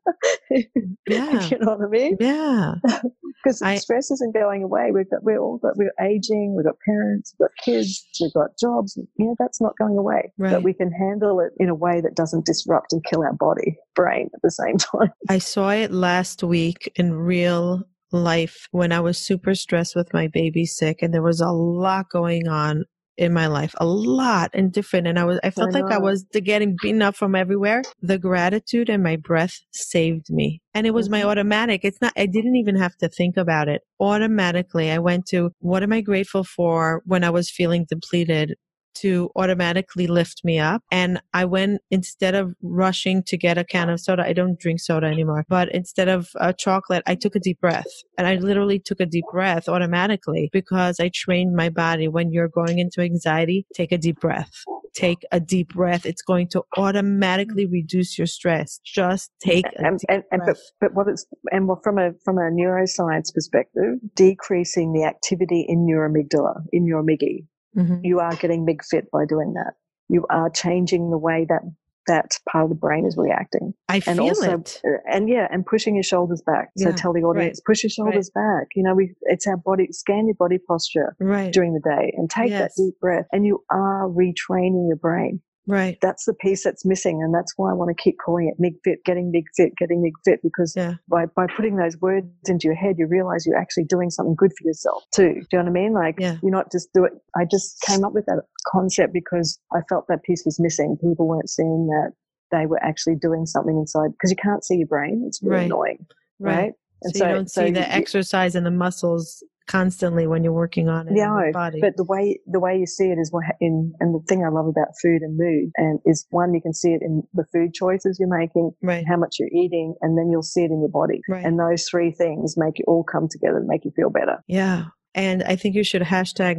Yeah. 1.09 1.49
you 1.49 1.59
know 1.59 1.77
what 1.77 1.87
I 1.87 1.89
mean? 1.89 2.17
Yeah. 2.21 2.75
Because 3.45 3.59
stress 3.83 4.09
isn't 4.11 4.35
going 4.35 4.63
away. 4.63 4.91
We've 4.93 5.11
got, 5.11 5.25
we're 5.25 5.41
all 5.41 5.59
got, 5.59 5.77
we're 5.77 5.93
aging, 6.01 6.55
we've 6.57 6.65
got 6.65 6.77
parents, 6.87 7.35
we've 7.39 7.49
got 7.49 7.57
kids, 7.65 8.07
we've 8.21 8.33
got 8.33 8.51
jobs. 8.57 8.97
You 8.97 9.27
know, 9.27 9.35
that's 9.37 9.61
not 9.61 9.77
going 9.79 9.99
away. 9.99 10.33
Right. 10.39 10.53
But 10.53 10.63
we 10.63 10.73
can 10.73 10.93
handle 10.93 11.41
it 11.41 11.53
in 11.59 11.69
a 11.69 11.75
way 11.75 12.01
that 12.01 12.15
doesn't 12.15 12.47
disrupt 12.47 12.93
and 12.93 13.03
kill 13.05 13.25
our 13.25 13.33
body, 13.33 13.77
brain 13.97 14.31
at 14.33 14.43
the 14.43 14.51
same 14.53 14.77
time. 14.79 15.13
I 15.29 15.39
saw 15.39 15.71
it 15.71 15.91
last 15.91 16.45
week 16.45 16.93
in 16.95 17.15
real 17.15 17.83
life 18.13 18.69
when 18.71 18.93
I 18.93 19.01
was 19.01 19.19
super 19.19 19.57
stressed 19.57 19.97
with 19.97 20.13
my 20.15 20.29
baby 20.29 20.65
sick 20.65 20.99
and 21.03 21.13
there 21.13 21.23
was 21.23 21.41
a 21.41 21.51
lot 21.51 22.11
going 22.11 22.47
on 22.47 22.85
in 23.17 23.33
my 23.33 23.47
life, 23.47 23.75
a 23.79 23.87
lot 23.87 24.51
and 24.55 24.73
different. 24.73 25.07
And 25.07 25.19
I 25.19 25.25
was, 25.25 25.39
I 25.45 25.51
felt 25.51 25.73
like 25.75 25.91
I 25.91 25.99
was 25.99 26.25
getting 26.25 26.77
beaten 26.81 27.03
up 27.03 27.15
from 27.15 27.35
everywhere. 27.35 27.83
The 28.01 28.19
gratitude 28.19 28.89
and 28.89 29.03
my 29.03 29.17
breath 29.17 29.61
saved 29.71 30.31
me. 30.31 30.61
And 30.75 30.87
it 30.87 30.93
was 30.95 31.09
my 31.11 31.21
Mhm. 31.21 31.27
automatic. 31.27 31.83
It's 31.85 32.01
not, 32.01 32.13
I 32.17 32.27
didn't 32.27 32.57
even 32.57 32.77
have 32.77 32.97
to 32.99 33.09
think 33.09 33.37
about 33.37 33.69
it. 33.69 33.83
Automatically, 34.01 34.91
I 34.91 34.99
went 34.99 35.27
to 35.27 35.53
what 35.61 35.83
am 35.83 35.93
I 35.93 36.01
grateful 36.01 36.45
for 36.45 37.03
when 37.05 37.25
I 37.25 37.31
was 37.31 37.51
feeling 37.51 37.85
depleted 37.89 38.57
to 38.95 39.31
automatically 39.37 40.07
lift 40.07 40.43
me 40.45 40.59
up. 40.59 40.83
And 40.91 41.21
I 41.33 41.45
went 41.45 41.81
instead 41.91 42.35
of 42.35 42.55
rushing 42.63 43.23
to 43.25 43.37
get 43.37 43.59
a 43.59 43.65
can 43.65 43.89
of 43.89 44.01
soda, 44.01 44.25
I 44.25 44.33
don't 44.33 44.59
drink 44.59 44.81
soda 44.81 45.07
anymore, 45.07 45.45
but 45.49 45.69
instead 45.71 46.09
of 46.09 46.29
a 46.37 46.53
chocolate, 46.53 47.03
I 47.07 47.15
took 47.15 47.35
a 47.37 47.41
deep 47.41 47.61
breath 47.61 47.87
and 48.19 48.27
I 48.27 48.37
literally 48.37 48.79
took 48.79 49.01
a 49.01 49.07
deep 49.07 49.25
breath 49.33 49.69
automatically 49.69 50.51
because 50.53 51.01
I 51.01 51.11
trained 51.15 51.55
my 51.55 51.69
body 51.69 52.09
when 52.09 52.33
you're 52.33 52.49
going 52.49 52.79
into 52.79 53.01
anxiety, 53.01 53.67
take 53.75 53.93
a 53.93 53.99
deep 53.99 54.21
breath. 54.21 54.51
Take 54.95 55.25
a 55.33 55.41
deep 55.41 55.71
breath. 55.71 56.05
It's 56.05 56.21
going 56.21 56.49
to 56.49 56.65
automatically 56.77 57.65
reduce 57.65 58.19
your 58.19 58.27
stress. 58.27 58.79
Just 58.85 59.31
take 59.41 59.65
a 59.65 59.87
And, 59.87 59.99
deep 59.99 60.07
and, 60.11 60.23
and 60.31 60.41
but, 60.41 60.45
breath. 60.45 60.63
but 60.83 60.95
what 60.95 61.09
it's, 61.09 61.25
and 61.51 61.67
what 61.67 61.83
from 61.83 61.97
a, 61.97 62.11
from 62.27 62.37
a 62.37 62.51
neuroscience 62.51 63.33
perspective, 63.33 63.95
decreasing 64.15 64.93
the 64.93 65.05
activity 65.05 65.65
in 65.67 65.89
your 65.89 66.07
amygdala, 66.07 66.61
in 66.73 66.87
your 66.87 67.03
amygdala, 67.03 67.47
Mhm. 67.77 68.01
you 68.05 68.21
are 68.21 68.35
getting 68.37 68.65
MIG 68.65 68.83
fit 68.85 69.11
by 69.11 69.25
doing 69.27 69.55
that. 69.55 69.75
You 70.09 70.27
are 70.31 70.51
changing 70.51 71.11
the 71.11 71.19
way 71.19 71.47
that 71.49 71.63
that 72.09 72.37
part 72.51 72.65
of 72.65 72.71
the 72.71 72.75
brain 72.75 73.07
is 73.07 73.17
reacting. 73.17 73.73
I 73.89 74.01
and 74.07 74.19
feel 74.19 74.25
also 74.27 74.59
it. 74.59 74.81
uh, 74.85 74.99
and 75.09 75.29
yeah 75.29 75.47
and 75.53 75.65
pushing 75.65 75.95
your 75.95 76.03
shoulders 76.03 76.43
back 76.45 76.71
so 76.77 76.89
Yeah, 76.89 76.95
tell 76.97 77.13
the 77.13 77.23
audience 77.23 77.61
push 77.65 77.85
your 77.85 77.91
shoulders 77.91 78.29
back 78.35 78.67
you 78.75 78.83
know 78.83 78.95
we 78.95 79.15
it's 79.23 79.47
our 79.47 79.57
body 79.57 79.87
scan 79.93 80.27
your 80.27 80.35
body 80.35 80.59
posture 80.59 81.15
Right. 81.21 81.53
during 81.53 81.73
the 81.75 81.81
day 81.81 82.13
and 82.17 82.29
take 82.29 82.51
Yes. 82.51 82.75
that 82.75 82.83
deep 82.83 82.99
breath 83.01 83.27
and 83.33 83.47
you 83.47 83.63
are 83.71 84.09
retraining 84.09 84.89
your 84.89 84.97
brain 84.97 85.41
Right. 85.67 85.97
that's 86.03 86.25
the 86.25 86.35
piece 86.35 86.65
that's 86.65 86.85
missing 86.85 87.23
and 87.23 87.33
that's 87.35 87.53
why 87.57 87.71
i 87.71 87.73
want 87.75 87.97
to 87.97 88.03
keep 88.03 88.17
calling 88.25 88.49
it 88.49 88.55
MIG 88.59 88.75
fit 88.85 88.99
getting 89.05 89.31
MIG 89.31 89.45
fit 89.57 89.73
getting 89.77 90.03
MIG 90.03 90.15
fit 90.25 90.41
because 90.43 90.75
Yeah. 90.77 90.95
by, 91.09 91.27
by 91.27 91.47
putting 91.57 91.77
those 91.77 91.97
words 92.01 92.27
into 92.47 92.65
your 92.67 92.75
head 92.75 92.97
you 92.99 93.07
realize 93.07 93.47
you're 93.47 93.57
actually 93.59 93.85
doing 93.85 94.11
something 94.11 94.35
good 94.35 94.51
for 94.59 94.67
yourself 94.67 95.05
too 95.15 95.35
do 95.35 95.41
you 95.53 95.59
know 95.59 95.65
what 95.65 95.69
i 95.69 95.73
mean 95.73 95.93
like 95.93 96.17
Yeah. 96.19 96.37
you're 96.43 96.51
not 96.53 96.73
just 96.73 96.93
do 96.93 97.05
it 97.05 97.13
i 97.37 97.45
just 97.45 97.81
came 97.83 98.05
up 98.05 98.13
with 98.13 98.27
that 98.27 98.43
concept 98.67 99.13
because 99.13 99.59
i 99.73 99.81
felt 99.89 100.07
that 100.09 100.23
piece 100.25 100.43
was 100.45 100.59
missing 100.59 100.97
people 101.01 101.27
weren't 101.29 101.49
seeing 101.51 101.87
that 101.87 102.13
they 102.51 102.67
were 102.67 102.83
actually 102.83 103.15
doing 103.17 103.47
something 103.47 103.77
inside 103.79 104.11
because 104.13 104.31
you 104.31 104.37
can't 104.37 104.65
see 104.65 104.77
your 104.77 104.89
brain 104.89 105.23
it's 105.27 105.41
really 105.43 105.57
Right. 105.57 105.67
annoying 105.67 106.07
Right. 106.41 106.57
right, 106.57 106.73
So, 107.15 107.25
you 107.27 107.33
don't 107.35 107.51
see 107.51 107.67
you- 107.67 107.73
the 107.73 107.93
exercise 107.95 108.55
and 108.57 108.67
the 108.67 108.71
muscles 108.73 109.45
constantly 109.67 110.27
when 110.27 110.45
you're 110.45 110.53
working 110.53 110.89
on 110.89 111.07
it 111.07 111.11
in 111.11 111.17
No, 111.17 111.39
your 111.39 111.53
body. 111.53 111.81
But 111.81 111.97
the 111.97 112.05
way 112.05 112.41
the 112.47 112.61
way 112.61 112.79
you 112.79 112.87
see 112.87 113.07
it 113.07 113.19
is 113.19 113.31
what 113.33 113.45
in 113.61 113.93
and 114.01 114.15
the 114.15 114.25
thing 114.27 114.45
I 114.45 114.49
love 114.49 114.67
about 114.67 114.89
food 115.01 115.23
and 115.23 115.37
mood 115.37 115.71
and 115.77 116.01
is 116.05 116.27
one 116.31 116.55
you 116.55 116.61
can 116.61 116.75
see 116.75 116.91
it 116.91 117.03
in 117.03 117.23
the 117.35 117.45
food 117.53 117.75
choices 117.75 118.19
you're 118.19 118.29
making, 118.29 118.73
right. 118.83 119.05
how 119.07 119.17
much 119.17 119.37
you're 119.39 119.49
eating, 119.49 119.95
and 120.01 120.17
then 120.17 120.31
you'll 120.31 120.43
see 120.43 120.63
it 120.63 120.71
in 120.71 120.81
your 120.81 120.89
body. 120.89 121.21
Right. 121.29 121.45
And 121.45 121.59
those 121.59 121.89
three 121.89 122.11
things 122.13 122.55
make 122.57 122.81
it 122.81 122.85
all 122.87 123.05
come 123.05 123.29
together 123.31 123.59
and 123.59 123.67
make 123.67 123.85
you 123.85 123.93
feel 123.95 124.11
better. 124.11 124.43
Yeah. 124.47 124.87
And 125.15 125.43
I 125.43 125.57
think 125.57 125.75
you 125.75 125.85
should 125.85 126.03
hashtag 126.03 126.57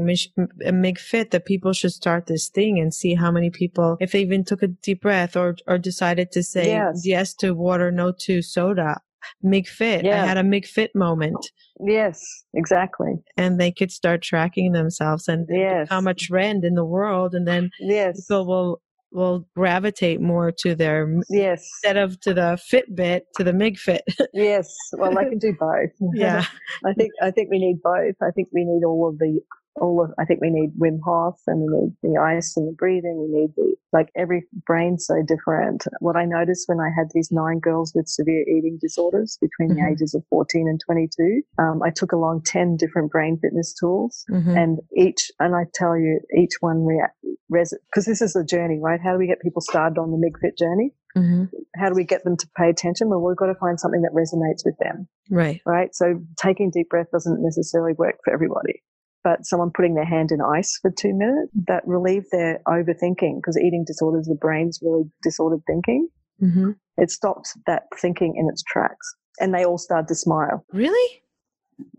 MigFit 0.62 1.32
that 1.32 1.46
people 1.46 1.74
should 1.74 1.92
start 1.92 2.28
this 2.28 2.50
thing 2.50 2.80
and 2.80 2.94
see 2.94 3.16
how 3.16 3.32
many 3.32 3.50
people, 3.50 3.98
if 4.00 4.12
they 4.12 4.22
even 4.22 4.44
took 4.44 4.62
a 4.62 4.68
deep 4.68 5.02
breath 5.02 5.36
or, 5.36 5.56
or 5.68 5.80
decided 5.80 6.32
to 6.34 6.44
say 6.44 6.68
Yes. 6.68 7.02
yes 7.04 7.34
to 7.36 7.54
water, 7.54 7.92
no 7.92 8.12
to 8.20 8.44
soda. 8.44 9.02
MigFit. 9.44 10.08
I 10.10 10.26
had 10.26 10.38
a 10.38 10.44
MigFit 10.44 10.90
moment 10.96 11.38
Yes, 11.80 12.22
exactly. 12.54 13.14
and 13.38 13.60
they 13.60 13.72
could 13.72 13.92
start 13.92 14.22
tracking 14.22 14.72
themselves 14.72 15.28
and 15.28 15.48
Yes. 15.50 15.88
become 15.88 16.08
a 16.08 16.14
trend 16.14 16.64
in 16.64 16.76
the 16.76 16.86
world. 16.86 17.34
And 17.36 17.48
then 17.48 17.70
Yes. 17.80 18.26
people 18.28 18.46
will, 18.46 18.82
will 19.12 19.48
gravitate 19.56 20.22
more 20.22 20.52
to 20.60 20.76
their, 20.76 21.08
Yes. 21.30 21.68
instead 21.84 21.98
of 21.98 22.20
to 22.22 22.34
the 22.34 22.60
Fitbit, 22.72 23.22
to 23.36 23.44
the 23.44 23.52
MigFit. 23.52 24.02
Yes. 24.34 24.74
Well, 24.94 25.18
I 25.18 25.26
can 25.26 25.38
do 25.38 25.54
both. 25.60 25.92
yeah. 26.14 26.46
I 26.86 26.94
think 26.94 27.12
I 27.22 27.32
think 27.32 27.50
we 27.52 27.60
need 27.60 27.82
both. 27.84 28.16
I 28.22 28.32
think 28.32 28.50
we 28.54 28.64
need 28.66 28.84
all 28.86 29.08
of 29.10 29.20
the 29.20 29.40
all 29.76 30.04
of 30.04 30.12
I 30.20 30.26
think 30.26 30.40
we 30.42 30.50
need 30.50 30.72
Wim 30.80 31.00
Hof 31.04 31.40
and 31.48 31.62
we 31.62 31.68
need 31.68 31.94
the 32.04 32.20
ice 32.22 32.56
and 32.56 32.68
the 32.68 32.72
breathing. 32.74 33.18
We 33.20 33.40
need 33.40 33.50
the 33.56 33.76
like 33.92 34.10
every 34.16 34.44
brain's 34.66 35.06
so 35.06 35.22
different. 35.28 35.86
What 36.00 36.16
I 36.16 36.26
noticed 36.26 36.68
when 36.68 36.80
I 36.80 36.90
had 36.96 37.08
these 37.14 37.30
nine 37.32 37.60
girls 37.60 37.94
with 37.96 38.08
severe 38.08 38.42
eating 38.42 38.78
disorders 38.82 39.38
between 39.42 39.76
the 39.76 39.82
Mhm. 39.84 39.92
ages 39.92 40.14
of 40.16 40.24
14 40.30 40.68
and 40.68 40.80
22, 40.86 41.42
um, 41.60 41.82
I 41.84 41.90
took 41.92 42.12
along 42.12 42.42
10 42.44 42.76
different 42.76 43.12
brain 43.12 43.38
fitness 43.38 43.74
tools. 43.74 44.26
Mhm. 44.32 44.58
And 44.58 44.80
each, 44.96 45.32
and 45.40 45.56
I 45.56 45.66
tell 45.74 45.98
you, 45.98 46.20
each 46.36 46.54
one 46.62 46.86
react, 46.86 47.16
because 47.50 48.06
this 48.06 48.22
is 48.22 48.36
a 48.36 48.44
journey, 48.44 48.80
right? 48.80 49.00
How 49.00 49.14
do 49.14 49.20
we 49.20 49.28
get 49.28 49.42
people 49.42 49.62
started 49.62 50.00
on 50.00 50.10
the 50.12 50.18
MigFit 50.18 50.58
journey? 50.58 50.94
Mhm. 51.16 51.52
How 51.76 51.90
do 51.90 51.96
we 51.96 52.04
get 52.04 52.24
them 52.24 52.36
to 52.38 52.48
pay 52.58 52.70
attention? 52.70 53.10
Well, 53.10 53.22
we've 53.22 53.38
got 53.38 53.46
to 53.48 53.56
find 53.56 53.80
something 53.80 54.02
that 54.02 54.14
resonates 54.14 54.66
with 54.66 54.76
them 54.80 55.08
Right. 55.30 55.62
right? 55.68 55.94
So 55.94 56.20
taking 56.38 56.72
deep 56.72 56.90
breath 56.90 57.12
doesn't 57.12 57.42
necessarily 57.44 57.94
work 57.94 58.16
for 58.24 58.34
everybody. 58.34 58.82
But 59.24 59.46
someone 59.46 59.72
putting 59.74 59.96
their 59.96 60.06
hand 60.06 60.32
in 60.32 60.42
ice 60.42 60.78
for 60.82 60.92
two 60.92 61.14
minutes, 61.14 61.52
that 61.68 61.88
relieved 61.88 62.28
their 62.32 62.62
overthinking 62.68 63.38
because 63.38 63.58
eating 63.58 63.86
disorders, 63.86 64.28
the 64.28 64.36
brain's 64.36 64.80
really 64.82 65.04
disordered 65.22 65.62
thinking. 65.66 66.10
hmm 66.40 66.72
It 66.98 67.10
stopped 67.10 67.50
that 67.66 67.84
thinking 68.02 68.36
in 68.36 68.50
its 68.50 68.64
tracks. 68.64 69.16
And 69.40 69.54
they 69.54 69.66
all 69.66 69.78
started 69.78 70.08
to 70.10 70.16
smile. 70.16 70.66
Really? 70.74 71.22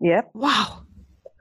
Yep. 0.01 0.31
Wow. 0.33 0.83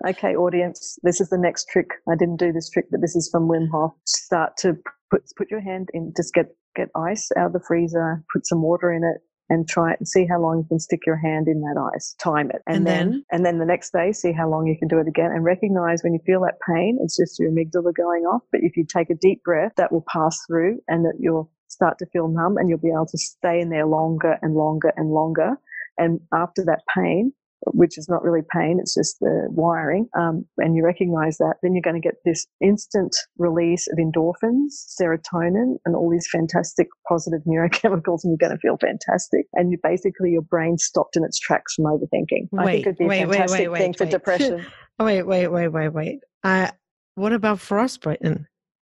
Okay, 0.07 0.35
audience, 0.35 0.99
this 1.03 1.20
is 1.20 1.30
the 1.30 1.39
next 1.39 1.68
trick. 1.68 1.89
I 2.11 2.16
didn't 2.16 2.37
do 2.39 2.53
this 2.53 2.68
trick, 2.68 2.87
but 2.91 3.01
this 3.01 3.16
is 3.16 3.28
from 3.30 3.49
Wim 3.49 3.68
Hof. 3.70 3.93
Start 4.07 4.57
to 4.59 4.76
put, 5.11 5.22
put 5.37 5.51
your 5.51 5.61
hand 5.61 5.89
in, 5.95 6.12
just 6.16 6.35
get 6.35 6.47
get 6.74 6.89
ice 6.97 7.30
out 7.37 7.47
of 7.47 7.53
the 7.53 7.61
freezer, 7.66 8.22
put 8.32 8.47
some 8.47 8.61
water 8.61 8.93
in 8.93 9.05
it, 9.05 9.22
and 9.51 9.68
try 9.68 9.92
it 9.92 9.99
and 10.01 10.09
see 10.09 10.26
how 10.26 10.40
long 10.40 10.59
you 10.59 10.64
can 10.68 10.80
stick 10.80 11.01
your 11.07 11.16
hand 11.16 11.49
in 11.49 11.61
that 11.61 11.90
ice. 11.95 12.14
Time 12.18 12.51
it, 12.51 12.62
and, 12.66 12.78
And 12.78 12.86
then, 12.86 13.11
then? 13.11 13.24
and 13.32 13.47
then 13.47 13.59
the 13.59 13.66
next 13.66 13.92
day, 13.92 14.12
see 14.12 14.32
how 14.32 14.49
long 14.49 14.66
you 14.66 14.76
can 14.78 14.88
do 14.88 14.99
it 14.99 15.09
again, 15.09 15.30
and 15.32 15.45
recognize 15.45 16.03
when 16.03 16.14
you 16.14 16.20
feel 16.24 16.40
that 16.42 16.59
pain, 16.66 16.99
it's 17.03 17.16
just 17.16 17.38
your 17.38 17.51
amygdala 17.51 17.95
going 17.95 18.24
off. 18.24 18.42
But 18.51 18.61
if 18.62 18.76
you 18.76 18.84
take 18.84 19.11
a 19.11 19.14
deep 19.14 19.42
breath, 19.42 19.72
that 19.76 19.92
will 19.92 20.05
pass 20.11 20.38
through, 20.47 20.80
and 20.88 21.05
that 21.05 21.14
you'll 21.18 21.51
start 21.68 21.99
to 21.99 22.07
feel 22.07 22.28
numb, 22.28 22.57
and 22.57 22.68
you'll 22.68 22.78
be 22.78 22.88
able 22.88 23.07
to 23.07 23.18
stay 23.18 23.61
in 23.61 23.70
there 23.70 23.86
longer 23.86 24.38
and 24.42 24.55
longer 24.55 24.92
and 24.97 25.11
longer. 25.11 25.57
And 25.99 26.20
after 26.32 26.64
that 26.64 26.80
pain, 26.95 27.32
which 27.73 27.99
is 27.99 28.09
not 28.09 28.23
really 28.23 28.43
pain, 28.53 28.79
it's 28.81 28.95
just 28.95 29.19
the 29.21 29.49
wiring, 29.51 30.09
um, 30.19 30.45
and 30.59 30.77
you 30.77 30.85
recognize 30.85 31.39
that, 31.39 31.55
then 31.62 31.75
you're 31.75 31.83
going 31.83 32.01
to 32.01 32.07
get 32.07 32.17
this 32.25 32.47
instant 32.61 33.15
release 33.39 33.87
of 33.89 33.99
endorphins, 33.99 34.73
serotonin, 35.01 35.77
and 35.85 35.97
all 35.97 36.11
these 36.11 36.29
fantastic 36.31 36.89
positive 37.09 37.41
neurochemicals, 37.49 38.21
and 38.25 38.31
you're 38.31 38.49
going 38.49 38.57
to 38.57 38.59
feel 38.59 38.77
fantastic. 38.79 39.47
And 39.55 39.71
you 39.71 39.79
basically, 39.83 40.31
your 40.31 40.43
brain 40.43 40.79
stopped 40.79 41.17
in 41.17 41.25
its 41.25 41.39
tracks 41.39 41.75
from 41.75 41.87
overthinking. 41.87 42.49
I 42.59 42.65
Wait, 42.65 42.73
think 42.73 42.87
it'd 42.87 42.99
be 42.99 43.07
wait, 43.07 43.23
a 43.23 43.27
wait, 43.27 43.37
fantastic 43.37 43.71
wait, 43.71 43.79
thing 43.79 43.89
wait, 43.91 43.99
for 43.99 44.05
wait. 44.05 44.11
depression. 44.19 44.67
Wait, 44.99 45.23
wait, 45.23 45.49
wait, 45.49 45.69
wait, 45.69 45.89
wait. 45.89 46.19
Uh, 46.43 46.71
what 47.15 47.33
about 47.33 47.61
frostbite? 47.61 48.21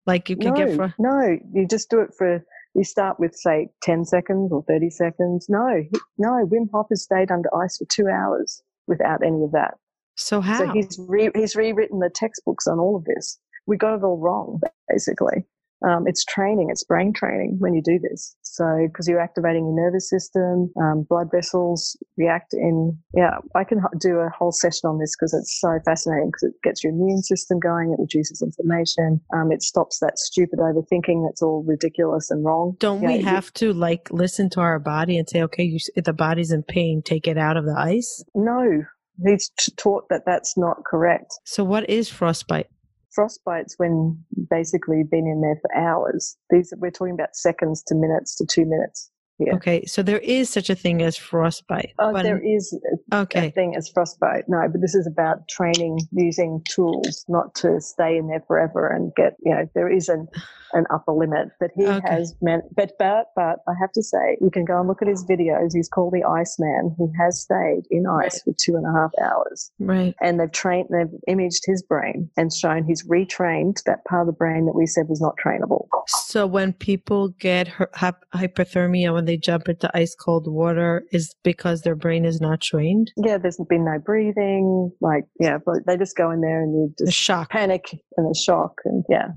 Like 0.05 0.29
you 0.29 0.37
can 0.37 0.53
no, 0.53 0.65
get 0.65 0.75
fro- 0.75 0.93
no, 0.99 1.37
you 1.53 1.67
just 1.67 1.89
do 1.89 1.99
it 1.99 2.11
for, 2.15 2.43
you 2.75 2.83
start 2.83 3.19
with 3.19 3.33
say 3.35 3.69
10 3.81 4.05
seconds 4.05 4.51
or 4.51 4.63
30 4.67 4.89
seconds. 4.91 5.47
No, 5.49 5.83
no, 6.17 6.45
Wim 6.45 6.69
Hof 6.71 6.87
has 6.91 7.03
stayed 7.03 7.31
under 7.31 7.49
ice 7.55 7.77
for 7.77 7.85
two 7.89 8.07
hours 8.07 8.61
without 8.87 9.23
any 9.23 9.43
of 9.43 9.51
that. 9.51 9.75
So 10.15 10.41
how? 10.41 10.59
So 10.59 10.71
he's 10.71 10.97
re- 11.07 11.31
he's 11.35 11.55
rewritten 11.55 11.99
the 11.99 12.09
textbooks 12.09 12.67
on 12.67 12.79
all 12.79 12.95
of 12.95 13.05
this. 13.05 13.39
We 13.67 13.77
got 13.77 13.95
it 13.95 14.03
all 14.03 14.17
wrong, 14.17 14.61
basically. 14.89 15.45
Um, 15.85 16.05
it's 16.07 16.23
training, 16.25 16.69
it's 16.71 16.83
brain 16.83 17.13
training 17.13 17.57
when 17.59 17.73
you 17.73 17.81
do 17.83 17.99
this. 17.99 18.35
So 18.41 18.65
because 18.87 19.07
you're 19.07 19.19
activating 19.19 19.65
your 19.65 19.75
nervous 19.75 20.09
system, 20.09 20.71
um, 20.81 21.05
blood 21.09 21.27
vessels 21.31 21.97
react 22.17 22.53
in. 22.53 22.97
Yeah, 23.13 23.37
I 23.55 23.63
can 23.63 23.81
do 23.99 24.17
a 24.17 24.29
whole 24.29 24.51
session 24.51 24.89
on 24.89 24.99
this 24.99 25.15
because 25.15 25.33
it's 25.33 25.59
so 25.59 25.77
fascinating 25.85 26.29
because 26.29 26.43
it 26.43 26.53
gets 26.63 26.83
your 26.83 26.93
immune 26.93 27.21
system 27.21 27.59
going, 27.59 27.91
it 27.91 28.01
reduces 28.01 28.41
inflammation, 28.41 29.21
um, 29.33 29.51
it 29.51 29.61
stops 29.61 29.99
that 29.99 30.17
stupid 30.17 30.59
overthinking 30.59 31.27
that's 31.27 31.41
all 31.41 31.63
ridiculous 31.67 32.31
and 32.31 32.43
wrong. 32.45 32.75
Don't 32.79 33.01
we 33.01 33.17
you- 33.17 33.23
have 33.25 33.51
to 33.55 33.73
like 33.73 34.09
listen 34.11 34.49
to 34.51 34.61
our 34.61 34.79
body 34.79 35.17
and 35.17 35.27
say, 35.29 35.43
okay, 35.43 35.63
you, 35.63 35.79
if 35.95 36.05
the 36.05 36.13
body's 36.13 36.51
in 36.51 36.63
pain, 36.63 37.01
take 37.03 37.27
it 37.27 37.37
out 37.37 37.57
of 37.57 37.65
the 37.65 37.75
ice? 37.77 38.23
No, 38.33 38.83
he's 39.25 39.49
t- 39.57 39.71
taught 39.77 40.09
that 40.09 40.23
that's 40.25 40.57
not 40.57 40.77
correct. 40.85 41.33
So 41.43 41.63
what 41.63 41.89
is 41.89 42.09
frostbite? 42.09 42.67
Frostbite's 43.15 43.75
when 43.77 44.23
basically 44.49 45.03
been 45.03 45.27
in 45.27 45.41
there 45.41 45.59
for 45.61 45.75
hours. 45.75 46.37
These 46.49 46.73
we're 46.77 46.91
talking 46.91 47.13
about 47.13 47.35
seconds 47.35 47.81
to 47.87 47.95
minutes 47.95 48.35
to 48.35 48.45
two 48.45 48.65
minutes. 48.65 49.09
Yeah. 49.37 49.55
Okay, 49.55 49.83
so 49.85 50.01
there 50.01 50.19
is 50.19 50.49
such 50.49 50.69
a 50.69 50.75
thing 50.75 51.01
as 51.01 51.17
frostbite. 51.17 51.93
Oh, 51.99 52.13
but- 52.13 52.23
there 52.23 52.41
is 52.43 52.77
a, 53.11 53.27
a 53.35 53.51
thing 53.51 53.75
as 53.75 53.89
frostbite. 53.89 54.45
No, 54.47 54.67
but 54.71 54.79
this 54.81 54.95
is 54.95 55.05
about 55.07 55.47
training 55.49 55.99
using 56.11 56.61
tools, 56.69 57.25
not 57.27 57.53
to 57.55 57.81
stay 57.81 58.17
in 58.17 58.27
there 58.27 58.43
forever 58.47 58.87
and 58.87 59.13
get. 59.15 59.35
You 59.43 59.53
know, 59.55 59.69
there 59.75 59.91
is 59.91 60.07
an 60.09 60.27
an 60.73 60.85
upper 60.89 61.11
limit 61.13 61.49
that 61.61 61.71
he 61.75 61.85
Okay. 61.85 62.07
has 62.09 62.35
meant. 62.41 62.63
But 62.75 62.93
but 62.97 63.27
but 63.35 63.59
I 63.67 63.73
have 63.79 63.91
to 63.93 64.03
say, 64.03 64.37
you 64.41 64.49
can 64.49 64.63
go 64.65 64.79
and 64.79 64.87
look 64.87 65.01
at 65.01 65.07
his 65.07 65.25
videos. 65.25 65.71
He's 65.73 65.89
called 65.89 66.13
the 66.13 66.23
Iceman. 66.23 66.95
He 66.97 67.07
has 67.19 67.41
stayed 67.41 67.83
in 67.91 68.05
ice 68.07 68.41
for 68.41 68.53
two 68.57 68.75
and 68.75 68.85
a 68.85 68.91
half 68.97 69.11
hours. 69.21 69.71
right. 69.79 70.15
and 70.21 70.39
they've 70.39 70.51
trained, 70.51 70.87
they've 70.91 71.11
imaged 71.27 71.63
his 71.65 71.81
brain 71.83 72.29
and 72.37 72.53
shown 72.53 72.83
he's 72.85 73.05
retrained 73.07 73.83
that 73.83 74.03
part 74.05 74.21
of 74.21 74.27
the 74.27 74.33
brain 74.37 74.65
that 74.65 74.75
we 74.75 74.85
said 74.85 75.07
was 75.09 75.19
not 75.21 75.35
trainable. 75.43 75.87
So 76.07 76.45
when 76.47 76.73
people 76.73 77.29
get 77.29 77.67
hy- 77.67 77.87
hy- 77.93 78.13
hypothermia 78.47 79.13
when 79.13 79.24
they 79.25 79.37
jump 79.37 79.67
into 79.69 79.89
ice 79.95 80.15
cold 80.15 80.45
water, 80.47 81.03
is 81.11 81.35
because 81.43 81.81
their 81.81 81.95
brain 81.95 82.25
is 82.25 82.39
not 82.39 82.61
trained? 82.61 83.11
Yeah, 83.17 83.37
there's 83.37 83.59
been 83.69 83.85
no 83.85 83.99
breathing, 83.99 84.91
like, 85.01 85.25
yeah, 85.39 85.57
but 85.65 85.85
they 85.85 85.97
just 85.97 86.15
go 86.15 86.31
in 86.31 86.41
there 86.41 86.61
and 86.61 86.73
you 86.73 86.93
The 86.97 87.05
just 87.05 87.17
shock. 87.17 87.49
panic 87.49 87.85
and 88.17 88.29
the 88.29 88.37
shock. 88.39 88.73
And 88.85 89.03
yeah, 89.09 89.29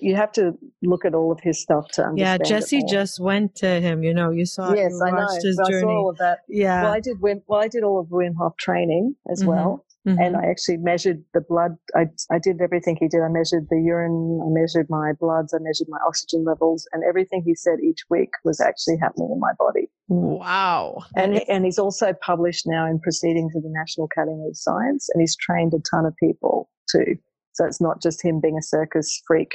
you 0.00 0.16
have 0.16 0.32
to 0.32 0.52
look 0.82 1.04
at 1.04 1.14
all 1.14 1.32
of 1.32 1.40
his 1.42 1.60
stuff 1.60 1.88
to 1.92 2.04
understand. 2.04 2.40
Yeah, 2.42 2.46
Jesse 2.48 2.82
just 2.88 3.20
went 3.20 3.54
to 3.56 3.80
him. 3.80 4.02
You 4.02 4.14
know, 4.14 4.30
you 4.30 4.46
saw. 4.46 4.72
Yes, 4.74 4.92
you 4.92 5.04
I 5.06 5.10
know. 5.10 5.26
his 5.42 5.58
I 5.58 5.70
saw 5.80 5.88
all 5.88 6.10
of 6.10 6.18
that. 6.18 6.38
Yeah. 6.48 6.82
Well, 6.84 6.92
I 6.92 7.00
did 7.00 7.18
Wim, 7.20 7.42
well, 7.46 7.60
I 7.60 7.68
did 7.68 7.82
all 7.82 8.00
of 8.00 8.08
Wim 8.08 8.34
Hof 8.38 8.56
training 8.58 9.14
as 9.30 9.42
Mhm. 9.42 9.46
well. 9.46 9.84
Mhm. 10.08 10.16
and 10.18 10.36
I 10.36 10.46
actually 10.46 10.78
measured 10.78 11.22
the 11.34 11.42
blood. 11.42 11.76
I, 11.94 12.06
I 12.30 12.38
did 12.38 12.60
everything 12.62 12.96
he 12.98 13.06
did. 13.06 13.20
I 13.20 13.28
measured 13.28 13.66
the 13.68 13.78
urine, 13.78 14.40
I 14.42 14.48
measured 14.48 14.88
my 14.88 15.12
bloods, 15.12 15.52
I 15.52 15.58
measured 15.60 15.88
my 15.90 15.98
oxygen 16.06 16.42
levels, 16.44 16.88
and 16.92 17.04
everything 17.04 17.42
he 17.44 17.54
said 17.54 17.80
each 17.84 18.00
week 18.08 18.30
was 18.42 18.60
actually 18.60 18.96
happening 18.96 19.30
in 19.30 19.38
my 19.38 19.52
body. 19.58 19.90
wow. 20.08 21.02
And, 21.16 21.34
That 21.34 21.42
is- 21.42 21.48
and 21.50 21.64
he's 21.66 21.78
also 21.78 22.12
published 22.14 22.66
now 22.66 22.86
in 22.90 22.98
Proceedings 23.00 23.54
of 23.54 23.62
the 23.62 23.68
National 23.68 24.06
Academy 24.06 24.46
of 24.48 24.56
Science, 24.56 25.08
and 25.12 25.20
he's 25.20 25.36
trained 25.36 25.74
a 25.74 25.80
ton 25.90 26.06
of 26.06 26.16
people 26.16 26.70
too. 26.90 27.16
So 27.52 27.64
it's 27.66 27.80
not 27.80 28.00
just 28.00 28.24
him 28.24 28.40
being 28.40 28.56
a 28.56 28.62
circus 28.62 29.20
freak 29.26 29.50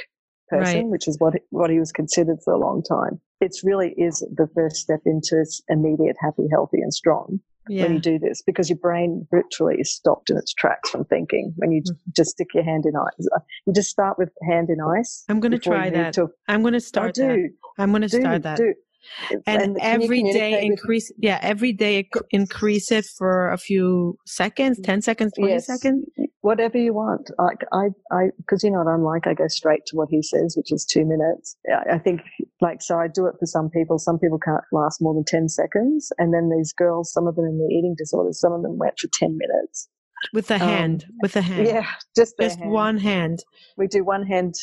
person, 0.48 0.82
Right. 0.82 0.88
which 0.88 1.08
is 1.08 1.18
what 1.18 1.34
what 1.50 1.70
he 1.70 1.80
was 1.80 1.90
considered 1.90 2.38
for 2.44 2.52
a 2.54 2.58
long 2.58 2.82
time. 2.82 3.20
It's 3.40 3.64
really 3.64 3.94
is 3.98 4.20
the 4.36 4.46
first 4.54 4.76
step 4.76 5.00
into 5.04 5.44
immediate 5.68 6.16
happy, 6.20 6.46
healthy, 6.50 6.80
and 6.82 6.94
strong 6.94 7.40
when 7.68 7.94
you 7.94 8.00
do 8.00 8.18
this 8.18 8.42
because 8.42 8.68
your 8.70 8.78
brain 8.78 9.26
literally 9.32 9.76
is 9.80 9.92
stopped 9.92 10.30
in 10.30 10.36
its 10.36 10.52
tracks 10.54 10.90
from 10.90 11.04
thinking 11.04 11.52
when 11.56 11.72
you 11.72 11.82
j- 11.82 11.92
Mm. 11.92 11.96
just 12.16 12.30
stick 12.30 12.48
your 12.54 12.64
hand 12.64 12.84
in 12.86 12.92
ice. 12.96 13.26
You 13.66 13.72
just 13.72 13.90
start 13.90 14.18
with 14.18 14.30
hand 14.48 14.68
in 14.70 14.78
ice. 14.80 15.24
I'm 15.28 15.40
gonna 15.40 15.58
try 15.58 15.90
that. 15.90 16.14
To, 16.14 16.28
I'm 16.48 16.62
going 16.62 16.74
to 16.74 16.80
start 16.80 17.14
that. 17.16 17.48
I'm 17.78 17.90
going 17.90 18.02
to 18.02 18.08
start 18.08 18.42
that. 18.44 18.56
do. 18.58 18.74
And, 19.46 19.76
every 19.80 20.22
day 20.22 20.64
increase. 20.64 21.12
Yeah, 21.18 21.38
every 21.42 21.72
day 21.72 22.08
increase 22.30 22.90
it 22.92 23.06
for 23.18 23.50
a 23.50 23.58
few 23.58 24.16
seconds, 24.26 24.80
ten 24.82 25.02
seconds, 25.02 25.32
twenty 25.36 25.52
Yes. 25.54 25.66
seconds. 25.66 26.04
whatever 26.42 26.78
you 26.78 26.94
want. 26.94 27.30
Like 27.38 27.62
I, 27.72 27.86
I, 28.12 28.26
because 28.38 28.62
you 28.62 28.70
know 28.70 28.78
what 28.78 28.88
I'm 28.88 29.02
like. 29.02 29.26
I 29.26 29.34
go 29.34 29.48
straight 29.48 29.84
to 29.86 29.96
what 29.96 30.08
he 30.10 30.22
says, 30.22 30.54
which 30.56 30.72
is 30.72 30.84
two 30.84 31.04
minutes. 31.04 31.56
I, 31.68 31.94
I 31.94 31.98
think, 31.98 32.20
like, 32.60 32.82
so 32.82 32.98
I 32.98 33.08
do 33.08 33.26
it 33.26 33.34
for 33.40 33.46
some 33.46 33.68
people. 33.70 33.98
Some 33.98 34.18
people 34.18 34.38
can't 34.38 34.62
last 34.72 35.00
more 35.00 35.14
than 35.14 35.24
ten 35.26 35.48
seconds, 35.48 36.12
and 36.18 36.32
then 36.32 36.50
these 36.56 36.72
girls, 36.72 37.12
some 37.12 37.26
of 37.26 37.34
them 37.36 37.46
in 37.46 37.58
the 37.58 37.74
eating 37.74 37.94
disorders, 37.98 38.40
some 38.40 38.52
of 38.52 38.62
them 38.62 38.78
went 38.78 38.98
for 38.98 39.08
ten 39.12 39.36
minutes. 39.36 39.88
With 40.32 40.46
the 40.46 40.54
Um, 40.54 40.60
hand, 40.60 41.04
with 41.20 41.32
the 41.34 41.42
hand. 41.42 41.66
Yeah, 41.68 41.86
just 42.16 42.34
Just 42.40 42.58
hand. 42.58 42.70
one 42.72 42.96
hand. 42.98 43.40
We 43.76 43.86
do 43.86 44.02
one 44.02 44.24
hand, 44.24 44.54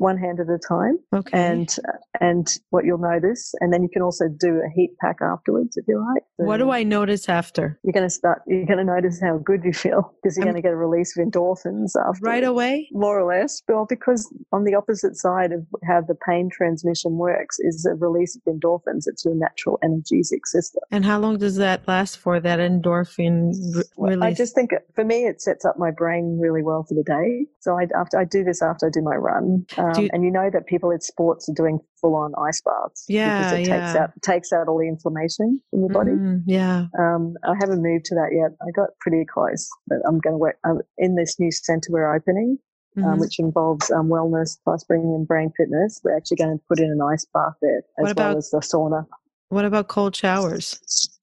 one 0.00 0.16
hand 0.16 0.40
at 0.40 0.46
a 0.48 0.58
time. 0.58 0.98
Okay. 1.14 1.30
and 1.38 1.76
and 2.20 2.48
what 2.70 2.84
you'll 2.84 2.98
notice, 2.98 3.54
and 3.60 3.72
then 3.72 3.82
you 3.82 3.88
can 3.92 4.02
also 4.02 4.26
do 4.28 4.60
a 4.64 4.70
heat 4.74 4.90
pack 5.00 5.16
afterwards 5.22 5.76
if 5.76 5.84
you 5.86 5.98
like. 6.14 6.22
what 6.36 6.56
do 6.56 6.70
I 6.70 6.82
notice 6.82 7.28
after? 7.28 7.78
You're 7.84 7.92
going 7.92 8.06
to 8.06 8.10
start. 8.10 8.42
You're 8.46 8.66
going 8.66 8.78
to 8.78 8.84
notice 8.84 9.20
how 9.22 9.38
good 9.38 9.62
you 9.64 9.72
feel 9.72 10.12
because 10.22 10.36
you're 10.36 10.44
going 10.44 10.56
to 10.56 10.62
get 10.62 10.72
a 10.72 10.76
release 10.76 11.16
of 11.16 11.24
endorphins 11.24 11.90
after. 11.96 12.20
Right 12.22 12.44
away? 12.44 12.88
More 12.92 13.20
or 13.20 13.28
less, 13.28 13.62
well, 13.68 13.86
because 13.88 14.32
on 14.52 14.64
the 14.64 14.74
opposite 14.74 15.16
side 15.16 15.52
of 15.52 15.66
how 15.84 16.00
the 16.00 16.14
pain 16.26 16.48
transmission 16.50 17.18
works 17.18 17.58
is 17.60 17.86
a 17.86 17.94
release 17.94 18.36
of 18.36 18.42
endorphins. 18.52 19.04
It's 19.06 19.24
your 19.24 19.34
natural 19.34 19.78
analgesic 19.84 20.46
system. 20.46 20.80
And 20.90 21.04
how 21.04 21.18
long 21.18 21.38
does 21.38 21.56
that 21.56 21.86
last 21.86 22.18
for? 22.18 22.40
That 22.40 22.58
endorphin 22.58 23.52
re- 23.74 23.82
release? 23.98 24.24
I 24.24 24.32
just 24.32 24.54
think 24.54 24.70
for 24.94 25.04
me, 25.04 25.26
it 25.26 25.42
sets 25.42 25.64
up 25.64 25.78
my 25.78 25.90
brain 25.90 26.38
really 26.40 26.62
well 26.62 26.84
for 26.88 26.94
the 26.94 27.04
day. 27.04 27.46
So 27.60 27.78
I, 27.78 27.86
after 27.98 28.18
I 28.18 28.24
do 28.24 28.44
this 28.44 28.62
after 28.62 28.86
I 28.86 28.90
do 28.90 29.02
my 29.02 29.16
run, 29.16 29.66
um, 29.76 29.89
Do 29.94 30.02
you- 30.04 30.10
and 30.12 30.24
you 30.24 30.30
know 30.30 30.50
that 30.50 30.66
people 30.66 30.90
in 30.90 31.00
sports 31.00 31.48
are 31.48 31.54
doing 31.54 31.80
full 32.00 32.14
on 32.16 32.32
ice 32.38 32.60
baths 32.62 33.04
Yeah, 33.08 33.38
because 33.38 33.52
it 33.68 33.70
takes 33.70 33.94
out 33.96 34.10
takes 34.22 34.52
out 34.52 34.68
all 34.68 34.78
the 34.78 34.88
inflammation 34.88 35.60
in 35.72 35.80
your 35.80 35.88
body. 35.90 36.12
Mm, 36.12 36.42
yeah. 36.46 36.86
Um, 36.98 37.34
I 37.44 37.54
haven't 37.60 37.82
moved 37.82 38.04
to 38.06 38.14
that 38.16 38.30
yet. 38.32 38.52
I 38.66 38.70
got 38.72 38.90
pretty 39.00 39.24
close, 39.24 39.68
but 39.86 39.98
I'm 40.06 40.18
going 40.18 40.34
to 40.34 40.38
work 40.38 40.56
um, 40.64 40.80
in 40.98 41.14
this 41.14 41.38
new 41.38 41.50
centre 41.52 41.90
we're 41.92 42.14
opening, 42.14 42.58
um, 42.98 43.02
Mhm. 43.04 43.20
which 43.20 43.38
involves 43.38 43.90
um, 43.90 44.08
wellness 44.08 44.56
plus 44.64 44.84
bringing 44.84 45.14
in 45.14 45.24
brain 45.24 45.52
fitness. 45.56 46.00
We're 46.04 46.16
actually 46.16 46.38
going 46.38 46.58
to 46.58 46.64
put 46.68 46.78
in 46.80 46.90
an 46.90 47.00
ice 47.02 47.26
bath 47.32 47.54
there 47.62 47.78
as 47.78 48.02
What 48.02 48.12
about- 48.12 48.28
well 48.30 48.38
as 48.38 48.50
the 48.50 48.58
sauna. 48.58 49.06
What 49.50 49.64
about 49.64 49.88
cold 49.88 50.14
showers? 50.14 50.78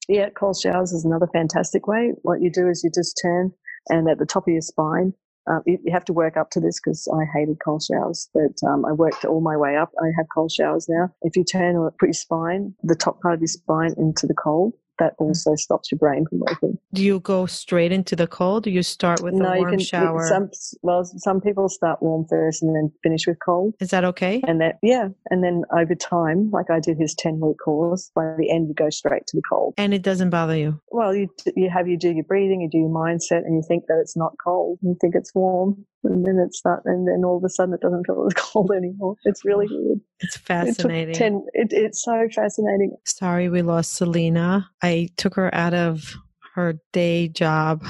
Yeah, 0.09 0.30
cold 0.30 0.57
showers 0.59 0.91
is 0.91 1.05
another 1.05 1.28
fantastic 1.28 1.88
way. 1.88 2.13
What 2.24 2.41
you 2.41 2.49
do 2.51 2.68
is 2.70 2.84
you 2.84 2.89
just 2.93 3.20
turn 3.22 3.51
and 3.89 4.09
at 4.09 4.20
the 4.20 4.26
top 4.26 4.43
of 4.47 4.51
your 4.51 4.61
spine, 4.61 5.13
you, 5.66 5.80
you 5.84 5.91
have 5.91 6.06
to 6.06 6.14
work 6.14 6.38
up 6.38 6.50
to 6.52 6.60
this 6.60 6.80
because 6.80 7.08
I 7.14 7.26
hated 7.38 7.58
cold 7.64 7.84
showers, 7.84 8.30
but 8.34 8.68
um, 8.68 8.86
I 8.86 8.91
worked 8.91 9.26
all 9.26 9.41
my 9.41 9.58
way 9.58 9.78
up. 9.78 9.91
I 10.02 10.08
have 10.18 10.28
cold 10.34 10.52
showers 10.52 10.88
now. 10.89 11.10
If 11.22 11.36
you 11.36 11.43
turn 11.43 11.76
or 11.76 11.91
put 11.91 12.08
your 12.08 12.14
spine, 12.14 12.74
the 12.84 12.95
top 12.95 13.22
part 13.22 13.36
of 13.36 13.41
your 13.41 13.48
spine 13.48 13.93
into 13.98 14.28
the 14.28 14.34
cold, 14.34 14.74
that 15.00 15.14
Mm. 15.20 15.28
also 15.28 15.56
stops 15.56 15.91
your 15.91 16.00
brain 16.00 16.26
from 16.28 16.39
working. 16.39 16.78
Do 16.93 17.04
you 17.04 17.20
go 17.20 17.45
straight 17.45 17.91
into 17.91 18.16
the 18.16 18.28
cold 18.28 18.64
Do 18.64 18.72
you 18.72 18.84
start 18.84 19.22
with 19.22 19.34
a 19.34 19.38
no, 19.38 19.54
you 19.54 19.60
warm 19.60 19.72
can. 19.72 19.80
shower? 19.80 20.28
Some 20.28 20.50
well, 20.82 21.04
some 21.06 21.41
people 21.41 21.70
start 21.70 22.02
warm 22.02 22.26
first 22.30 22.64
and 22.64 22.76
then 22.76 22.91
finish 23.04 23.28
with 23.28 23.38
cold, 23.43 23.74
Is 23.80 23.89
that 23.91 24.04
okay? 24.06 24.41
and 24.48 24.60
that 24.62 24.78
yeah, 24.82 25.10
and 25.30 25.43
then 25.43 25.64
over 25.72 25.95
time, 25.95 26.50
like 26.52 26.70
I 26.70 26.80
did 26.80 26.98
his 26.98 27.14
ten 27.16 27.39
week 27.39 27.58
course, 27.64 28.12
by 28.16 28.36
the 28.38 28.50
end 28.50 28.68
you 28.68 28.74
go 28.74 28.89
straight 28.89 29.26
to 29.28 29.38
the 29.38 29.43
cold. 29.50 29.74
And 29.78 29.93
it 29.93 30.02
doesn't 30.02 30.30
bother 30.30 30.56
you? 30.58 30.80
Well, 30.91 31.16
you 31.16 31.30
you 31.56 31.70
have 31.70 31.88
you 31.88 31.98
do 31.98 32.12
your 32.12 32.24
breathing, 32.26 32.62
you 32.62 32.70
do 32.70 32.80
your 32.80 32.89
mindset, 32.89 33.45
and 33.45 33.56
you 33.56 33.64
think 33.68 33.86
that 33.88 34.00
it's 34.02 34.18
not 34.18 34.34
cold, 34.43 34.80
and 34.82 34.91
you 34.91 34.98
think 35.00 35.16
it's 35.16 35.34
warm, 35.36 35.86
and 36.04 36.26
then 36.26 36.39
it's 36.45 36.62
not, 36.66 36.80
and 36.86 37.08
then 37.08 37.24
all 37.26 37.38
of 37.38 37.43
a 37.43 37.50
sudden 37.50 37.74
it 37.74 37.82
doesn't 37.82 38.06
feel 38.06 38.26
as 38.28 38.34
cold 38.38 38.72
anymore. 38.72 39.16
It's 39.26 39.45
really 39.45 39.68
weird. 39.70 40.00
It's 40.20 40.38
fascinating. 40.38 41.16
It 41.16 41.18
ten, 41.18 41.45
it, 41.54 41.68
it's 41.72 42.04
so 42.04 42.28
fascinating. 42.34 42.95
Sorry, 43.06 43.50
we 43.50 43.62
lost 43.62 43.93
Selena. 43.95 44.70
I 44.82 45.10
took 45.18 45.36
her 45.36 45.54
out 45.54 45.74
of 45.74 46.16
her 46.56 46.80
day 46.93 47.28
job 47.28 47.84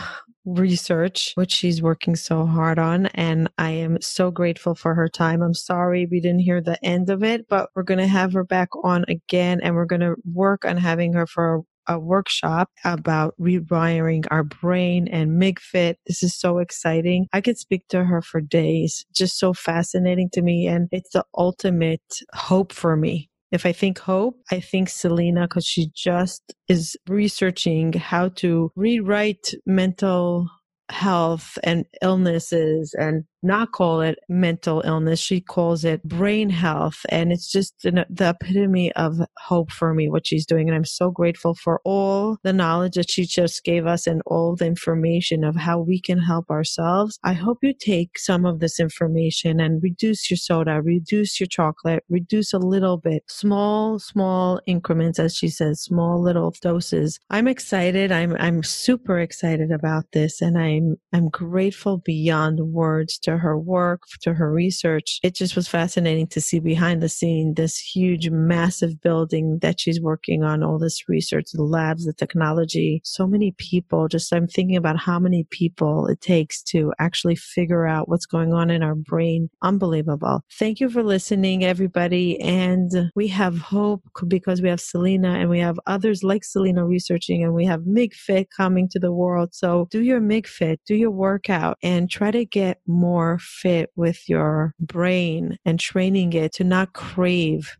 research, 0.46 1.34
which 1.36 1.52
she's 1.52 1.82
working 1.82 2.16
so 2.16 2.46
hard 2.46 2.80
on. 2.80 3.08
And 3.08 3.50
I 3.58 3.72
am 3.72 4.02
so 4.02 4.32
grateful 4.32 4.76
for 4.76 4.96
her 4.96 5.10
time. 5.10 5.42
I'm 5.42 5.54
sorry 5.54 6.08
we 6.10 6.22
didn't 6.22 6.40
hear 6.40 6.62
the 6.62 6.84
end 6.84 7.10
of 7.10 7.24
it, 7.24 7.48
but 7.50 7.70
we're 7.76 7.84
going 7.84 8.00
to 8.00 8.08
have 8.08 8.34
her 8.34 8.46
back 8.46 8.70
on 8.84 9.06
again 9.10 9.60
and 9.62 9.76
we're 9.76 9.86
going 9.86 10.02
to 10.02 10.16
work 10.34 10.66
on 10.66 10.78
having 10.78 11.14
her 11.14 11.28
for 11.28 11.62
a 11.88 12.00
workshop 12.00 12.70
about 12.84 13.34
rewiring 13.40 14.26
our 14.32 14.44
brain 14.44 15.08
and 15.08 15.42
MIGFIT. 15.42 15.96
This 16.06 16.24
is 16.24 16.36
so 16.36 16.60
exciting. 16.60 17.28
I 17.34 17.42
could 17.42 17.58
speak 17.58 17.88
to 17.90 18.04
her 18.04 18.22
for 18.22 18.42
days. 18.42 19.06
Just 19.16 19.40
so 19.40 19.54
fascinating 19.54 20.30
to 20.34 20.42
me. 20.42 20.68
And 20.68 20.88
it's 20.92 21.12
the 21.12 21.24
ultimate 21.38 22.02
hope 22.34 22.74
for 22.74 22.96
me. 22.96 23.30
If 23.52 23.66
I 23.66 23.72
think 23.72 24.00
hope, 24.00 24.36
I 24.52 24.60
think 24.60 24.90
Selena 24.90 25.48
because 25.48 25.66
she 25.66 25.90
just 25.96 26.54
is 26.68 26.98
researching 27.08 27.94
how 27.94 28.30
to 28.30 28.72
rewrite 28.76 29.54
mental 29.66 30.50
health 30.90 31.58
and 31.64 31.86
illnesses 32.02 32.94
and 32.98 33.24
not 33.48 33.72
call 33.72 34.02
it 34.02 34.20
mental 34.30 34.82
illness. 34.86 35.20
She 35.20 35.42
calls 35.42 35.84
it 35.86 36.04
brain 36.04 36.50
health. 36.50 37.06
And 37.10 37.32
it's 37.32 37.52
just 37.52 37.86
an, 37.86 38.06
the 38.10 38.30
epitome 38.30 38.92
of 38.94 39.20
hope 39.38 39.72
for 39.72 39.94
me, 39.94 40.10
what 40.10 40.28
she's 40.28 40.46
doing. 40.46 40.68
And 40.68 40.76
I'm 40.76 40.86
so 40.86 41.10
grateful 41.10 41.56
for 41.56 41.82
all 41.84 42.38
the 42.44 42.54
knowledge 42.54 42.96
that 42.96 43.10
she 43.10 43.26
just 43.26 43.64
gave 43.64 43.88
us 43.88 44.06
and 44.06 44.22
all 44.26 44.56
the 44.56 44.66
information 44.66 45.44
of 45.44 45.56
how 45.56 45.80
we 45.80 46.02
can 46.02 46.20
help 46.20 46.50
ourselves. 46.50 47.18
I 47.24 47.34
hope 47.34 47.60
you 47.62 47.74
take 47.74 48.20
some 48.20 48.46
of 48.46 48.60
this 48.60 48.80
information 48.80 49.60
and 49.60 49.82
reduce 49.82 50.30
your 50.30 50.38
soda, 50.38 50.82
reduce 50.82 51.40
your 51.40 51.48
chocolate, 51.48 52.04
reduce 52.10 52.54
a 52.54 52.60
little 52.60 52.98
bit, 52.98 53.24
small, 53.28 54.00
small 54.00 54.60
increments, 54.66 55.20
as 55.20 55.36
she 55.36 55.48
says, 55.48 55.82
small 55.82 56.22
little 56.22 56.54
doses. 56.62 57.20
I'm 57.30 57.48
excited. 57.48 58.12
I'm, 58.12 58.36
I'm 58.40 58.64
super 58.64 59.20
excited 59.20 59.72
about 59.72 60.06
this. 60.12 60.42
And 60.42 60.58
I'm, 60.58 60.98
I'm 61.14 61.30
grateful 61.30 61.98
beyond 62.00 62.60
words 62.74 63.18
her 63.38 63.58
work, 63.58 64.02
to 64.22 64.34
her 64.34 64.52
research. 64.52 65.20
It 65.24 65.36
just 65.36 65.56
was 65.56 65.68
fascinating 65.68 66.28
to 66.28 66.42
see 66.42 66.60
behind 66.60 67.02
the 67.02 67.10
scene 67.10 67.54
this 67.56 67.78
huge, 67.78 68.30
massive 68.30 69.02
building 69.02 69.60
that 69.62 69.80
she's 69.80 70.02
working 70.02 70.44
on, 70.44 70.64
all 70.64 70.80
this 70.80 71.08
research, 71.08 71.46
the 71.54 71.64
labs, 71.64 72.06
the 72.06 72.14
technology, 72.14 73.02
so 73.04 73.28
many 73.28 73.54
people. 73.58 74.08
Just 74.08 74.34
I'm 74.34 74.48
thinking 74.48 74.76
about 74.76 74.98
how 74.98 75.20
many 75.20 75.46
people 75.50 76.08
it 76.08 76.22
takes 76.22 76.62
to 76.64 76.94
actually 77.00 77.36
figure 77.36 77.88
out 77.88 78.10
what's 78.10 78.26
going 78.26 78.54
on 78.54 78.70
in 78.70 78.84
our 78.84 78.96
brain. 78.96 79.50
Unbelievable. 79.62 80.42
Thank 80.60 80.80
you 80.80 80.90
for 80.90 81.04
listening, 81.04 81.64
everybody. 81.64 82.40
And 82.42 83.12
we 83.16 83.28
have 83.30 83.58
hope 83.60 84.04
because 84.28 84.62
we 84.62 84.70
have 84.70 84.82
Selena 84.82 85.30
and 85.30 85.50
we 85.50 85.60
have 85.60 85.80
others 85.88 86.24
like 86.24 86.44
Selena 86.44 86.86
researching 86.86 87.44
and 87.44 87.54
we 87.54 87.66
have 87.66 87.82
MIGFIT 87.82 88.48
coming 88.56 88.88
to 88.90 89.00
the 89.00 89.12
world. 89.12 89.54
So 89.54 89.88
do 89.92 90.02
your 90.02 90.22
MIGFIT, 90.22 90.78
do 90.86 90.96
your 90.96 91.12
workout 91.12 91.78
and 91.84 92.10
try 92.10 92.32
to 92.32 92.46
get 92.46 92.80
more 92.88 93.17
more 93.18 93.40
fit 93.40 93.90
with 93.96 94.30
your 94.30 94.76
brain 94.80 95.58
and 95.66 95.80
training 95.80 96.34
it 96.34 96.54
to 96.54 96.64
not 96.64 96.94
crave 96.94 97.76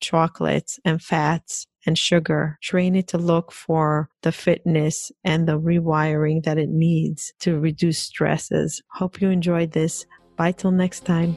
chocolates 0.00 0.78
and 0.82 1.02
fats 1.02 1.66
and 1.84 1.98
sugar. 1.98 2.56
Train 2.62 2.96
it 2.96 3.08
to 3.08 3.18
look 3.18 3.52
for 3.52 4.08
the 4.22 4.32
fitness 4.32 5.12
and 5.24 5.46
the 5.46 5.60
rewiring 5.60 6.42
that 6.44 6.56
it 6.56 6.70
needs 6.70 7.34
to 7.40 7.58
reduce 7.58 7.98
stresses. 7.98 8.82
Hope 8.92 9.20
you 9.20 9.28
enjoyed 9.28 9.72
this. 9.72 10.06
Bye 10.36 10.52
till 10.52 10.70
next 10.70 11.04
time. 11.04 11.36